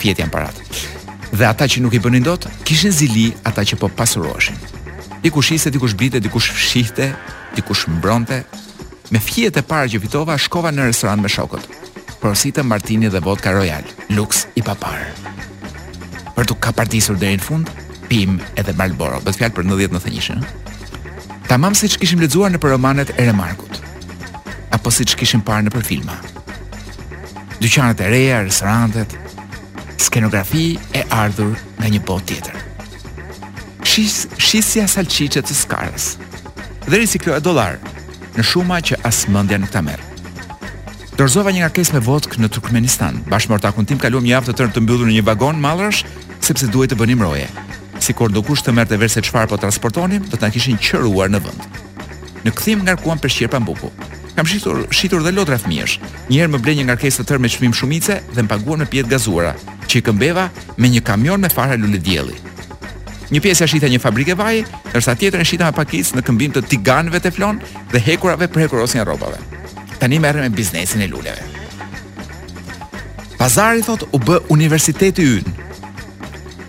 Fiet 0.01 0.21
janë 0.21 0.33
parat. 0.33 0.57
Dhe 1.35 1.47
ata 1.49 1.67
që 1.67 1.83
nuk 1.83 1.95
i 1.97 2.03
bënin 2.03 2.23
dot, 2.25 2.47
kishin 2.67 2.93
zili 2.95 3.31
ata 3.49 3.65
që 3.67 3.79
po 3.81 3.89
pasuroheshin. 3.89 4.59
Dikush 5.25 5.55
ishte, 5.57 5.73
dikush 5.73 5.95
blite, 5.97 6.21
dikush 6.21 6.51
fshihte, 6.53 7.07
dikush 7.57 7.87
mbronte. 7.89 8.45
Me 9.11 9.19
fjet 9.21 9.57
e 9.59 9.63
parë 9.65 9.95
që 9.95 10.03
fitova, 10.05 10.37
shkova 10.39 10.71
në 10.73 10.91
restoran 10.91 11.23
me 11.23 11.29
shokët. 11.29 11.65
Prosita 12.21 12.63
Martini 12.65 13.09
dhe 13.11 13.21
vodka 13.21 13.53
Royal, 13.53 13.85
luks 14.13 14.45
i 14.55 14.63
paparë. 14.63 15.09
Për 16.37 16.47
të 16.49 16.55
ka 16.61 16.73
partisur 16.77 17.17
dhe 17.21 17.33
në 17.37 17.43
fundë, 17.45 17.84
Pim 18.09 18.39
edhe 18.61 18.75
Marlboro 18.79 19.21
bët 19.25 19.39
fjalë 19.41 19.55
për 19.57 19.67
në 19.67 19.77
djetë 19.81 19.97
në 19.97 20.03
thë 20.05 20.13
njëshën. 20.15 20.45
Ta 21.49 21.59
si 21.79 21.89
që 21.93 21.99
kishim 22.03 22.21
lexuar 22.23 22.51
në 22.53 22.61
për 22.63 22.71
romanet 22.75 23.11
e 23.17 23.27
remarkut, 23.29 23.81
apo 24.73 24.91
si 24.91 25.05
që 25.07 25.17
kishim 25.23 25.43
parë 25.45 25.67
në 25.69 25.73
për 25.75 25.85
filma. 25.87 26.17
Dyqanët 27.61 28.01
e 28.01 28.09
reja, 28.11 28.43
restorantet 28.43 29.17
skenografi 30.05 30.77
e 30.93 31.05
ardhur 31.11 31.55
nga 31.79 31.87
një 31.89 32.01
botë 32.05 32.27
tjetër. 32.29 32.59
Shis, 33.89 34.17
shisja 34.43 34.89
salqicet 34.91 35.47
të 35.49 35.55
skarës, 35.57 36.09
dhe 36.89 36.99
risi 37.01 37.21
kjo 37.23 37.37
e 37.37 37.41
dolar 37.41 37.79
në 38.35 38.43
shuma 38.45 38.83
që 38.85 38.99
asë 39.09 39.31
mëndja 39.33 39.59
në 39.63 39.71
ta 39.73 39.81
merë. 39.87 40.11
Dorzova 41.15 41.53
një 41.55 41.63
ngarkesë 41.63 41.95
me 41.95 42.03
votk 42.03 42.35
në 42.43 42.49
Turkmenistan. 42.51 43.21
Bashmortakun 43.31 43.87
tim 43.87 44.01
kaluam 44.03 44.25
një 44.27 44.33
javë 44.35 44.49
të 44.51 44.55
tërë 44.59 44.75
të 44.75 44.81
mbyllur 44.83 45.07
në 45.09 45.15
një 45.17 45.27
vagon 45.29 45.61
mallrash, 45.63 46.03
sepse 46.43 46.67
duhej 46.75 46.91
të 46.91 46.99
bënim 46.99 47.23
roje 47.23 47.47
sikur 48.05 48.29
do 48.37 48.43
kusht 48.45 48.67
të 48.69 48.75
merrte 48.77 48.99
vesh 49.01 49.17
se 49.17 49.23
çfarë 49.25 49.51
po 49.53 49.57
transportonin, 49.61 50.25
do 50.29 50.37
në 50.41 50.51
kishin 50.53 50.79
qëruar 50.85 51.31
në 51.33 51.41
vend. 51.47 51.81
Në 52.45 52.53
kthim 52.57 52.83
ngarkuan 52.85 53.21
për 53.23 53.33
shqirpa 53.35 53.61
mbuku. 53.65 53.89
Kam 54.35 54.49
shitur, 54.51 54.83
shitur 54.93 55.23
dhe 55.25 55.33
lotra 55.33 55.57
fëmijësh. 55.63 55.95
Një 56.29 56.41
herë 56.43 56.53
më 56.57 56.61
blenjë 56.65 56.81
një 56.83 56.87
ngarkesë 56.89 57.21
të 57.23 57.27
tërë 57.31 57.43
me 57.45 57.51
çmim 57.55 57.75
shumice 57.79 58.17
dhe 58.35 58.43
më 58.43 58.51
paguan 58.51 58.83
me 58.83 58.89
pjetë 58.91 59.13
gazuara, 59.15 59.53
që 59.89 60.01
i 60.01 60.05
këmbeva 60.09 60.49
me 60.81 60.91
një 60.93 61.03
kamion 61.09 61.41
me 61.41 61.51
fara 61.55 61.79
lule 61.81 62.01
dielli. 62.09 62.35
Një 63.31 63.41
pjesë 63.41 63.65
e 63.65 63.69
shita 63.73 63.89
një 63.95 64.01
fabrikë 64.03 64.37
vaji, 64.37 64.65
ndërsa 64.91 65.15
tjetra 65.19 65.41
e 65.41 65.47
shqita 65.49 65.71
më 65.71 65.77
pakis 65.79 66.11
në 66.15 66.25
këmbim 66.27 66.53
të 66.55 66.65
tiganëve 66.73 67.23
teflon 67.25 67.63
dhe 67.93 68.03
hekurave 68.07 68.51
për 68.53 68.65
hekurosin 68.67 69.01
e 69.01 69.07
rrobave. 69.07 69.39
Tani 70.01 70.19
merrem 70.21 70.45
me 70.45 70.53
biznesin 70.59 71.07
e 71.07 71.09
luleve. 71.09 71.47
Pazari 73.39 73.87
thot 73.87 74.05
u 74.15 74.19
bë 74.21 74.43
universiteti 74.57 75.25
ynë, 75.39 75.53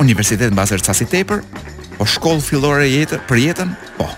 Universitet 0.02 0.52
në 0.52 0.58
basër 0.60 0.82
të 0.84 0.90
sasit 0.92 1.12
tepër, 1.14 1.42
po 1.96 2.06
shkollë 2.08 2.44
fillore 2.44 2.88
jetë, 2.90 3.22
për 3.30 3.40
jetën, 3.40 3.76
po. 3.96 4.10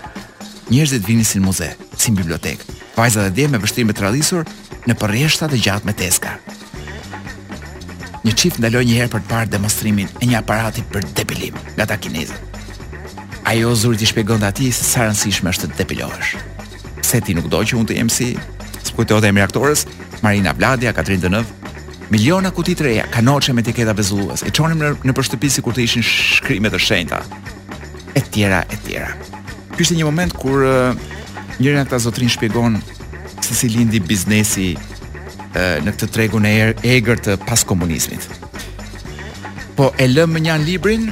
Njështë 0.68 0.98
dhe 1.00 1.06
vini 1.08 1.24
si 1.24 1.38
në 1.38 1.46
muze, 1.46 1.68
si 1.96 2.10
në 2.12 2.18
bibliotekë, 2.18 2.74
vajzat 2.98 3.28
e 3.30 3.34
dhe 3.38 3.46
me 3.48 3.60
vështrimet 3.62 3.96
të 3.96 4.04
radhisur 4.04 4.50
në 4.88 4.96
përreshta 5.00 5.46
dhe 5.48 5.60
gjatë 5.64 5.86
me 5.88 5.94
teska. 5.96 6.34
Një 8.26 8.34
qift 8.36 8.58
ndaloj 8.60 8.82
një 8.88 8.98
herë 8.98 9.12
për 9.14 9.22
të 9.24 9.30
parë 9.30 9.50
demonstrimin 9.54 10.10
e 10.18 10.28
një 10.28 10.40
aparatit 10.42 10.90
për 10.92 11.06
depilim, 11.16 11.56
nga 11.78 11.86
ta 11.88 11.96
kinezët. 11.96 12.58
Ajo 13.48 13.70
zurit 13.74 14.02
i 14.04 14.08
shpegon 14.10 14.42
dhe 14.42 14.50
ati 14.50 14.68
se 14.74 14.84
sa 14.84 15.06
si 15.16 15.30
është 15.32 15.70
të 15.70 15.78
depilohesh. 15.78 16.34
Se 17.02 17.22
ti 17.24 17.32
nuk 17.38 17.46
do 17.48 17.62
që 17.64 17.78
unë 17.78 17.88
të 17.92 17.96
jemë 18.02 18.16
si, 18.18 18.32
së 18.82 18.98
pëjtë 18.98 20.06
Marina 20.18 20.50
Vladia, 20.50 20.90
Katrin 20.90 21.20
Dënëv, 21.22 21.46
Miliona 22.08 22.48
kuti 22.56 22.72
të 22.72 22.84
reja, 22.86 23.02
kanoqe 23.12 23.52
me 23.52 23.60
etiketa 23.60 23.92
bezluës, 23.92 24.40
e 24.40 24.48
qonim 24.56 24.80
në, 24.80 24.94
në 25.04 25.12
përshëtëpisi 25.16 25.60
kur 25.64 25.74
të 25.76 25.82
ishin 25.84 26.04
shkrimet 26.06 26.72
të 26.72 26.78
shenjta. 26.80 27.18
E 28.16 28.22
tjera, 28.32 28.62
e 28.72 28.78
tjera. 28.86 29.10
Kështë 29.76 29.98
një 29.98 30.06
moment 30.08 30.32
kur 30.32 30.62
eh, 30.64 31.02
njërën 31.60 31.82
e 31.82 31.84
këta 31.84 31.98
zotrin 32.06 32.32
shpjegon 32.32 32.78
se 33.44 33.58
si 33.60 33.68
lindi 33.74 34.00
biznesi 34.00 34.70
eh, 34.72 35.76
në 35.84 35.92
këtë 35.98 36.08
tregun 36.16 36.48
e 36.48 36.54
er, 36.62 36.72
egrë 36.96 37.18
të 37.28 37.36
pas 37.44 37.66
komunizmit. 37.68 38.24
Po 39.76 39.92
e 40.00 40.08
lëmë 40.08 40.46
njën 40.48 40.64
librin 40.70 41.10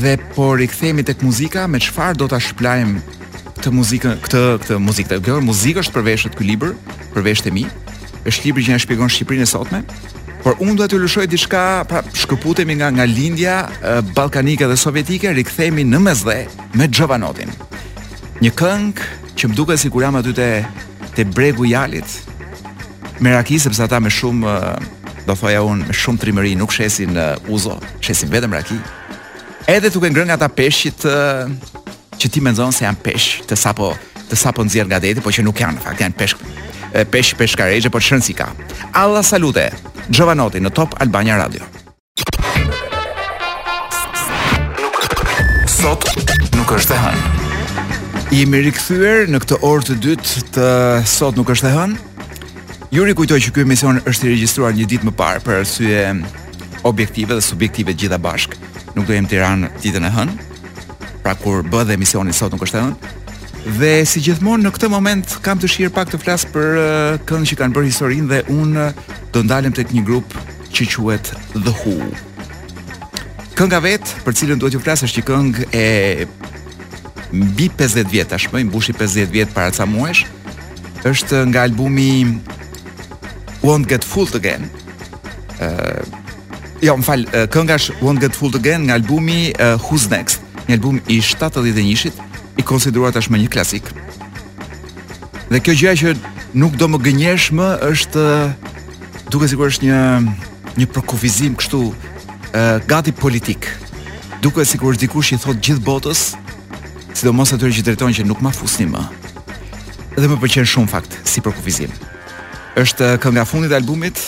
dhe 0.00 0.16
por 0.32 0.64
i 0.64 0.68
tek 0.72 1.20
muzika 1.20 1.68
me 1.68 1.76
qëfar 1.78 2.16
do 2.16 2.24
të 2.24 2.40
shplajmë 2.40 3.04
të 3.60 3.70
muzikën 3.72 4.16
këtë 4.24 4.44
këtë 4.64 4.80
muzikë. 4.80 5.20
Kjo 5.24 5.40
muzikë 5.44 5.84
është 5.84 5.92
përveshët 5.98 6.40
ky 6.40 6.48
libër, 6.54 6.72
përveshët 7.12 7.52
e 7.52 7.58
mi, 7.60 7.68
është 8.24 8.48
libri 8.48 8.64
që 8.64 8.74
na 8.76 8.82
shpjegon 8.82 9.10
Shqipërinë 9.12 9.44
e 9.46 9.48
sotme. 9.48 9.80
Por 10.44 10.58
unë 10.60 10.76
do 10.80 10.86
të 10.88 10.98
lëshoj 11.04 11.26
diçka, 11.32 11.62
pra 11.88 12.02
shkëputemi 12.12 12.74
nga 12.80 12.90
nga 12.92 13.06
lindja 13.08 13.54
ballkanike 14.16 14.68
dhe 14.68 14.76
sovjetike, 14.80 15.32
rikthehemi 15.38 15.84
në 15.88 16.00
mesdhe 16.04 16.36
me 16.76 16.88
Jovanotin. 16.90 17.52
Një 18.44 18.52
këngë 18.58 19.08
që 19.38 19.48
më 19.48 19.56
duket 19.56 19.80
sikur 19.80 20.04
jam 20.04 20.18
aty 20.20 20.34
te 20.36 20.48
te 21.14 21.24
bregu 21.24 21.64
i 21.64 21.70
Jalit. 21.70 22.18
Meraki 23.22 23.60
sepse 23.62 23.84
ata 23.84 24.00
me 24.02 24.10
shumë 24.10 24.54
do 25.28 25.36
thoja 25.38 25.62
unë 25.62 25.88
me 25.88 25.94
shumë 25.94 26.20
trimëri 26.20 26.56
nuk 26.58 26.74
shesin 26.74 27.14
uh, 27.14 27.36
uzo, 27.48 27.76
shesin 28.02 28.32
vetëm 28.32 28.56
raki. 28.58 28.76
Edhe 29.70 29.90
duke 29.94 30.10
ngrënë 30.10 30.34
ata 30.34 30.48
peshqit 30.50 31.06
uh, 31.06 31.46
që 32.18 32.32
ti 32.32 32.42
mendon 32.44 32.74
se 32.74 32.84
janë 32.84 33.00
peshq, 33.06 33.46
të 33.48 33.56
sapo 33.60 33.94
të 34.24 34.38
sapo 34.40 34.64
nxjerr 34.66 34.88
nga 34.90 34.98
deti, 35.04 35.22
por 35.22 35.32
që 35.36 35.44
nuk 35.46 35.60
janë, 35.60 35.82
fakt 35.84 36.00
janë 36.02 36.16
peshq 36.18 36.40
e 36.94 37.02
pesh 37.10 37.34
peshkareqe 37.38 37.90
për 37.90 38.04
shërën 38.08 38.22
si 38.22 38.34
ka. 38.38 38.48
Alla 38.94 39.22
salute, 39.26 39.68
Gjovanoti 40.12 40.60
në 40.62 40.70
Top 40.76 40.94
Albania 41.02 41.36
Radio. 41.40 41.66
Sot 45.74 46.06
nuk 46.56 46.70
është 46.78 46.94
e 46.94 47.00
hënë. 47.02 47.32
Jemi 48.34 48.62
rikëthyër 48.68 49.28
në 49.30 49.40
këtë 49.42 49.58
orë 49.68 49.88
të 49.88 49.96
dytë 50.04 50.44
të 50.54 50.68
sot 51.08 51.36
nuk 51.38 51.50
është 51.54 51.70
e 51.70 51.74
hënë. 51.74 52.10
Juri 52.94 53.14
kujtoj 53.18 53.40
që 53.42 53.52
kjoj 53.56 53.66
mision 53.66 53.98
është 54.06 54.28
i 54.28 54.32
registruar 54.36 54.74
një 54.78 54.86
ditë 54.92 55.08
më 55.08 55.16
parë 55.18 55.42
për 55.44 55.60
arsye 55.62 56.04
objektive 56.86 57.34
dhe 57.34 57.42
subjektive 57.42 57.94
gjitha 57.98 58.18
bashkë. 58.22 58.60
Nuk 58.94 59.08
dojmë 59.08 59.30
të 59.32 59.38
iranë 59.40 59.72
ditën 59.82 60.06
e 60.06 60.12
hënë, 60.14 60.38
pra 61.26 61.34
kur 61.42 61.66
bëdhe 61.66 61.98
misionin 61.98 62.36
sot 62.36 62.54
nuk 62.54 62.62
është 62.68 62.78
e 62.78 62.84
hënë, 62.86 63.12
Dhe 63.64 64.02
si 64.04 64.20
gjithmonë 64.20 64.66
në 64.66 64.70
këtë 64.76 64.88
moment 64.92 65.36
kam 65.44 65.56
dëshirë 65.56 65.92
pak 65.96 66.10
të 66.12 66.18
flas 66.20 66.42
për 66.52 66.74
uh, 66.76 66.86
këngë 67.24 67.48
që 67.48 67.56
kanë 67.62 67.76
bërë 67.78 67.88
historinë 67.88 68.28
dhe 68.28 68.40
unë 68.52 68.82
uh, 68.82 69.14
do 69.32 69.40
ndalem 69.46 69.72
tek 69.72 69.94
një 69.96 70.02
grup 70.04 70.34
që 70.74 70.84
quhet 70.92 71.30
The 71.54 71.72
Who. 71.78 71.94
Kënga 73.56 73.80
vet 73.80 74.10
për 74.26 74.36
cilën 74.36 74.60
duhet 74.60 74.76
ju 74.76 74.82
flasë 74.84 75.08
është 75.08 75.22
që 75.22 75.24
këngë 75.30 75.68
e 75.80 76.26
mbi 77.32 77.70
50 77.78 78.12
vjet 78.12 78.28
tashmë, 78.34 78.60
i 78.60 78.68
mbushi 78.68 78.92
50 79.00 79.32
vjet 79.32 79.54
para 79.56 79.72
ca 79.72 79.88
muajsh. 79.88 80.26
Është 81.08 81.40
nga 81.48 81.64
albumi 81.64 82.10
Won't 83.64 83.88
Get 83.88 84.04
Fooled 84.04 84.36
Again. 84.36 84.68
Ë 85.60 85.70
uh, 85.70 86.20
Jo, 86.84 86.92
më 87.00 87.04
fal, 87.06 87.22
uh, 87.32 87.46
kënga 87.48 87.78
është 87.80 87.94
Won't 88.04 88.20
Get 88.20 88.36
Fooled 88.36 88.58
Again 88.60 88.90
nga 88.90 88.98
albumi 88.98 89.54
uh, 89.56 89.78
Who's 89.86 90.04
Next, 90.12 90.42
një 90.66 90.76
album 90.76 90.98
i 91.08 91.16
71-shit, 91.24 92.18
i 92.58 92.62
konsideruar 92.62 93.12
tashmë 93.14 93.40
një 93.44 93.50
klasik. 93.52 93.88
Dhe 95.50 95.60
kjo 95.62 95.74
gjë 95.82 95.94
që 96.02 96.12
nuk 96.58 96.76
do 96.80 96.88
më 96.90 97.00
gënjesh 97.06 97.50
më 97.56 97.68
është 97.90 98.26
duke 99.32 99.48
sikur 99.50 99.70
është 99.72 99.88
një 99.88 100.02
një 100.80 100.88
prokufizim 100.94 101.54
kështu 101.58 101.80
e, 101.86 102.62
gati 102.90 103.12
politik. 103.14 103.68
Duke 104.42 104.64
sikur 104.68 104.94
është 104.94 105.06
dikush 105.06 105.32
i 105.34 105.38
thot 105.40 105.60
gjithë 105.64 105.82
botës, 105.86 106.22
sidomos 107.16 107.54
atyre 107.54 107.74
që 107.74 107.86
drejtojnë 107.88 108.18
që 108.20 108.26
nuk 108.28 108.42
ma 108.44 108.50
fusni 108.54 108.88
më. 108.90 109.02
Dhe 110.18 110.30
më 110.30 110.38
pëlqen 110.42 110.66
shumë 110.70 110.90
fakt 110.92 111.18
si 111.26 111.42
prokufizim. 111.42 111.90
Është 112.78 113.14
kënga 113.22 113.44
e 113.44 113.48
fundit 113.50 113.72
e 113.74 113.78
albumit 113.78 114.18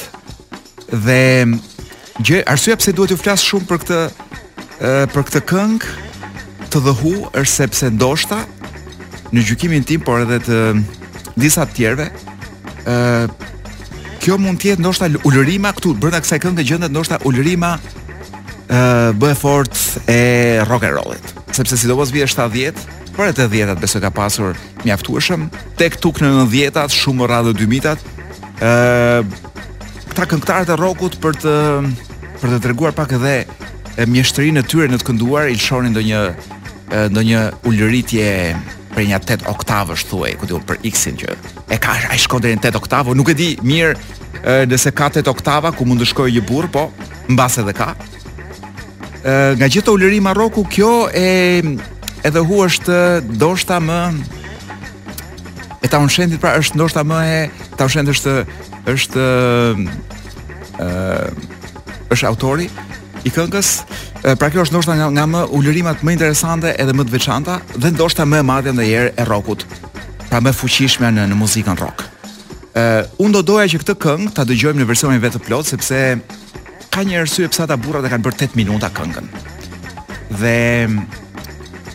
dhe 0.86 1.20
gjë 2.22 2.44
arsyeja 2.48 2.78
pse 2.80 2.94
duhet 2.94 3.14
të 3.14 3.20
flas 3.22 3.42
shumë 3.42 3.66
për 3.70 3.82
këtë 3.84 4.00
për 5.14 5.24
këtë 5.26 5.40
këngë 5.50 6.05
të 6.70 6.80
dhëhu 6.86 7.10
është 7.36 7.52
sepse 7.52 7.90
ndoshta 7.94 8.40
në 9.34 9.42
gjykimin 9.46 9.84
tim 9.86 10.02
por 10.06 10.22
edhe 10.24 10.38
të 10.46 10.60
disa 11.42 11.64
të 11.68 11.76
tjerëve 11.76 12.06
ë 12.90 13.26
kjo 14.22 14.38
mund 14.42 14.58
të 14.58 14.72
jetë 14.72 14.82
ndoshta 14.84 15.08
ulërima 15.28 15.72
këtu 15.76 15.94
brenda 16.00 16.20
kësaj 16.24 16.40
këngë 16.44 16.66
gjendet 16.68 16.94
ndoshta 16.94 17.20
ulërima 17.28 17.74
ë 18.68 19.14
e 19.14 19.34
fort 19.38 19.76
e 20.10 20.18
rock 20.68 20.88
and 20.88 20.96
roll-it 20.98 21.34
sepse 21.56 21.78
sidomos 21.80 22.14
vije 22.14 22.28
70 22.34 22.86
Por 23.16 23.24
edhe 23.30 23.46
dhjetat 23.48 23.78
besoj 23.80 24.00
ka 24.04 24.10
pasur 24.12 24.58
mjaftueshëm 24.84 25.46
tek 25.80 25.94
tuk 26.04 26.18
në 26.20 26.28
90-tat, 26.52 26.92
shumë 26.92 27.24
rradhë 27.30 27.54
2000-tat. 27.56 28.02
ë 28.60 29.22
Këta 30.10 30.26
këngëtarët 30.32 30.74
e 30.74 30.76
rockut 30.76 31.16
për 31.24 31.38
të 31.40 31.54
për 32.42 32.52
të 32.52 32.58
treguar 32.66 32.92
pak 32.96 33.14
edhe 33.16 33.32
mjeshtrinë 34.04 34.60
e 34.60 34.66
tyre 34.68 34.90
në 34.92 35.00
të 35.00 35.08
kënduar, 35.08 35.48
i 35.48 35.56
lëshonin 35.56 35.94
ndonjë 35.96 36.20
ndonjë 36.90 37.40
ulëritje 37.66 38.26
për 38.94 39.06
një 39.10 39.16
8 39.18 39.46
oktavësh 39.52 40.06
thuaj, 40.08 40.34
ku 40.40 40.46
për 40.68 40.78
X-in 40.92 41.18
që 41.20 41.34
e 41.74 41.78
ka 41.82 41.96
ai 42.12 42.18
shkon 42.20 42.40
deri 42.44 42.54
në 42.56 42.70
8 42.70 42.78
oktavë, 42.80 43.16
nuk 43.18 43.32
e 43.32 43.36
di 43.36 43.48
mirë 43.66 43.90
e, 44.40 44.54
nëse 44.70 44.92
ka 44.96 45.10
8 45.10 45.26
oktava 45.28 45.72
ku 45.74 45.84
mund 45.88 46.00
të 46.00 46.08
shkojë 46.12 46.36
një 46.38 46.44
burr, 46.48 46.70
po 46.72 46.86
mbas 47.32 47.58
edhe 47.60 47.74
ka. 47.76 47.90
E, 49.20 49.34
nga 49.58 49.68
gjithë 49.68 49.92
ulëri 49.96 50.22
Maroku 50.24 50.62
kjo 50.70 51.10
e 51.10 51.26
edhe 52.24 52.42
hu 52.46 52.62
është 52.64 53.00
ndoshta 53.34 53.80
më 53.82 53.98
e 55.84 55.90
ta 55.90 56.00
unshendit 56.02 56.40
pra 56.42 56.54
është 56.62 56.78
ndoshta 56.78 57.04
më 57.06 57.20
e 57.28 57.38
ta 57.76 57.90
unshendit 57.90 58.14
është 58.14 58.36
është 58.94 59.26
ë 60.80 61.54
është 62.14 62.28
autori 62.30 62.70
i 63.26 63.32
këngës. 63.34 63.68
Pra 64.38 64.48
kjo 64.52 64.62
është 64.66 64.74
ndoshta 64.76 64.94
nga, 65.00 65.08
nga 65.16 65.24
më 65.26 65.40
ulërimat 65.58 66.04
më 66.06 66.14
interesante 66.16 66.72
edhe 66.80 66.94
më 66.94 67.06
të 67.08 67.14
veçanta 67.16 67.56
dhe 67.76 67.90
ndoshta 67.96 68.26
më 68.28 68.40
e 68.42 68.46
madhe 68.46 68.72
ndonjëherë 68.74 69.12
e 69.18 69.24
rockut. 69.26 69.64
Pra 70.30 70.38
më 70.44 70.52
fuqishme 70.56 71.10
në 71.16 71.24
në 71.32 71.38
muzikën 71.40 71.78
rock. 71.80 72.06
Uh, 72.76 73.02
unë 73.24 73.34
do 73.38 73.42
doja 73.52 73.68
që 73.72 73.80
këtë 73.82 73.96
këngë 74.04 74.32
ta 74.36 74.44
dëgjojmë 74.46 74.82
në 74.82 74.88
versionin 74.90 75.22
vetë 75.22 75.40
plot 75.46 75.70
sepse 75.70 76.00
ka 76.92 77.02
një 77.08 77.22
arsye 77.24 77.48
pse 77.50 77.64
ata 77.64 77.78
burrat 77.80 78.04
e 78.04 78.12
kanë 78.12 78.24
bërë 78.24 78.42
8 78.50 78.56
minuta 78.60 78.90
këngën. 78.94 79.26
Dhe 80.40 80.56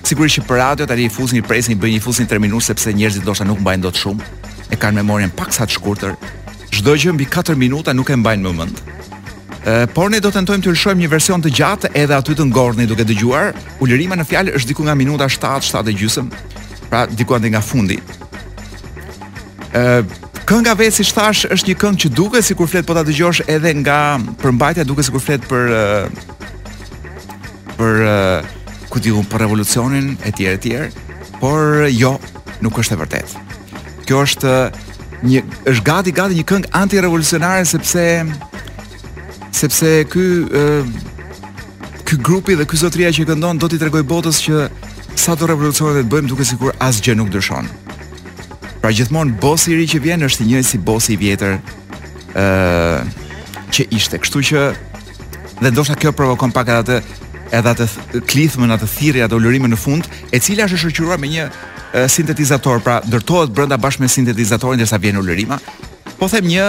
sigurisht 0.03 0.41
që 0.41 0.47
për 0.49 0.59
radio 0.65 0.87
tani 0.89 1.05
i 1.07 1.13
fusin 1.13 1.39
i 1.39 1.45
presin, 1.45 1.77
i 1.77 1.81
bëjnë 1.81 1.99
i 1.99 2.03
fusin 2.03 2.27
3 2.27 2.41
minuta 2.43 2.71
sepse 2.73 2.91
njerëzit 2.97 3.23
ndoshta 3.23 3.45
nuk 3.47 3.61
mbajnë 3.63 3.85
dot 3.87 3.99
shumë, 4.01 4.27
e 4.73 4.79
kanë 4.79 4.99
memorien 5.03 5.29
paksa 5.31 5.69
të 5.69 5.77
shkurtër. 5.77 6.17
Çdo 6.73 6.97
gjë 6.97 7.13
mbi 7.15 7.29
4 7.29 7.55
minuta 7.59 7.93
nuk 7.95 8.09
e 8.09 8.17
mbajnë 8.19 8.47
më 8.49 8.57
mend 8.63 8.81
por 9.93 10.09
ne 10.09 10.17
do 10.19 10.31
të 10.31 10.39
tentojmë 10.41 10.63
të 10.65 10.71
lëshojmë 10.73 11.01
një 11.03 11.09
version 11.11 11.41
të 11.43 11.49
gjatë 11.53 11.89
edhe 11.93 12.15
aty 12.17 12.33
të 12.33 12.47
ngordhni 12.49 12.87
duke 12.89 13.03
dëgjuar. 13.05 13.51
Ulërima 13.83 14.15
në 14.17 14.25
fjalë 14.25 14.55
është 14.57 14.67
diku 14.71 14.83
nga 14.87 14.95
minuta 14.97 15.27
7, 15.29 15.61
7:30, 15.61 16.31
pra 16.89 17.03
diku 17.05 17.35
aty 17.37 17.51
nga 17.53 17.61
fundi. 17.61 17.99
Ë 19.73 20.05
Kënga 20.51 20.73
vetë 20.75 20.91
si 20.91 21.13
thash 21.15 21.45
është 21.53 21.69
një 21.69 21.75
këngë 21.79 21.99
që 22.01 22.09
duket 22.17 22.43
sikur 22.43 22.67
flet 22.67 22.83
po 22.85 22.93
ta 22.97 23.05
dëgjosh 23.07 23.43
edhe 23.47 23.71
nga 23.79 24.19
përmbajtja 24.41 24.83
duket 24.89 25.05
sikur 25.07 25.21
flet 25.23 25.43
për 25.47 25.69
për 27.77 28.01
ku 28.91 28.99
diu 28.99 29.21
për 29.31 29.43
revolucionin 29.45 30.17
e 30.27 30.31
tjerë 30.35 30.57
e 30.57 30.61
tjerë, 30.65 30.87
por 31.39 31.87
jo, 31.87 32.17
nuk 32.59 32.75
është 32.81 32.97
e 32.97 32.99
vërtetë. 33.01 33.43
Kjo 34.09 34.25
është 34.27 34.53
një 35.29 35.43
është 35.71 35.85
gati 35.87 36.15
gati 36.19 36.35
një 36.41 36.47
këngë 36.51 36.73
antirevolucionare 36.81 37.63
sepse 37.69 38.07
sepse 39.51 40.03
ky 40.05 40.45
ky 42.03 42.15
grupi 42.17 42.55
dhe 42.55 42.65
ky 42.65 42.77
zotria 42.77 43.11
që 43.13 43.25
këndon 43.29 43.59
do 43.61 43.67
t'i 43.71 43.79
tregoj 43.79 44.03
botës 44.07 44.39
që 44.47 44.65
sa 45.15 45.35
do 45.35 45.47
revolucionet 45.47 46.03
të 46.07 46.11
bëjmë 46.11 46.31
duke 46.31 46.45
sikur 46.47 46.73
asgjë 46.83 47.15
nuk 47.15 47.29
ndryshon. 47.31 47.67
Pra 48.81 48.91
gjithmonë 48.91 49.37
bosi 49.41 49.71
i 49.73 49.77
ri 49.79 49.85
që 49.87 50.01
vjen 50.03 50.25
është 50.27 50.43
i 50.45 50.47
njëjti 50.49 50.69
si 50.71 50.77
bosi 50.77 51.15
i 51.15 51.19
vjetër 51.21 51.55
ë 52.35 53.03
që 53.71 53.85
ishte. 53.95 54.19
Kështu 54.23 54.41
që 54.49 54.65
dhe 55.61 55.71
ndoshta 55.73 55.95
kjo 56.01 56.11
provokon 56.15 56.51
pak 56.51 56.71
atë 56.81 56.99
edhe 57.55 57.73
atë 57.75 58.23
klithmën 58.31 58.75
atë 58.77 58.87
thirrje 58.97 59.27
atë 59.27 59.37
ulërimën 59.39 59.71
në 59.75 59.77
fund, 59.79 60.07
e 60.35 60.39
cila 60.39 60.67
është 60.67 60.81
shoqëruar 60.85 61.19
me 61.19 61.31
një 61.31 61.47
sintetizator, 62.11 62.79
pra 62.83 63.01
ndërtohet 63.07 63.51
brenda 63.55 63.77
bashkë 63.77 64.01
me 64.03 64.11
sintetizatorin 64.11 64.79
derisa 64.79 64.97
vjen 65.03 65.19
ulërima, 65.19 65.59
po 66.21 66.27
them 66.29 66.45
një 66.53 66.65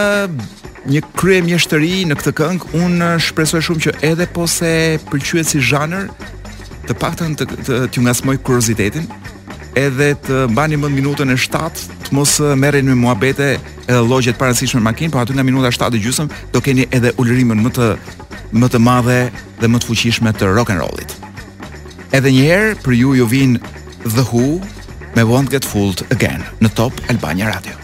një 0.89 1.01
krye 1.13 1.43
mjeshtëri 1.45 2.07
në 2.09 2.17
këtë 2.19 2.33
këngë, 2.39 2.71
unë 2.81 3.09
shpresoj 3.23 3.61
shumë 3.67 3.83
që 3.85 3.93
edhe 4.09 4.25
po 4.35 4.47
se 4.49 4.71
pëlqyet 5.11 5.47
si 5.51 5.61
zhanër, 5.63 6.07
të 6.89 6.97
paktën 6.99 7.35
të 7.39 7.45
të, 7.51 7.77
të 7.93 8.03
ngasmoj 8.07 8.39
kuriozitetin, 8.47 9.05
edhe 9.79 10.09
të 10.27 10.47
mbani 10.55 10.81
më 10.81 10.91
minutën 10.97 11.35
e 11.35 11.37
7 11.37 11.85
të 12.07 12.17
mos 12.17 12.33
merrni 12.63 12.89
me 12.89 12.97
muhabete 13.05 13.51
edhe 13.85 14.01
llogjet 14.09 14.41
parasysh 14.41 14.73
me 14.79 14.83
makinë, 14.89 15.13
por 15.13 15.21
aty 15.27 15.37
nga 15.37 15.45
minuta 15.45 15.69
7 15.77 15.93
e 15.93 16.01
gjysmë 16.01 16.41
do 16.57 16.65
keni 16.65 16.89
edhe 16.91 17.13
ulërimën 17.21 17.61
më 17.69 17.75
të 17.77 17.91
më 18.57 18.73
të 18.73 18.81
madhe 18.89 19.19
dhe 19.61 19.69
më 19.69 19.83
të 19.85 19.89
fuqishme 19.93 20.33
të 20.33 20.49
rock 20.57 20.73
and 20.73 20.81
roll-it. 20.81 21.13
Edhe 22.17 22.33
një 22.33 22.49
herë 22.49 22.73
për 22.85 22.99
ju 23.03 23.15
ju 23.21 23.29
vin 23.37 23.55
The 24.17 24.25
Who 24.33 24.57
me 25.13 25.29
Won't 25.29 25.53
Get 25.53 25.65
Fooled 25.69 26.05
Again 26.13 26.41
në 26.65 26.73
Top 26.81 27.05
Albania 27.13 27.53
Radio. 27.53 27.82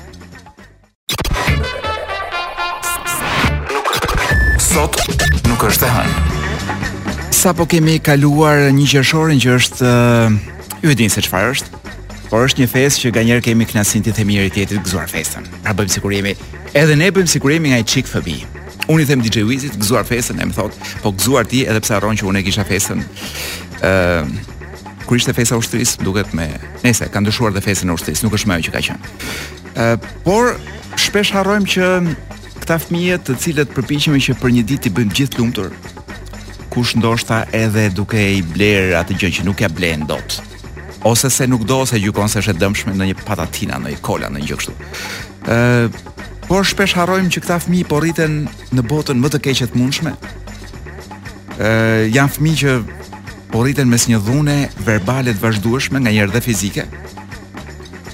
sot 4.78 5.02
nuk 5.48 5.62
është 5.66 5.86
e 5.86 5.90
hënë. 5.96 7.32
Sa 7.34 7.50
po 7.58 7.64
kemi 7.70 7.96
kaluar 8.02 8.68
një 8.74 8.84
qershorin 8.92 9.40
që 9.42 9.56
është 9.58 9.90
ju 10.84 10.92
e 10.92 10.96
dini 10.98 11.10
se 11.10 11.18
çfarë 11.26 11.48
është, 11.50 11.80
por 12.28 12.44
është 12.46 12.62
një 12.62 12.68
festë 12.76 13.00
që 13.04 13.12
nganjëherë 13.16 13.44
kemi 13.48 13.66
kënaqësinë 13.72 14.06
të 14.06 14.14
themi 14.20 14.36
njëri 14.36 14.52
tjetrit 14.54 14.84
gëzuar 14.86 15.10
festën. 15.10 15.48
Pra 15.64 15.74
bëjmë 15.78 15.94
sikur 15.96 16.14
jemi 16.14 16.34
edhe 16.78 16.94
ne 16.98 17.08
bëjmë 17.16 17.32
sikur 17.32 17.54
jemi 17.56 17.72
nga 17.72 17.80
një 17.82 17.88
çik 17.94 18.10
fëbi. 18.12 18.36
Unë 18.92 19.02
i 19.02 19.08
them 19.10 19.24
DJ 19.26 19.42
Wizit 19.50 19.74
gëzuar 19.82 20.06
festën, 20.08 20.38
e 20.38 20.46
më 20.50 20.54
thotë, 20.58 20.92
po 21.02 21.10
gëzuar 21.18 21.50
ti 21.50 21.64
edhe 21.66 21.82
pse 21.82 21.96
harron 21.98 22.14
që 22.20 22.28
unë 22.30 22.42
e 22.42 22.46
kisha 22.46 22.66
festën. 22.70 23.02
ë 23.82 23.90
uh, 23.90 24.30
kur 25.08 25.16
ishte 25.18 25.32
festa 25.34 25.56
ushtrisë, 25.58 26.02
duket 26.06 26.30
me 26.38 26.46
nëse 26.84 27.08
ka 27.10 27.18
ndryshuar 27.24 27.50
dhe 27.56 27.64
festën 27.66 27.88
e 27.90 27.96
ushtrisë, 27.98 28.26
nuk 28.28 28.36
është 28.38 28.46
më 28.48 28.54
ajo 28.54 28.68
që 28.68 28.72
ka 28.78 28.84
qenë. 28.90 29.14
ë 29.74 29.86
uh, 29.90 30.10
por 30.26 30.52
shpesh 31.02 31.32
harrojmë 31.34 31.70
që 31.72 31.86
këta 32.68 32.82
fëmijë 32.84 33.14
të 33.24 33.34
cilët 33.40 33.70
përpiqemi 33.72 34.18
që 34.20 34.34
për 34.42 34.50
një 34.52 34.62
ditë 34.68 34.90
i 34.90 34.90
bëjmë 34.92 35.14
gjithë 35.16 35.38
lumtur, 35.40 35.70
kush 36.68 36.90
ndoshta 37.00 37.38
edhe 37.56 37.86
duke 37.96 38.20
i 38.36 38.42
bler 38.44 38.90
atë 38.98 39.16
gjë 39.22 39.30
që 39.38 39.46
nuk 39.46 39.62
ja 39.64 39.70
blen 39.72 40.02
dot. 40.04 40.36
Ose 41.08 41.30
se 41.32 41.46
nuk 41.48 41.64
do 41.64 41.78
se 41.88 41.96
gjykon 42.02 42.28
se 42.28 42.42
është 42.42 42.52
e 42.52 42.58
dëmshme 42.60 42.92
në 42.92 43.08
një 43.08 43.16
patatina, 43.24 43.80
në 43.80 43.94
një 43.94 44.02
kola, 44.04 44.28
në 44.28 44.42
një 44.42 44.50
gjë 44.50 44.58
kështu. 44.60 44.76
Ëh, 45.48 45.96
por 46.44 46.68
shpesh 46.68 46.96
harrojmë 47.00 47.32
që 47.38 47.42
këta 47.46 47.56
fëmijë 47.64 47.88
po 47.88 48.02
rriten 48.04 48.36
në 48.76 48.84
botën 48.92 49.16
më 49.22 49.32
të 49.32 49.40
keqe 49.48 49.70
të 49.72 49.80
mundshme. 49.80 50.12
Ëh, 51.56 52.12
janë 52.18 52.34
fëmijë 52.36 52.62
që 52.66 52.78
po 53.48 53.64
rriten 53.64 53.88
mes 53.88 54.04
një 54.12 54.20
dhune 54.28 54.58
verbale 54.84 55.32
të 55.32 55.46
vazhdueshme, 55.46 56.04
nganjëherë 56.04 56.36
dhe 56.36 56.44
fizike. 56.50 56.88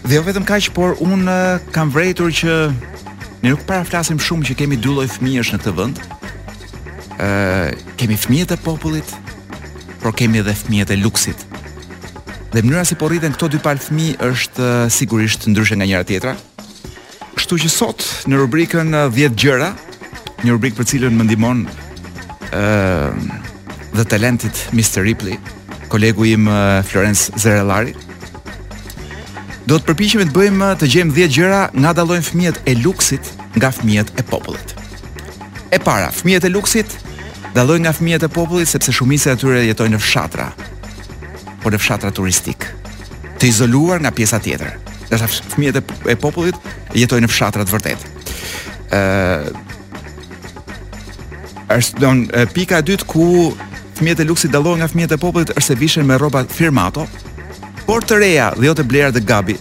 Dhe 0.05 0.21
jo 0.21 0.23
vetëm 0.23 0.47
kaq, 0.47 0.71
por 0.79 0.95
un 1.03 1.27
kam 1.75 1.91
vërejtur 1.97 2.31
që 2.39 2.53
Ne 3.45 3.51
nuk 3.53 3.67
paraflasim 3.69 4.17
shumë 4.25 4.47
që 4.49 4.55
kemi 4.63 4.77
dy 4.81 4.89
lloj 4.89 5.05
fëmijësh 5.19 5.51
në 5.53 5.57
këtë 5.61 5.73
vend. 5.77 5.99
Ë, 7.21 7.75
kemi 8.01 8.17
fëmijët 8.17 8.55
e 8.55 8.57
popullit, 8.65 9.11
por 10.01 10.15
kemi 10.17 10.41
edhe 10.41 10.55
fëmijët 10.63 10.95
e 10.95 10.97
luksit. 10.97 11.43
Dhe 12.55 12.63
mënyra 12.65 12.87
si 12.89 12.97
po 12.97 13.11
rriten 13.13 13.37
këto 13.37 13.51
dy 13.53 13.61
palë 13.67 13.85
fëmijë 13.85 14.29
është 14.31 14.69
sigurisht 14.97 15.45
ndryshe 15.53 15.77
nga 15.77 15.85
njëra 15.91 16.07
tjetra. 16.09 16.33
Kështu 17.37 17.59
që 17.67 17.73
sot 17.75 18.07
në 18.33 18.41
rubrikën 18.41 18.97
10 19.13 19.37
gjëra, 19.37 19.69
një 20.41 20.55
rubrikë 20.57 20.81
për 20.81 20.89
cilën 20.95 21.19
më 21.21 21.29
ndihmon 21.29 21.67
ë 22.49 22.65
dhe 23.99 24.09
talentit 24.09 24.71
Mr. 24.73 25.05
Ripley, 25.05 25.37
kolegu 25.93 26.25
im 26.33 26.49
Florence 26.89 27.29
Zerellari, 27.37 27.93
ë 27.93 28.04
do 29.69 29.79
të 29.81 29.87
përpiqemi 29.89 30.27
të 30.29 30.35
bëjmë 30.35 30.67
të 30.81 30.89
gjejmë 30.93 31.15
10 31.17 31.33
gjëra 31.39 31.61
nga 31.81 31.93
dallojnë 31.97 32.27
fëmijët 32.29 32.59
e 32.69 32.75
luksit 32.83 33.31
nga 33.57 33.71
fëmijët 33.73 34.11
e 34.21 34.25
popullit. 34.29 34.75
E 35.73 35.79
para, 35.81 36.11
fëmijët 36.13 36.47
e 36.49 36.53
luksit 36.53 36.93
dallojnë 37.57 37.87
nga 37.87 37.95
fëmijët 37.97 38.27
e 38.29 38.33
popullit 38.33 38.69
sepse 38.69 38.93
shumica 38.93 39.33
e 39.33 39.39
tyre 39.41 39.63
jetojnë 39.65 39.97
në 39.97 40.03
fshatra, 40.05 40.51
por 41.63 41.73
në 41.73 41.81
fshatra 41.81 42.13
turistik, 42.13 42.67
të 43.41 43.49
izoluar 43.49 44.03
nga 44.05 44.13
pjesa 44.15 44.39
tjetër. 44.45 44.77
Dhe 45.09 45.23
fëmijët 45.33 45.81
e 46.13 46.17
popullit 46.17 46.61
jetojnë 46.95 47.25
në 47.25 47.33
fshatra 47.33 47.65
të 47.65 47.73
vërtet. 47.79 48.09
Ë 48.93 49.05
është 51.81 52.01
don 52.05 52.27
pika 52.53 52.83
e 52.83 52.85
dytë 52.91 53.07
ku 53.09 53.27
fëmijët 53.97 54.21
e 54.21 54.29
luksit 54.29 54.53
dallojnë 54.53 54.85
nga 54.85 54.93
fëmijët 54.93 55.15
e 55.17 55.23
popullit 55.25 55.55
është 55.57 55.71
se 55.73 55.77
vishën 55.81 56.07
me 56.07 56.21
rroba 56.21 56.45
firmato, 56.45 57.09
por 57.87 58.05
të 58.07 58.17
reja 58.21 58.47
dhe 58.57 58.69
jo 58.69 58.75
të 58.77 58.85
blerë 58.89 59.13
dhe 59.15 59.23
gabi. 59.29 59.57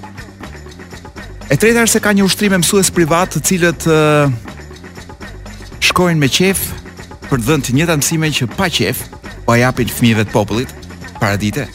E 1.52 1.58
treta 1.60 1.84
është 1.84 1.92
se 1.98 2.02
ka 2.06 2.14
një 2.16 2.24
ushtrim 2.26 2.56
e 2.56 2.62
mësues 2.62 2.92
privat 2.96 3.34
të 3.36 3.42
cilët 3.50 3.84
uh, 3.92 4.34
shkojnë 5.84 6.20
me 6.24 6.30
qef 6.32 6.62
për 7.30 7.38
të 7.42 7.46
dhënë 7.50 7.68
të 7.68 7.76
njëjtat 7.78 8.02
mësime 8.02 8.32
që 8.40 8.48
pa 8.56 8.70
qef 8.72 9.04
a 9.52 9.58
japin 9.60 9.92
fëmijëve 9.92 10.26
të 10.28 10.34
popullit 10.34 10.72
para 11.20 11.38
dite. 11.38 11.68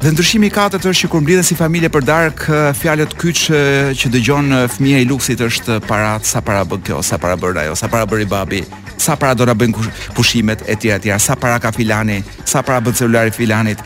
Dhe 0.00 0.14
ndryshimi 0.14 0.48
i 0.48 0.52
katërt 0.54 0.86
është 0.88 1.02
që 1.02 1.08
kur 1.12 1.20
mblidhen 1.20 1.44
si 1.44 1.56
familje 1.58 1.90
për 1.92 2.06
darkë, 2.08 2.60
fjalët 2.80 3.12
kyç 3.20 3.42
që 4.00 4.10
dëgjon 4.14 4.54
fëmia 4.72 5.02
i 5.02 5.08
luksit 5.10 5.42
është 5.44 5.80
para 5.84 6.14
sa 6.24 6.40
para 6.46 6.62
bën 6.64 6.86
kjo, 6.86 7.02
sa 7.04 7.18
para 7.20 7.36
bën 7.36 7.60
ajo, 7.66 7.74
sa 7.76 7.90
para 7.92 8.08
bëri 8.08 8.24
babi, 8.30 8.62
sa 9.00 9.18
para 9.20 9.36
do 9.36 9.44
ta 9.48 9.52
bëjnë 9.52 9.90
pushimet 10.16 10.64
e 10.72 10.76
tjera 10.80 11.02
tjera, 11.04 11.18
sa 11.20 11.36
para 11.36 11.58
ka 11.60 11.68
filani, 11.76 12.22
sa 12.48 12.64
para 12.64 12.80
bën 12.80 12.96
celulari 12.96 13.32
filanit 13.36 13.82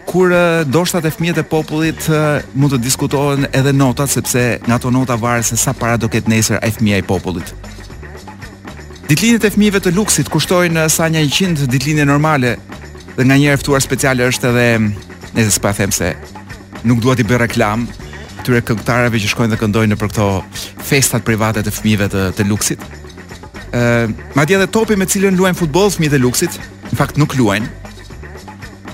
kur 0.09 0.31
uh, 0.31 0.63
doshtat 0.65 1.05
e 1.05 1.11
fëmijët 1.13 1.41
e 1.43 1.45
popullit 1.45 2.07
uh, 2.09 2.41
mund 2.55 2.73
të 2.73 2.79
diskutohen 2.85 3.45
edhe 3.53 3.73
notat 3.73 4.09
sepse 4.09 4.45
nga 4.65 4.79
ato 4.79 4.89
nota 4.91 5.15
varet 5.19 5.45
se 5.45 5.57
sa 5.57 5.73
para 5.73 5.97
do 5.97 6.07
ketë 6.09 6.31
nesër 6.31 6.61
ai 6.63 6.71
fëmia 6.71 7.01
i 7.01 7.05
popullit. 7.05 7.49
Ditëlindjet 9.09 9.45
e 9.45 9.51
fëmijëve 9.53 9.81
të 9.83 9.93
luksit 9.93 10.31
kushtojnë 10.33 10.87
sa 10.89 11.09
një 11.11 11.25
100 11.27 11.67
ditëlindje 11.69 12.07
normale 12.09 12.55
dhe 13.17 13.27
nga 13.27 13.35
një 13.37 13.57
ftuar 13.61 13.83
speciale 13.83 14.25
është 14.31 14.49
edhe 14.51 14.67
nëse 15.35 15.61
pa 15.61 15.75
them 15.77 15.93
se 15.93 16.13
nuk 16.87 17.03
dua 17.03 17.13
të 17.19 17.27
bëj 17.29 17.41
reklam 17.45 17.85
këtyre 18.39 18.63
këngëtarëve 18.65 19.19
që 19.23 19.31
shkojnë 19.33 19.53
dhe 19.55 19.61
këndojnë 19.61 19.99
për 20.01 20.11
këto 20.15 20.29
festat 20.87 21.25
private 21.27 21.61
të 21.65 21.75
fëmijëve 21.75 22.09
të, 22.15 22.25
të 22.39 22.47
luksit 22.49 22.81
ma 24.35 24.45
dje 24.45 24.57
dhe 24.59 24.67
topi 24.71 24.95
me 24.99 25.05
cilën 25.07 25.35
luajnë 25.35 25.57
futbol 25.59 25.89
fëmijët 25.91 26.15
e 26.15 26.19
luksit, 26.21 26.55
në 26.91 26.99
fakt 26.99 27.17
nuk 27.19 27.33
luajnë, 27.35 27.67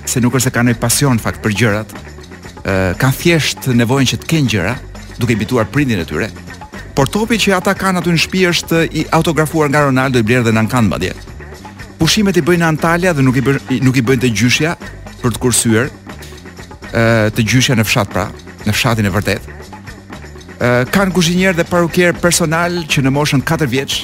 se 0.10 0.22
nuk 0.24 0.34
është 0.34 0.48
se 0.50 0.54
kanë 0.56 0.74
e 0.74 0.80
pasion 0.82 1.18
në 1.20 1.26
fakt 1.26 1.42
për 1.46 1.56
gjërat, 1.60 1.92
kanë 3.02 3.18
thjesht 3.22 3.68
nevojnë 3.78 4.10
që 4.14 4.20
të 4.24 4.30
kenë 4.32 4.54
gjëra, 4.56 4.74
duke 5.22 5.36
bituar 5.38 5.68
prindin 5.70 6.02
e 6.02 6.08
tyre, 6.10 6.32
por 6.98 7.10
topi 7.14 7.38
që 7.40 7.54
ata 7.60 7.76
kanë 7.78 8.02
aty 8.02 8.16
në 8.16 8.22
shpi 8.26 8.42
është 8.50 8.80
i 9.02 9.06
autografuar 9.18 9.70
nga 9.72 9.86
Ronaldo 9.90 10.20
i 10.22 10.26
blerë 10.28 10.50
dhe 10.50 10.56
në 10.60 10.68
kanë 10.74 10.90
ma 10.92 11.02
Pushimet 12.02 12.34
i 12.38 12.42
bëjnë 12.42 12.66
Antalja 12.66 13.12
dhe 13.14 13.22
nuk 13.22 13.36
i, 13.38 13.42
nuk 13.86 13.98
i 13.98 14.02
bëjnë 14.02 14.22
të 14.24 14.30
gjyshja 14.34 14.72
për 15.22 15.36
të 15.36 15.40
kursyër, 15.44 15.92
ë 16.90 17.04
të 17.38 17.44
gjyshja 17.46 17.76
në 17.78 17.86
fshat 17.86 18.10
pra, 18.10 18.24
në 18.66 18.74
fshatin 18.74 19.06
e 19.06 19.12
vërtet. 19.14 19.46
Uh, 20.58 20.82
kanë 20.90 21.14
kushinjer 21.14 21.54
dhe 21.54 21.66
parukjer 21.70 22.18
personal 22.18 22.80
që 22.90 23.04
në 23.06 23.12
moshën 23.14 23.46
4 23.46 23.70
vjeç 23.70 24.00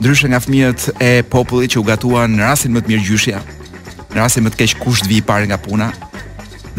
ndryshe 0.00 0.28
nga 0.28 0.40
fëmijët 0.42 0.80
e 1.02 1.10
popullit 1.30 1.74
që 1.74 1.80
u 1.82 1.86
gatuan 1.86 2.36
në 2.38 2.44
rastin 2.46 2.74
më 2.74 2.84
të 2.84 2.92
mirë 2.92 3.06
gjyshja, 3.08 3.40
në 4.14 4.20
rastin 4.20 4.44
më 4.46 4.52
të 4.54 4.60
keq 4.60 4.74
kush 4.82 5.02
të 5.02 5.10
vi 5.10 5.18
parë 5.26 5.48
nga 5.50 5.58
puna, 5.62 5.88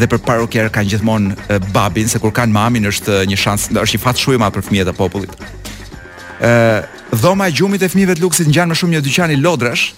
dhe 0.00 0.08
për 0.08 0.22
parokjer 0.24 0.70
kanë 0.72 0.94
gjithmonë 0.94 1.58
babin, 1.74 2.08
se 2.08 2.20
kur 2.22 2.32
kanë 2.36 2.52
mamin 2.56 2.88
është 2.92 3.18
një 3.28 3.36
shans, 3.40 3.68
është 3.76 3.98
një 3.98 4.02
fat 4.06 4.22
shumë 4.22 4.38
i 4.38 4.40
madh 4.40 4.56
për 4.56 4.64
fëmijët 4.70 4.92
e 4.92 4.96
popullit. 4.96 5.34
Ë, 6.40 6.86
dhoma 7.20 7.50
e 7.50 7.56
gjumit 7.58 7.84
e 7.84 7.90
fëmijëve 7.92 8.16
të 8.16 8.24
luksit 8.24 8.48
ngjan 8.48 8.72
më 8.72 8.78
shumë 8.80 8.96
një 8.96 9.04
dyqan 9.08 9.34
i 9.34 9.40
lodrash. 9.42 9.90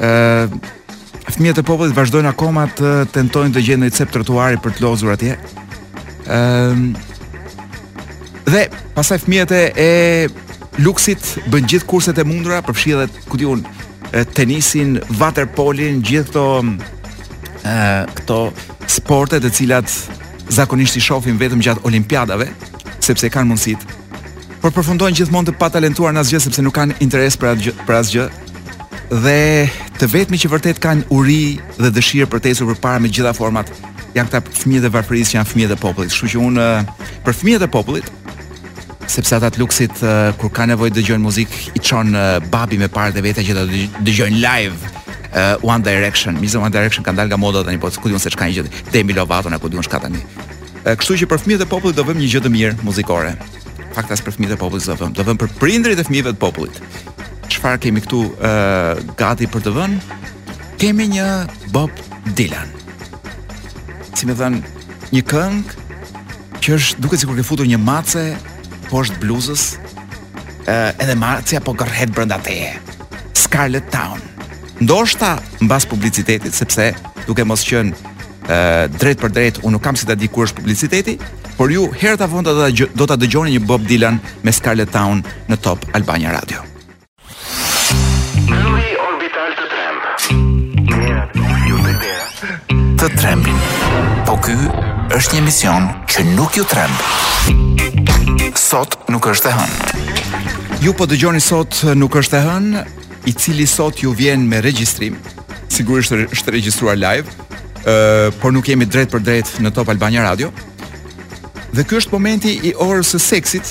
Ë, 0.00 0.50
fëmijët 1.36 1.62
e 1.62 1.66
popullit 1.68 1.94
vazhdojnë 1.94 2.32
akoma 2.32 2.66
të 2.74 2.94
tentojnë 3.14 3.54
të 3.54 3.62
gjejnë 3.70 3.86
një 3.86 3.94
cep 4.00 4.10
trotuari 4.14 4.58
për 4.64 4.74
të 4.74 4.82
lozur 4.88 5.14
atje. 5.14 5.38
Ë, 6.26 6.38
dhe 8.50 8.64
pastaj 8.98 9.22
fëmijët 9.22 9.54
e 9.60 9.90
luksit 10.82 11.22
bën 11.50 11.66
gjithë 11.70 11.86
kurset 11.86 12.18
e 12.18 12.24
mundura 12.26 12.60
për 12.64 12.74
fshihet 12.76 13.18
ku 13.30 13.38
diun 13.38 13.60
tenisin, 14.34 14.98
waterpolin, 15.18 16.00
gjithë 16.04 16.32
këto 16.32 16.46
mm, 16.62 18.14
këto 18.20 18.38
sporte 18.92 19.38
të 19.42 19.50
cilat 19.54 19.88
zakonisht 20.52 20.98
i 20.98 21.02
shohim 21.02 21.38
vetëm 21.40 21.62
gjatë 21.64 21.84
olimpiadave 21.88 22.48
sepse 23.02 23.30
kanë 23.32 23.48
mundësitë. 23.48 24.00
Por 24.62 24.72
përfundojnë 24.76 25.16
gjithmonë 25.18 25.48
të 25.50 25.54
pa 25.60 25.68
talentuar 25.72 26.12
në 26.16 26.20
asgjë 26.24 26.42
sepse 26.46 26.62
nuk 26.64 26.76
kanë 26.78 26.98
interes 27.04 27.36
për 27.40 27.50
atë 27.52 27.74
për 27.88 27.96
asgjë. 28.00 28.26
Dhe 29.24 29.38
të 29.98 30.08
vetmi 30.14 30.38
që 30.40 30.50
vërtet 30.54 30.80
kanë 30.84 31.08
uri 31.14 31.58
dhe 31.78 31.90
dëshirë 31.96 32.28
për 32.32 32.44
të 32.44 32.52
ecur 32.54 32.70
përpara 32.74 33.00
me 33.04 33.10
gjitha 33.12 33.32
format 33.36 33.70
janë 34.14 34.30
këta 34.30 34.40
fëmijët 34.62 34.84
e 34.88 34.92
varfërisë, 34.94 35.34
janë 35.38 35.50
fëmijët 35.50 35.74
e 35.74 35.80
popullit. 35.82 36.12
Kështu 36.14 36.32
që 36.34 36.44
unë 36.48 36.66
për 37.24 37.34
fëmijët 37.40 37.64
e 37.66 37.70
popullit, 37.74 38.12
sepse 39.10 39.34
ata 39.36 39.50
të 39.52 39.60
luksit 39.62 39.98
kur 40.40 40.50
kanë 40.54 40.74
nevojë 40.74 40.92
të 40.94 40.98
dëgjojnë 41.00 41.24
muzikë 41.24 41.76
i 41.78 41.82
çon 41.84 42.14
babi 42.52 42.78
me 42.80 42.88
parë 42.92 43.14
dhe 43.16 43.22
vetë 43.24 43.44
që 43.48 43.56
ta 43.56 43.64
dëgjojnë 44.06 44.40
live 44.42 44.92
uh, 45.34 45.66
One 45.66 45.82
Direction, 45.84 46.38
mizë 46.40 46.60
One 46.60 46.72
Direction 46.74 47.04
kanë 47.06 47.18
dalë 47.20 47.32
nga 47.34 47.40
moda 47.40 47.64
tani 47.66 47.80
po 47.82 47.90
sku 47.92 48.10
diun 48.12 48.22
se 48.22 48.32
çka 48.34 48.48
një 48.48 48.56
gjë 48.58 48.84
Demi 48.94 49.16
Lovato 49.16 49.52
na 49.52 49.58
ku 49.62 49.68
diun 49.72 49.84
çka 49.84 50.00
tani. 50.06 50.20
Uh, 50.84 50.92
kështu 50.94 51.20
që 51.22 51.30
për 51.32 51.42
fëmijët 51.44 51.66
e 51.66 51.70
popullit 51.70 51.98
do 51.98 52.04
vëmë 52.08 52.22
një 52.24 52.30
gjë 52.34 52.44
të 52.46 52.54
mirë 52.54 52.86
muzikore. 52.86 53.34
Faktas 53.96 54.24
për 54.24 54.36
fëmijët 54.38 54.56
e 54.56 54.60
popullit 54.60 54.88
do 54.88 54.96
vëmë, 55.00 55.16
do 55.18 55.28
vëmë 55.28 55.42
për 55.44 55.52
prindrit 55.60 56.00
e 56.02 56.06
fëmijëve 56.08 56.34
të 56.36 56.42
popullit. 56.46 56.96
Çfarë 57.52 57.82
kemi 57.84 58.02
këtu 58.06 58.24
uh, 58.30 58.94
gati 59.20 59.48
për 59.54 59.66
të 59.68 59.74
vënë? 59.78 60.18
Kemë 60.82 61.06
një 61.16 61.28
Bob 61.76 61.92
Dylan. 62.38 62.72
Si 64.14 64.26
më 64.28 64.36
thën 64.40 64.60
një 65.14 65.24
këngë 65.30 65.82
që 66.64 66.76
është 66.78 67.02
duke 67.04 67.18
sikur 67.20 67.36
ke 67.36 67.44
futur 67.44 67.68
një 67.68 67.76
mace 67.82 68.28
poshtë 68.90 69.20
bluzës, 69.22 69.64
ë 70.66 70.72
eh, 70.72 70.90
edhe 71.02 71.16
Marcia 71.18 71.60
po 71.60 71.74
gërhet 71.76 72.12
brenda 72.14 72.38
teje. 72.44 72.72
Scarlet 73.36 73.88
Town. 73.92 74.20
Ndoshta 74.82 75.38
mbas 75.64 75.86
publicitetit, 75.88 76.54
sepse 76.54 76.92
duke 77.26 77.44
mos 77.46 77.64
qenë 77.64 77.94
ë 77.94 77.96
eh, 78.50 78.84
drejt 79.00 79.22
për 79.22 79.34
drejt, 79.36 79.62
unë 79.64 79.76
nuk 79.78 79.84
kam 79.84 79.96
si 79.96 80.08
ta 80.08 80.16
di 80.18 80.28
kur 80.28 80.48
është 80.48 80.60
publiciteti, 80.62 81.16
por 81.58 81.70
ju 81.72 81.88
herë 81.94 82.18
ta 82.24 82.28
vonë 82.28 82.54
do 82.98 83.06
ta 83.06 83.16
dëgjoni 83.16 83.56
një 83.56 83.64
Bob 83.66 83.86
Dylan 83.88 84.18
me 84.44 84.52
Scarlet 84.52 84.90
Town 84.92 85.22
në 85.50 85.60
Top 85.64 85.84
Albania 85.94 86.34
Radio. 86.34 86.62
Të 93.04 93.08
trembin, 93.20 93.56
po 94.24 94.36
ky 94.40 94.54
është 95.12 95.36
një 95.36 95.44
mision 95.44 95.90
që 96.08 96.24
nuk 96.32 96.56
ju 96.56 96.64
tremb. 96.70 98.13
Sot 98.60 98.94
nuk 99.12 99.26
është 99.28 99.50
e 99.50 99.52
hën. 99.54 99.70
Ju 100.82 100.92
po 100.96 101.04
dëgjoni 101.08 101.40
sot 101.44 101.74
nuk 101.98 102.16
është 102.20 102.36
e 102.38 102.42
hën, 102.46 102.68
i 103.28 103.30
cili 103.32 103.66
sot 103.68 104.00
ju 104.02 104.14
vjen 104.16 104.46
me 104.48 104.60
regjistrim. 104.64 105.14
Sigurisht 105.68 106.12
është 106.14 106.50
regjistruar 106.56 106.96
live, 107.00 107.26
ë 107.84 107.96
por 108.40 108.52
nuk 108.54 108.68
jemi 108.70 108.86
drejt 108.88 109.10
për 109.12 109.20
drejt 109.26 109.52
në 109.64 109.70
Top 109.76 109.88
Albania 109.92 110.22
Radio. 110.24 110.48
Dhe 111.74 111.82
ky 111.84 111.92
është 112.00 112.12
momenti 112.16 112.52
i 112.64 112.72
orës 112.80 113.08
së 113.14 113.18
seksit 113.20 113.66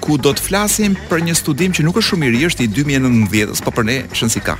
ku 0.00 0.12
do 0.16 0.30
të 0.32 0.42
flasim 0.46 0.96
për 1.10 1.20
një 1.26 1.34
studim 1.36 1.72
që 1.76 1.82
nuk 1.84 1.98
është 2.00 2.10
shumë 2.14 2.24
i 2.28 2.30
ri, 2.36 2.40
është 2.48 2.60
i 2.64 2.70
2019-s, 2.72 3.60
po 3.66 3.70
për 3.74 3.84
ne 3.90 3.96
shën 4.14 4.30
si 4.32 4.40
ka. 4.40 4.54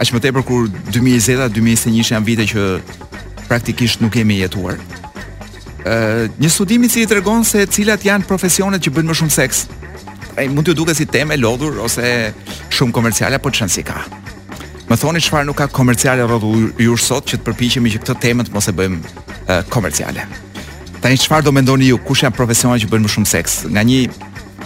Aq 0.00 0.08
më 0.16 0.20
tepër 0.26 0.42
kur 0.48 0.62
2020-a, 0.90 1.44
2021 1.52 2.10
janë 2.16 2.26
vite 2.28 2.44
që 2.50 2.60
praktikisht 3.50 3.98
nuk 4.02 4.12
kemi 4.16 4.40
jetuar 4.40 4.76
një 6.40 6.50
studim 6.50 6.84
i 6.84 6.88
cili 6.88 7.06
tregon 7.08 7.44
se 7.44 7.64
cilat 7.70 8.04
janë 8.04 8.24
profesionet 8.28 8.82
që 8.84 8.90
bëjnë 8.92 9.08
më 9.08 9.14
shumë 9.16 9.30
seks. 9.34 9.62
Ai 10.38 10.48
mund 10.48 10.66
t'ju 10.68 10.74
duket 10.76 10.96
si 10.96 11.06
temë 11.08 11.36
lodhur 11.40 11.80
ose 11.84 12.04
shumë 12.72 12.92
komerciale, 12.94 13.38
po 13.40 13.50
çan 13.50 13.68
si 13.68 13.82
ka. 13.84 14.00
Më 14.90 14.96
thoni 14.98 15.20
çfarë 15.22 15.46
nuk 15.46 15.56
ka 15.60 15.68
komerciale 15.70 16.24
rrotull 16.26 16.72
ju 16.82 16.96
sot 16.98 17.26
që 17.30 17.38
të 17.40 17.46
përpiqemi 17.46 17.90
që 17.94 18.00
këtë 18.02 18.18
temë 18.24 18.46
të 18.48 18.54
mos 18.54 18.68
e 18.68 18.74
bëjmë 18.74 19.60
komerciale. 19.70 20.24
Tani 21.00 21.16
çfarë 21.16 21.46
do 21.46 21.52
mendoni 21.54 21.88
ju 21.92 21.98
kush 22.04 22.24
janë 22.26 22.36
profesionet 22.36 22.82
që 22.84 22.90
bëjnë 22.90 23.06
më 23.08 23.12
shumë 23.14 23.30
seks? 23.30 23.56
Nga 23.70 23.84
një 23.86 24.00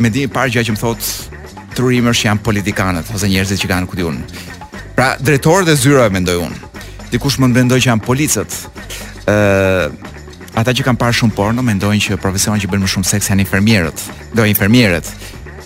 mendim 0.03 0.27
i 0.27 0.33
parë 0.33 0.51
gjë 0.57 0.67
që 0.71 0.75
më 0.75 0.81
thotë 0.81 1.71
trurimi 1.77 2.11
është 2.15 2.31
janë 2.31 2.43
politikanët 2.49 3.13
ose 3.15 3.31
njerëzit 3.31 3.61
që 3.63 3.71
kanë 3.71 3.91
kutiun. 3.93 4.19
Pra 4.97 5.13
drejtorët 5.21 5.71
e 5.71 5.77
zyrave 5.79 6.11
mendoj 6.17 6.41
unë. 6.47 6.73
Dikush 7.13 7.39
mund 7.43 7.55
mendoj 7.55 7.81
që 7.85 7.93
janë 7.93 8.05
policët. 8.09 8.59
ë 9.29 10.14
ata 10.59 10.73
që 10.75 10.85
kanë 10.87 11.01
parë 11.01 11.17
shumë 11.21 11.35
porno 11.37 11.65
mendojnë 11.67 12.03
që 12.09 12.19
profesionistë 12.23 12.69
që 12.69 12.73
bën 12.75 12.85
më 12.85 12.91
shumë 12.95 13.09
seks 13.11 13.31
janë 13.31 13.45
infermierët. 13.47 14.03
Do 14.35 14.47
infermierët. 14.51 15.11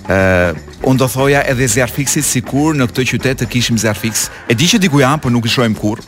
ë 0.08 0.16
uh, 0.16 0.64
Unë 0.88 1.00
do 1.02 1.08
thoja 1.10 1.40
edhe 1.50 1.66
zjarfiksit 1.68 2.22
si 2.22 2.38
kur 2.40 2.76
në 2.78 2.86
këtë 2.88 3.04
qytet 3.10 3.40
të 3.40 3.48
kishim 3.50 3.78
zjarfiks. 3.82 4.28
E 4.48 4.54
di 4.54 4.68
që 4.70 4.78
diku 4.78 5.00
janë, 5.02 5.18
por 5.24 5.32
nuk 5.34 5.48
i 5.48 5.50
shojmë 5.50 5.76
kur. 5.80 5.98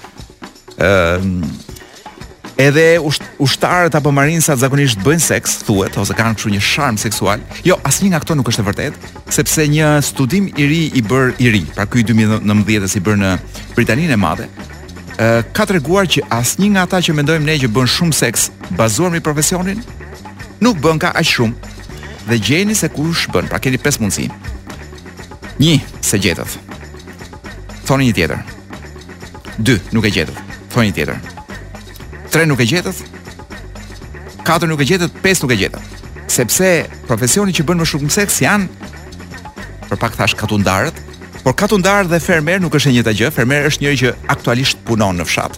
ë 0.78 0.86
uh, 0.86 1.66
Edhe 2.60 2.98
usht 3.00 3.22
ushtarët 3.40 3.94
apo 3.96 4.10
marinësat 4.12 4.60
zakonisht 4.60 5.00
bëjnë 5.00 5.22
seks, 5.24 5.54
thuhet, 5.64 5.94
ose 5.96 6.12
kanë 6.12 6.36
kështu 6.36 6.50
një 6.52 6.60
sharm 6.60 6.98
seksual. 7.00 7.40
Jo, 7.64 7.78
asnjë 7.88 8.10
nga 8.12 8.18
këto 8.20 8.36
nuk 8.36 8.50
është 8.52 8.60
e 8.60 8.66
vërtetë, 8.68 9.12
sepse 9.32 9.64
një 9.72 9.88
studim 10.04 10.50
i 10.52 10.66
ri 10.68 10.82
i 10.92 11.00
bër 11.00 11.32
i 11.40 11.48
ri, 11.54 11.62
pra 11.72 11.86
ky 11.88 12.04
2019 12.04 12.98
i 13.00 13.02
bër 13.06 13.16
në 13.22 13.30
Britaninë 13.78 14.12
e 14.12 14.20
Madhe, 14.20 14.44
ka 15.54 15.66
të 15.66 15.74
reguar 15.76 16.06
që 16.08 16.24
asë 16.32 16.62
një 16.62 16.68
nga 16.72 16.82
ata 16.86 17.00
që 17.04 17.12
mendojmë 17.16 17.44
ne 17.46 17.56
që 17.62 17.68
bën 17.74 17.88
shumë 17.94 18.16
seks 18.16 18.46
bazuar 18.78 19.12
mbi 19.12 19.20
profesionin, 19.20 19.82
nuk 20.64 20.80
bën 20.80 21.00
ka 21.02 21.10
aq 21.20 21.28
shumë 21.30 21.72
dhe 22.30 22.38
gjeni 22.40 22.76
se 22.76 22.88
ku 22.88 23.04
shbën, 23.12 23.48
pra 23.50 23.58
keni 23.60 23.76
5 23.80 24.00
mundësi. 24.00 24.28
Një, 25.60 25.76
se 26.00 26.20
gjetët. 26.20 26.54
Thoni 27.88 28.08
një 28.08 28.16
tjetër. 28.16 28.52
Dë, 29.66 29.76
nuk 29.92 30.06
e 30.08 30.12
gjetët. 30.14 30.40
Thoni 30.72 30.90
një 30.92 30.96
tjetër. 30.96 32.04
Tre, 32.30 32.44
nuk 32.46 32.60
e 32.62 32.68
gjetët. 32.70 33.16
Katër, 34.46 34.70
nuk 34.70 34.84
e 34.84 34.88
gjetët. 34.88 35.16
Pes, 35.24 35.42
nuk 35.42 35.52
e 35.56 35.58
gjetët. 35.64 35.98
Sepse 36.30 36.68
profesionit 37.08 37.56
që 37.58 37.66
bën 37.68 37.82
më 37.82 37.88
shumë 37.92 38.12
seks 38.14 38.40
janë 38.46 38.70
për 39.90 39.98
pak 40.00 40.14
thash 40.20 40.36
katundarët, 40.38 41.00
Por 41.42 41.54
katundar 41.56 42.04
dhe 42.06 42.18
fermer 42.20 42.60
nuk 42.60 42.74
është 42.76 42.92
një 42.98 43.02
të 43.06 43.12
gjë, 43.20 43.28
fermer 43.32 43.64
është 43.70 43.84
njëri 43.84 43.98
që 44.02 44.10
aktualisht 44.32 44.80
punon 44.84 45.16
në 45.16 45.24
fshat, 45.24 45.54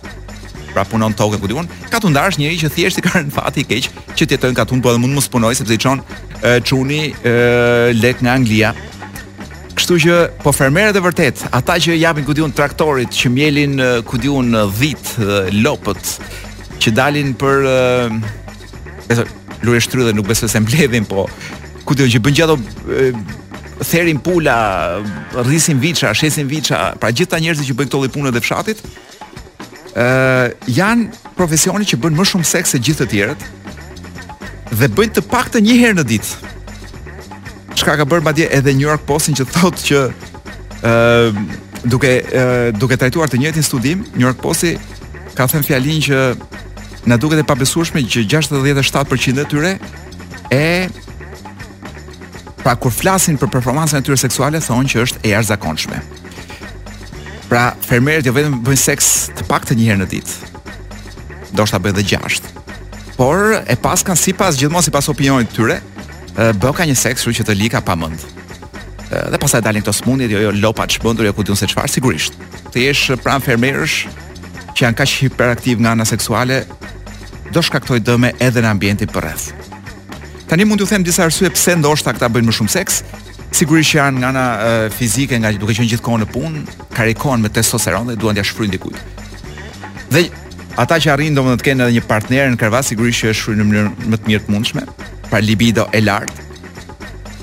pra 0.72 0.84
punon 0.86 1.14
tokë 1.18 1.40
ku 1.42 1.50
diun 1.50 1.66
ka 1.90 1.98
të 2.00 2.12
njëri 2.12 2.58
që 2.62 2.70
thjesht 2.74 3.00
i 3.02 3.04
kanë 3.06 3.34
fati 3.34 3.64
i 3.64 3.66
keq 3.66 3.88
që 4.16 4.24
të 4.28 4.36
jetojnë 4.36 4.56
katun 4.60 4.82
po 4.84 4.90
edhe 4.92 5.00
mund 5.02 5.12
të 5.12 5.18
mos 5.18 5.28
punoj 5.32 5.52
sepse 5.58 5.74
i 5.74 5.82
çon 5.82 6.02
çuni 6.68 7.02
lek 7.98 8.22
nga 8.22 8.36
Anglia. 8.38 8.70
Kështu 9.74 9.96
që 10.06 10.16
po 10.44 10.52
fermerët 10.54 10.96
e 10.96 11.02
vërtet, 11.02 11.46
ata 11.56 11.78
që 11.80 11.96
japin 11.98 12.26
ku 12.28 12.36
diun 12.36 12.52
traktorit 12.54 13.10
që 13.10 13.32
mjelin 13.34 13.74
ku 14.06 14.20
diun 14.22 14.52
dhit 14.78 15.14
lopët 15.58 16.16
që 16.78 16.94
dalin 16.94 17.34
për 17.34 18.14
lule 19.66 19.78
shtrydhe 19.82 20.14
nuk 20.14 20.28
besoj 20.30 20.50
se 20.54 20.60
mbledhin 20.62 21.04
po 21.10 21.26
ku 21.86 21.94
diun 21.98 22.10
që 22.14 22.20
bën 22.22 22.36
gjatë 22.36 22.58
therin 23.84 24.16
pula, 24.18 24.90
rrisin 25.34 25.74
viça, 25.80 26.12
shesin 26.14 26.44
viça, 26.48 26.92
pra 27.00 27.10
gjithta 27.14 27.38
njerëzit 27.40 27.66
që 27.68 27.76
bëjnë 27.78 27.90
këto 27.90 28.00
lloj 28.02 28.10
pune 28.14 28.32
të 28.34 28.42
fshatit, 28.44 28.82
ë 28.82 30.04
uh, 30.04 30.70
janë 30.72 31.08
profesionistë 31.38 31.94
që 31.96 32.00
bëjnë 32.04 32.20
më 32.20 32.26
shumë 32.32 32.48
seks 32.52 32.74
se 32.74 32.80
gjithë 32.82 33.04
të 33.04 33.12
tjerët 33.12 33.44
dhe 34.72 34.88
bëjnë 34.96 35.16
të 35.18 35.24
paktën 35.28 35.66
një 35.66 35.76
herë 35.82 35.98
në 36.00 36.04
ditë. 36.12 36.52
Çka 37.78 37.98
ka 38.00 38.06
bërë 38.08 38.24
madje 38.24 38.46
edhe 38.56 38.72
New 38.78 38.88
York 38.88 39.04
Postin 39.08 39.36
që 39.36 39.46
thotë 39.52 39.84
që 39.90 40.02
ë 40.02 40.90
uh, 40.92 41.60
duke 41.90 42.10
uh, 42.10 42.70
duke 42.78 42.96
trajtuar 42.98 43.32
të 43.32 43.42
njëjtin 43.42 43.66
studim, 43.66 44.04
New 44.16 44.28
York 44.28 44.40
Posti 44.42 44.76
ka 45.36 45.48
thënë 45.48 45.68
fjalin 45.70 46.00
që 46.08 46.22
na 47.10 47.18
duket 47.18 47.42
e 47.42 47.46
pabesueshme 47.48 48.04
që 48.06 48.24
67% 48.30 49.40
e 49.42 49.46
tyre 49.50 49.74
e 50.52 50.64
Pra 52.62 52.76
kur 52.78 52.94
flasin 52.94 53.34
për 53.40 53.50
performancën 53.50 53.98
e 53.98 54.04
tyre 54.06 54.16
seksuale 54.20 54.60
thonë 54.62 54.86
që 54.92 55.00
është 55.04 55.20
e 55.26 55.30
jashtëzakonshme. 55.32 55.98
Pra 57.50 57.72
fermerët 57.84 58.26
jo 58.28 58.34
vetëm 58.36 58.60
bëjnë 58.64 58.80
seks 58.80 59.08
të 59.36 59.46
paktën 59.48 59.78
një 59.80 59.88
herë 59.90 60.02
në 60.02 60.06
ditë. 60.12 60.50
Ndoshta 61.56 61.80
bëjnë 61.82 61.96
edhe 61.98 62.04
gjashtë. 62.12 62.52
Por 63.16 63.58
e 63.66 63.76
paskan 63.82 64.16
sipas 64.18 64.56
gjithmonë 64.60 64.86
sipas 64.86 65.10
opinionit 65.10 65.50
të 65.50 65.58
tyre, 65.58 65.80
bëka 66.62 66.86
një 66.86 66.94
seks, 66.96 67.26
kështu 67.26 67.34
që 67.42 67.48
të 67.50 67.58
lika 67.64 67.82
pa 67.84 67.98
mend. 67.98 68.22
Dhe 69.10 69.40
pastaj 69.42 69.60
dalin 69.66 69.82
këto 69.84 69.92
smundje, 69.98 70.30
jo, 70.32 70.38
jo 70.46 70.54
lopa 70.62 70.86
çmendur, 70.88 71.26
jo 71.28 71.34
ku 71.36 71.44
diun 71.44 71.58
se 71.58 71.68
çfarë 71.68 71.90
sigurisht. 71.92 72.38
Të 72.72 72.86
jesh 72.86 73.18
pran 73.24 73.42
fermerësh 73.44 74.06
që 74.72 74.86
janë 74.86 75.00
kaq 75.02 75.18
hiperaktiv 75.26 75.82
nga 75.82 75.92
ana 75.92 76.06
seksuale, 76.08 76.62
do 77.52 77.60
shkaktoj 77.60 78.00
dëme 78.06 78.32
edhe 78.40 78.64
në 78.64 78.70
ambientin 78.72 79.10
përreth. 79.12 79.50
Tani 80.52 80.64
mund 80.68 80.80
t'ju 80.82 80.88
them 80.90 81.04
disa 81.06 81.22
arsye 81.24 81.48
pse 81.48 81.78
ndoshta 81.80 82.12
këta 82.12 82.28
bëjnë 82.28 82.50
më 82.50 82.52
shumë 82.52 82.70
seks. 82.74 82.98
Sigurisht 83.56 83.94
që 83.94 83.98
janë 84.02 84.20
nga 84.20 84.28
ana 84.34 84.42
uh, 84.52 84.82
fizike, 84.92 85.38
nga 85.40 85.48
duke 85.56 85.72
qenë 85.78 85.86
gjithkohon 85.94 86.20
në 86.26 86.26
punë, 86.28 86.60
karikohen 86.92 87.40
me 87.40 87.48
testosteron 87.48 88.10
dhe 88.10 88.18
duan 88.20 88.36
t'ia 88.36 88.44
shfryjnë 88.44 88.74
dikujt. 88.74 88.98
Dhe 90.12 90.26
ata 90.84 90.98
që 91.00 91.14
arrin 91.14 91.38
domethënë 91.38 91.62
të 91.62 91.66
kenë 91.70 91.86
edhe 91.86 91.96
një 91.96 92.04
partner 92.10 92.52
në 92.52 92.60
krevat, 92.60 92.84
sigurisht 92.84 93.24
që 93.24 93.30
e 93.32 93.36
shfryjnë 93.38 93.64
në 93.64 93.68
mënyrë 93.70 94.12
më 94.12 94.20
të 94.20 94.28
mirë 94.34 94.44
të 94.44 94.52
mundshme, 94.58 94.84
pa 95.32 95.40
libido 95.40 95.86
e 95.88 96.02
lartë. 96.04 96.44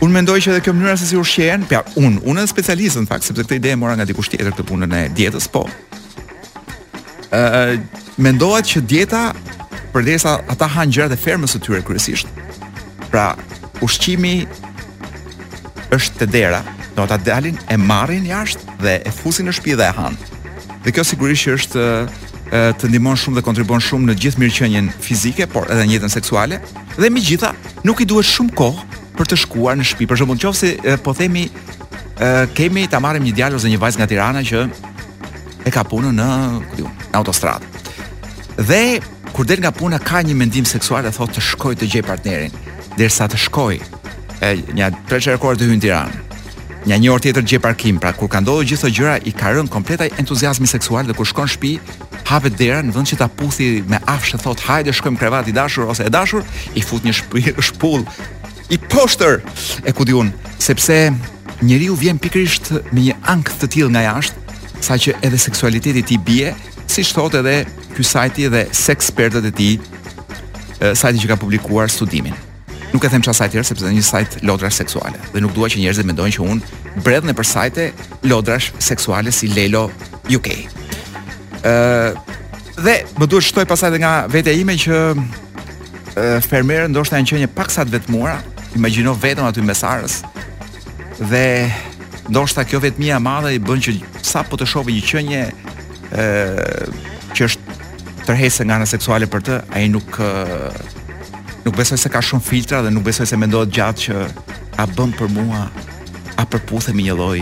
Unë 0.05 0.16
mendoj 0.20 0.38
që 0.45 0.51
edhe 0.53 0.62
kjo 0.68 0.74
mënyra 0.78 0.97
se 1.01 1.10
si 1.10 1.18
ushqehen, 1.18 1.66
pra 1.72 1.82
unë, 1.97 2.22
unë 2.30 2.43
jam 2.43 2.51
specialist 2.53 3.01
në 3.01 3.10
fakt, 3.10 3.26
sepse 3.26 3.41
këtë 3.41 3.57
ide 3.57 3.74
e 3.74 3.80
mora 3.82 3.97
nga 3.97 4.05
dikush 4.05 4.30
tjetër 4.36 4.53
të 4.60 4.68
punën 4.70 4.93
e 4.99 5.05
dietës, 5.18 5.49
po. 5.49 5.66
Ë, 7.34 7.41
uh, 7.41 7.74
mendohet 8.22 8.70
që 8.76 8.86
dieta 8.89 9.32
përderisa 9.95 10.38
ata 10.53 10.70
hanë 10.78 10.93
gjërat 10.95 11.18
e 11.18 11.22
fermës 11.26 11.57
së 11.57 11.64
tyre 11.66 11.82
kryesisht, 11.86 12.30
Pra, 13.10 13.34
ushqimi 13.86 14.36
është 15.95 16.14
të 16.22 16.28
dera, 16.34 16.60
do 16.97 17.05
ta 17.10 17.18
dalin 17.18 17.57
e 17.74 17.78
marrin 17.82 18.28
jashtë 18.30 18.78
dhe 18.84 18.93
e 19.07 19.12
fusin 19.14 19.49
në 19.49 19.53
shtëpi 19.57 19.76
dhe 19.80 19.88
e 19.91 19.95
han. 19.97 20.18
Dhe 20.86 20.93
kjo 20.93 21.05
sigurisht 21.14 21.47
që 21.47 21.55
është 21.60 21.86
të 22.82 22.89
ndihmon 22.89 23.18
shumë 23.20 23.39
dhe 23.39 23.45
kontribon 23.45 23.82
shumë 23.84 24.10
në 24.12 24.16
gjithë 24.22 24.41
mirëqenien 24.43 24.91
fizike, 25.05 25.45
por 25.53 25.68
edhe 25.74 25.86
në 25.89 25.95
jetën 25.97 26.14
seksuale. 26.18 26.62
Dhe 26.99 27.10
megjitha, 27.14 27.53
nuk 27.86 28.01
i 28.01 28.07
duhet 28.10 28.30
shumë 28.30 28.55
kohë 28.62 28.88
për 29.18 29.30
të 29.32 29.39
shkuar 29.45 29.80
në 29.80 29.88
shtëpi. 29.89 30.10
Për 30.10 30.22
shembull, 30.22 30.39
nëse 30.41 30.97
po 31.05 31.14
themi 31.18 31.45
e, 31.47 31.49
kemi 32.57 32.86
ta 32.89 33.01
marrim 33.03 33.26
një 33.26 33.36
djalë 33.38 33.60
ose 33.60 33.74
një 33.74 33.82
vajzë 33.82 34.01
nga 34.01 34.10
Tirana 34.10 34.43
që 34.45 34.64
e 35.68 35.74
ka 35.74 35.84
punën 35.86 36.16
në, 36.18 36.30
ku 36.70 36.82
diun, 36.84 36.93
në 37.12 37.18
autostradë. 37.22 37.86
Dhe 38.70 38.82
kur 39.36 39.45
del 39.45 39.62
nga 39.64 39.72
puna 39.74 39.99
ka 40.01 40.24
një 40.26 40.36
mendim 40.38 40.66
seksual 40.66 41.05
e 41.05 41.14
thotë 41.14 41.38
të 41.38 41.45
shkoj 41.51 41.76
të 41.80 41.91
gjej 41.93 42.05
partnerin 42.07 42.60
derisa 43.00 43.28
të 43.32 43.39
shkoj. 43.45 43.78
E 44.43 44.50
një 44.76 44.89
treçer 45.08 45.39
kor 45.39 45.56
të 45.58 45.70
hyn 45.72 45.82
Tiranë. 45.84 46.20
Një 46.88 46.97
një 47.02 47.10
orë 47.12 47.24
tjetër 47.26 47.45
gje 47.52 47.60
parkim, 47.64 47.97
pra 48.00 48.14
kur 48.16 48.30
ka 48.32 48.39
ndodhur 48.39 48.68
gjithë 48.68 48.86
këto 48.86 48.95
gjëra 48.97 49.16
i 49.30 49.34
ka 49.36 49.52
rënë 49.56 49.72
kompletaj 49.74 50.08
entuziazmi 50.22 50.68
seksual 50.68 51.08
dhe 51.08 51.16
kur 51.18 51.28
shkon 51.28 51.47
në 51.47 51.54
shtëpi, 51.56 51.72
hapet 52.30 52.56
dera 52.60 52.80
në 52.84 52.93
vend 52.95 53.10
që 53.12 53.18
ta 53.20 53.28
puthi 53.39 53.68
me 53.91 54.00
afshë, 54.14 54.39
thot 54.43 54.64
hajde 54.68 54.93
shkojmë 54.95 55.20
krevat 55.20 55.47
i 55.52 55.56
dashur 55.56 55.89
ose 55.91 56.06
e 56.08 56.12
dashur, 56.14 56.43
i 56.80 56.84
fut 56.86 57.04
një 57.04 57.16
shpull 57.70 58.04
i 58.72 58.78
poshtër 58.91 59.39
e 59.89 59.95
ku 59.97 60.08
diun, 60.08 60.32
sepse 60.62 61.00
njeriu 61.66 61.97
vjen 62.00 62.20
pikrisht 62.22 62.72
me 62.93 63.08
një 63.10 63.18
ankth 63.36 63.60
të 63.60 63.72
tillë 63.76 63.93
nga 63.95 64.06
jashtë, 64.10 64.60
saqë 64.88 65.18
edhe 65.28 65.39
seksualiteti 65.45 66.04
i 66.06 66.10
tij 66.12 66.22
bie, 66.32 66.52
siç 66.89 67.12
thot 67.18 67.36
edhe 67.41 67.64
ky 67.95 68.08
sajti 68.08 68.47
dhe 68.54 68.66
sekspertët 68.86 69.52
e 69.52 69.56
tij, 69.62 69.76
sajti 70.95 71.26
që 71.28 71.34
ka 71.34 71.39
publikuar 71.43 71.91
studimin 71.91 72.38
nuk 72.94 73.04
e 73.04 73.10
them 73.12 73.22
çfarë 73.24 73.38
sajt 73.38 73.54
tjerë, 73.56 73.68
sepse 73.70 73.86
është 73.86 73.96
një 73.96 74.06
sajt 74.06 74.38
lodrash 74.48 74.80
seksuale 74.82 75.20
dhe 75.34 75.42
nuk 75.44 75.54
dua 75.56 75.70
që 75.70 75.82
njerëzit 75.82 76.08
mendojnë 76.10 76.36
që 76.38 76.46
un 76.46 76.62
bredhën 77.06 77.32
e 77.32 77.36
për 77.38 77.48
sajte 77.48 77.86
lodrash 78.32 78.72
seksuale 78.82 79.34
si 79.36 79.50
Lelo 79.56 79.88
UK. 80.34 80.50
Ë 81.64 81.72
dhe 82.80 82.96
më 83.20 83.28
duhet 83.30 83.46
shtoj 83.50 83.66
pasaj 83.70 83.92
edhe 83.92 84.02
nga 84.06 84.14
vetja 84.32 84.54
ime 84.58 84.78
që 84.80 84.98
uh, 85.14 86.36
fermer 86.46 86.88
ndoshta 86.90 87.20
janë 87.20 87.34
qenë 87.34 87.50
pak 87.58 87.72
sa 87.74 87.84
të 87.86 87.94
vetmuara, 87.98 88.38
imagjino 88.80 89.14
vetëm 89.22 89.50
aty 89.50 89.66
mesarës 89.68 90.22
dhe 91.20 91.46
ndoshta 92.32 92.64
kjo 92.70 92.80
vetmia 92.86 93.20
e 93.20 93.24
madhe 93.26 93.54
i 93.58 93.62
bën 93.68 93.84
që 93.86 93.98
sa 94.24 94.44
po 94.48 94.58
të 94.60 94.70
shohë 94.74 94.96
një 94.98 95.06
qenie 95.12 95.42
ë 96.16 96.24
që 97.36 97.50
është 97.52 97.78
tërhesë 98.26 98.66
nga 98.66 98.80
ana 98.80 98.88
seksuale 98.90 99.28
për 99.30 99.44
të, 99.46 99.60
ai 99.78 99.86
nuk 99.92 100.18
nuk 101.66 101.76
besoj 101.76 101.99
se 101.99 102.10
ka 102.12 102.22
shumë 102.24 102.45
filtra 102.45 102.82
dhe 102.84 102.91
nuk 102.93 103.03
besoj 103.07 103.28
se 103.28 103.38
mendohet 103.38 103.72
gjatë 103.74 104.01
që 104.05 104.20
a 104.80 104.86
bën 104.88 105.12
për 105.20 105.32
mua, 105.36 105.66
a 106.39 106.43
përputhem 106.47 106.95
me 106.95 107.07
një 107.07 107.16
lloj, 107.20 107.41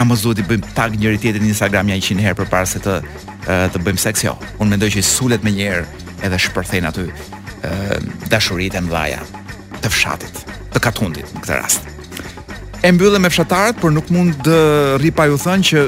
a 0.00 0.06
mos 0.08 0.24
duhet 0.24 0.40
i 0.42 0.46
bëjmë 0.48 0.72
tag 0.76 0.96
njëri 0.98 1.20
tjetrin 1.20 1.44
në 1.44 1.52
Instagram 1.52 1.90
ja 1.92 1.98
100 2.00 2.24
herë 2.26 2.38
përpara 2.42 2.70
se 2.70 2.80
të 2.84 2.98
të 3.44 3.80
bëjmë 3.84 4.00
seks 4.00 4.22
jo. 4.24 4.32
Unë 4.56 4.70
mendoj 4.72 4.88
që 4.94 5.00
i 5.02 5.02
sulet 5.04 5.42
me 5.44 5.50
herë 5.58 5.82
edhe 6.24 6.38
shpërthejnë 6.46 6.88
aty 6.90 7.04
dashuritë 8.32 8.80
e 8.80 8.88
dhaja 8.88 9.20
të 9.84 9.90
fshatit, 9.92 10.40
të 10.72 10.80
katundit 10.80 11.28
në 11.36 11.42
këtë 11.44 11.58
rast. 11.58 11.90
E 12.84 12.88
mbyllëm 12.92 13.24
me 13.26 13.30
fshatarët, 13.32 13.76
por 13.84 13.92
nuk 13.92 14.08
mund 14.12 14.40
të 14.46 14.56
rri 14.96 15.12
pa 15.16 15.28
ju 15.28 15.36
thënë 15.40 15.68
që 15.68 15.84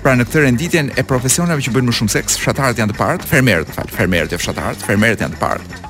pra 0.00 0.16
në 0.16 0.24
këtë 0.28 0.42
renditjen 0.46 0.88
e 0.96 1.04
profesionave 1.04 1.60
që 1.64 1.74
bëjnë 1.76 1.90
më 1.92 1.98
shumë 2.00 2.14
seks, 2.16 2.40
fshatarët 2.40 2.80
janë 2.80 2.94
të 2.96 3.00
parë, 3.00 3.28
fermerët, 3.28 3.72
fal, 3.76 3.92
fermerët 3.96 4.36
e 4.36 4.40
fshatarët, 4.40 4.84
fermerët 4.88 5.24
janë 5.28 5.36
të 5.36 5.40
parë 5.44 5.88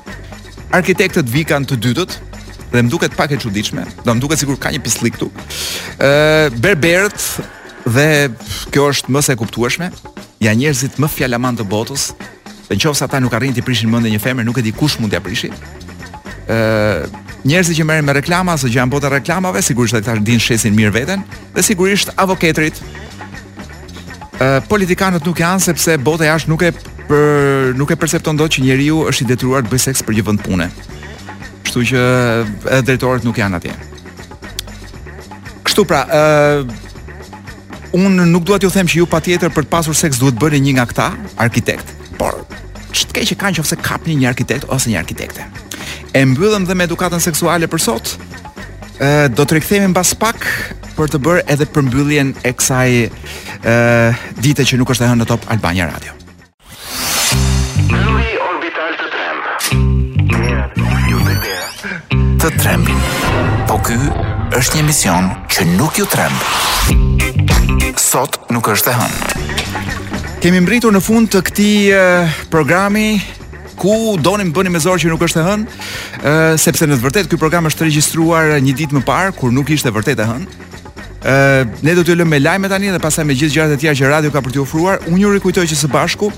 arkitektët 0.75 1.29
vikan 1.31 1.65
të 1.67 1.77
dytët 1.85 2.17
dhe 2.71 2.79
më 2.81 2.91
duket 2.91 3.15
pak 3.17 3.33
e 3.35 3.39
çuditshme, 3.39 3.83
do 4.05 4.13
më 4.15 4.21
duket 4.23 4.39
sikur 4.39 4.55
ka 4.59 4.71
një 4.71 4.79
pislik 4.83 5.17
këtu. 5.17 5.27
Ë 5.99 6.11
berberët 6.63 7.25
dhe 7.87 8.07
kjo 8.71 8.85
është 8.93 9.11
më 9.11 9.21
se 9.27 9.35
kuptueshme, 9.39 9.89
janë 10.43 10.61
njerëzit 10.63 10.99
më 11.01 11.09
fjalamant 11.11 11.59
të 11.59 11.65
botës, 11.71 12.11
dhe 12.69 12.77
në 12.77 12.81
qofsa 12.85 13.09
ata 13.09 13.19
nuk 13.19 13.35
arrin 13.37 13.51
të 13.53 13.65
prishin 13.67 13.91
mendën 13.91 14.07
e 14.07 14.15
një 14.15 14.23
femre, 14.23 14.47
nuk 14.47 14.61
e 14.61 14.63
di 14.63 14.71
kush 14.71 14.99
mund 15.01 15.11
t'ia 15.11 15.19
prishë. 15.25 15.51
Ë 16.47 17.11
njerëzit 17.43 17.81
që 17.81 17.87
merren 17.89 18.07
me 18.07 18.15
reklama, 18.15 18.55
ose 18.55 18.71
që 18.71 18.79
janë 18.79 18.93
botë 18.95 19.11
reklamave, 19.17 19.63
sigurisht 19.67 19.99
ata 19.99 20.15
din 20.23 20.39
shesin 20.39 20.75
mirë 20.77 20.95
veten, 20.95 21.27
dhe 21.51 21.65
sigurisht 21.67 22.15
avokatrit. 22.15 22.79
Ë 24.41 24.61
politikanët 24.71 25.27
nuk 25.27 25.43
janë 25.43 25.67
sepse 25.67 25.99
bota 25.99 26.31
jashtë 26.31 26.49
nuk 26.55 26.63
e 26.63 26.71
për 27.11 27.73
nuk 27.75 27.91
e 27.91 27.97
percepton 27.99 28.37
dot 28.39 28.53
që 28.55 28.63
njeriu 28.65 29.01
është 29.09 29.25
i 29.25 29.29
detyruar 29.33 29.65
të 29.65 29.73
bëj 29.73 29.81
seks 29.89 30.03
për 30.07 30.15
një 30.19 30.23
vend 30.29 30.43
pune. 30.45 30.67
Kështu 31.65 31.83
që 31.91 32.03
edhe 32.71 32.83
drejtorët 32.87 33.25
nuk 33.27 33.39
janë 33.41 33.59
atje. 33.59 33.73
Kështu 35.67 35.85
pra, 35.89 36.03
ë 36.05 36.21
uh, 36.61 37.99
un 37.99 38.21
nuk 38.31 38.45
dua 38.47 38.59
t'ju 38.61 38.71
them 38.73 38.87
që 38.91 39.01
ju 39.01 39.09
patjetër 39.11 39.51
për 39.55 39.67
të 39.67 39.71
pasur 39.73 39.97
seks 39.99 40.21
duhet 40.21 40.37
bëni 40.39 40.61
një 40.69 40.77
nga 40.77 40.85
këta, 40.91 41.09
arkitekt. 41.47 41.91
Por 42.19 42.37
ç'të 42.95 43.17
ke 43.19 43.25
që 43.31 43.37
kanë 43.43 43.59
qofse 43.59 43.79
kapni 43.83 44.15
një 44.21 44.31
arkitekt 44.31 44.69
ose 44.75 44.91
një 44.91 45.01
arkitekte. 45.03 45.49
E 46.15 46.23
mbyllëm 46.31 46.65
dhe 46.69 46.75
me 46.77 46.87
edukatën 46.87 47.23
seksuale 47.23 47.67
për 47.71 47.85
sot. 47.89 48.15
ë 49.01 49.11
uh, 49.25 49.27
do 49.35 49.43
të 49.45 49.57
rikthehemi 49.59 49.91
mbas 49.91 50.15
pak 50.21 50.47
për 50.95 51.09
të 51.11 51.19
bërë 51.27 51.43
edhe 51.51 51.67
përmbylljen 51.75 52.33
e 52.45 52.51
kësaj 52.55 52.89
ë 53.03 53.05
uh, 53.07 54.25
dite 54.45 54.61
që 54.63 54.79
nuk 54.79 54.91
është 54.95 55.07
e 55.07 55.11
hënë 55.13 55.25
në 55.25 55.31
Top 55.33 55.47
Albania 55.51 55.87
Radio. 55.91 56.15
të 62.41 62.49
trembin. 62.57 62.97
Po 63.69 63.75
ky 63.85 63.93
është 64.57 64.77
një 64.79 64.83
mision 64.87 65.27
që 65.53 65.65
nuk 65.77 65.99
ju 65.99 66.07
tremb. 66.09 67.45
Sot 68.01 68.39
nuk 68.49 68.65
është 68.73 68.89
e 68.89 68.95
hënë. 68.97 69.43
Kemë 70.41 70.61
mbritur 70.65 70.95
në 70.95 71.01
fund 71.05 71.29
të 71.29 71.41
këtij 71.51 71.75
programi 72.49 73.19
ku 73.77 73.93
donim 74.17 74.49
bëni 74.55 74.73
me 74.73 74.81
zor 74.81 74.97
që 74.97 75.11
nuk 75.13 75.27
është 75.27 75.37
e 75.37 75.45
hënë, 75.49 75.85
sepse 76.65 76.89
në 76.89 76.97
të 76.97 77.05
vërtetë 77.05 77.29
ky 77.29 77.37
program 77.43 77.69
është 77.69 77.85
regjistruar 77.91 78.57
një 78.57 78.73
ditë 78.79 78.97
më 78.97 79.05
parë 79.05 79.37
kur 79.37 79.53
nuk 79.53 79.69
ishte 79.77 79.93
vërtet 79.93 80.25
e 80.25 80.29
hënë. 80.31 80.67
ne 81.85 81.93
do 81.93 82.01
t'ju 82.01 82.15
lëmë 82.25 82.29
me 82.31 82.39
lajme 82.39 82.69
tani 82.73 82.89
dhe 82.89 83.03
pastaj 83.05 83.23
me 83.25 83.37
gjithë 83.37 83.53
gjërat 83.53 83.77
e 83.77 83.77
tjera 83.81 83.95
që 83.99 84.09
radio 84.15 84.31
ka 84.33 84.41
për 84.41 84.51
t'ju 84.57 84.65
ofruar. 84.65 84.97
Unë 85.13 85.21
ju 85.21 85.33
rikujtoj 85.37 85.67
që 85.69 85.75
së 85.77 85.93
bashku 85.93 86.31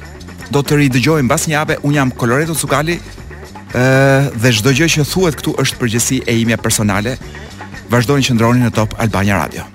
do 0.51 0.59
të 0.59 0.83
ridëgjojmë 0.83 1.23
mbas 1.31 1.47
një 1.47 1.57
hape. 1.63 1.79
Un 1.87 1.93
jam 1.95 2.11
Coloreto 2.11 2.53
Sukali, 2.55 2.99
dhe 4.41 4.51
çdo 4.53 4.73
gjë 4.77 4.87
që 4.97 5.05
thuhet 5.13 5.37
këtu 5.39 5.53
është 5.65 5.79
përgjegjësi 5.81 6.19
e 6.29 6.37
imja 6.43 6.59
personale. 6.61 7.17
Vazhdoni 7.93 8.25
të 8.25 8.31
qëndroni 8.33 8.65
në 8.67 8.75
Top 8.77 8.97
Albania 9.01 9.41
Radio. 9.43 9.72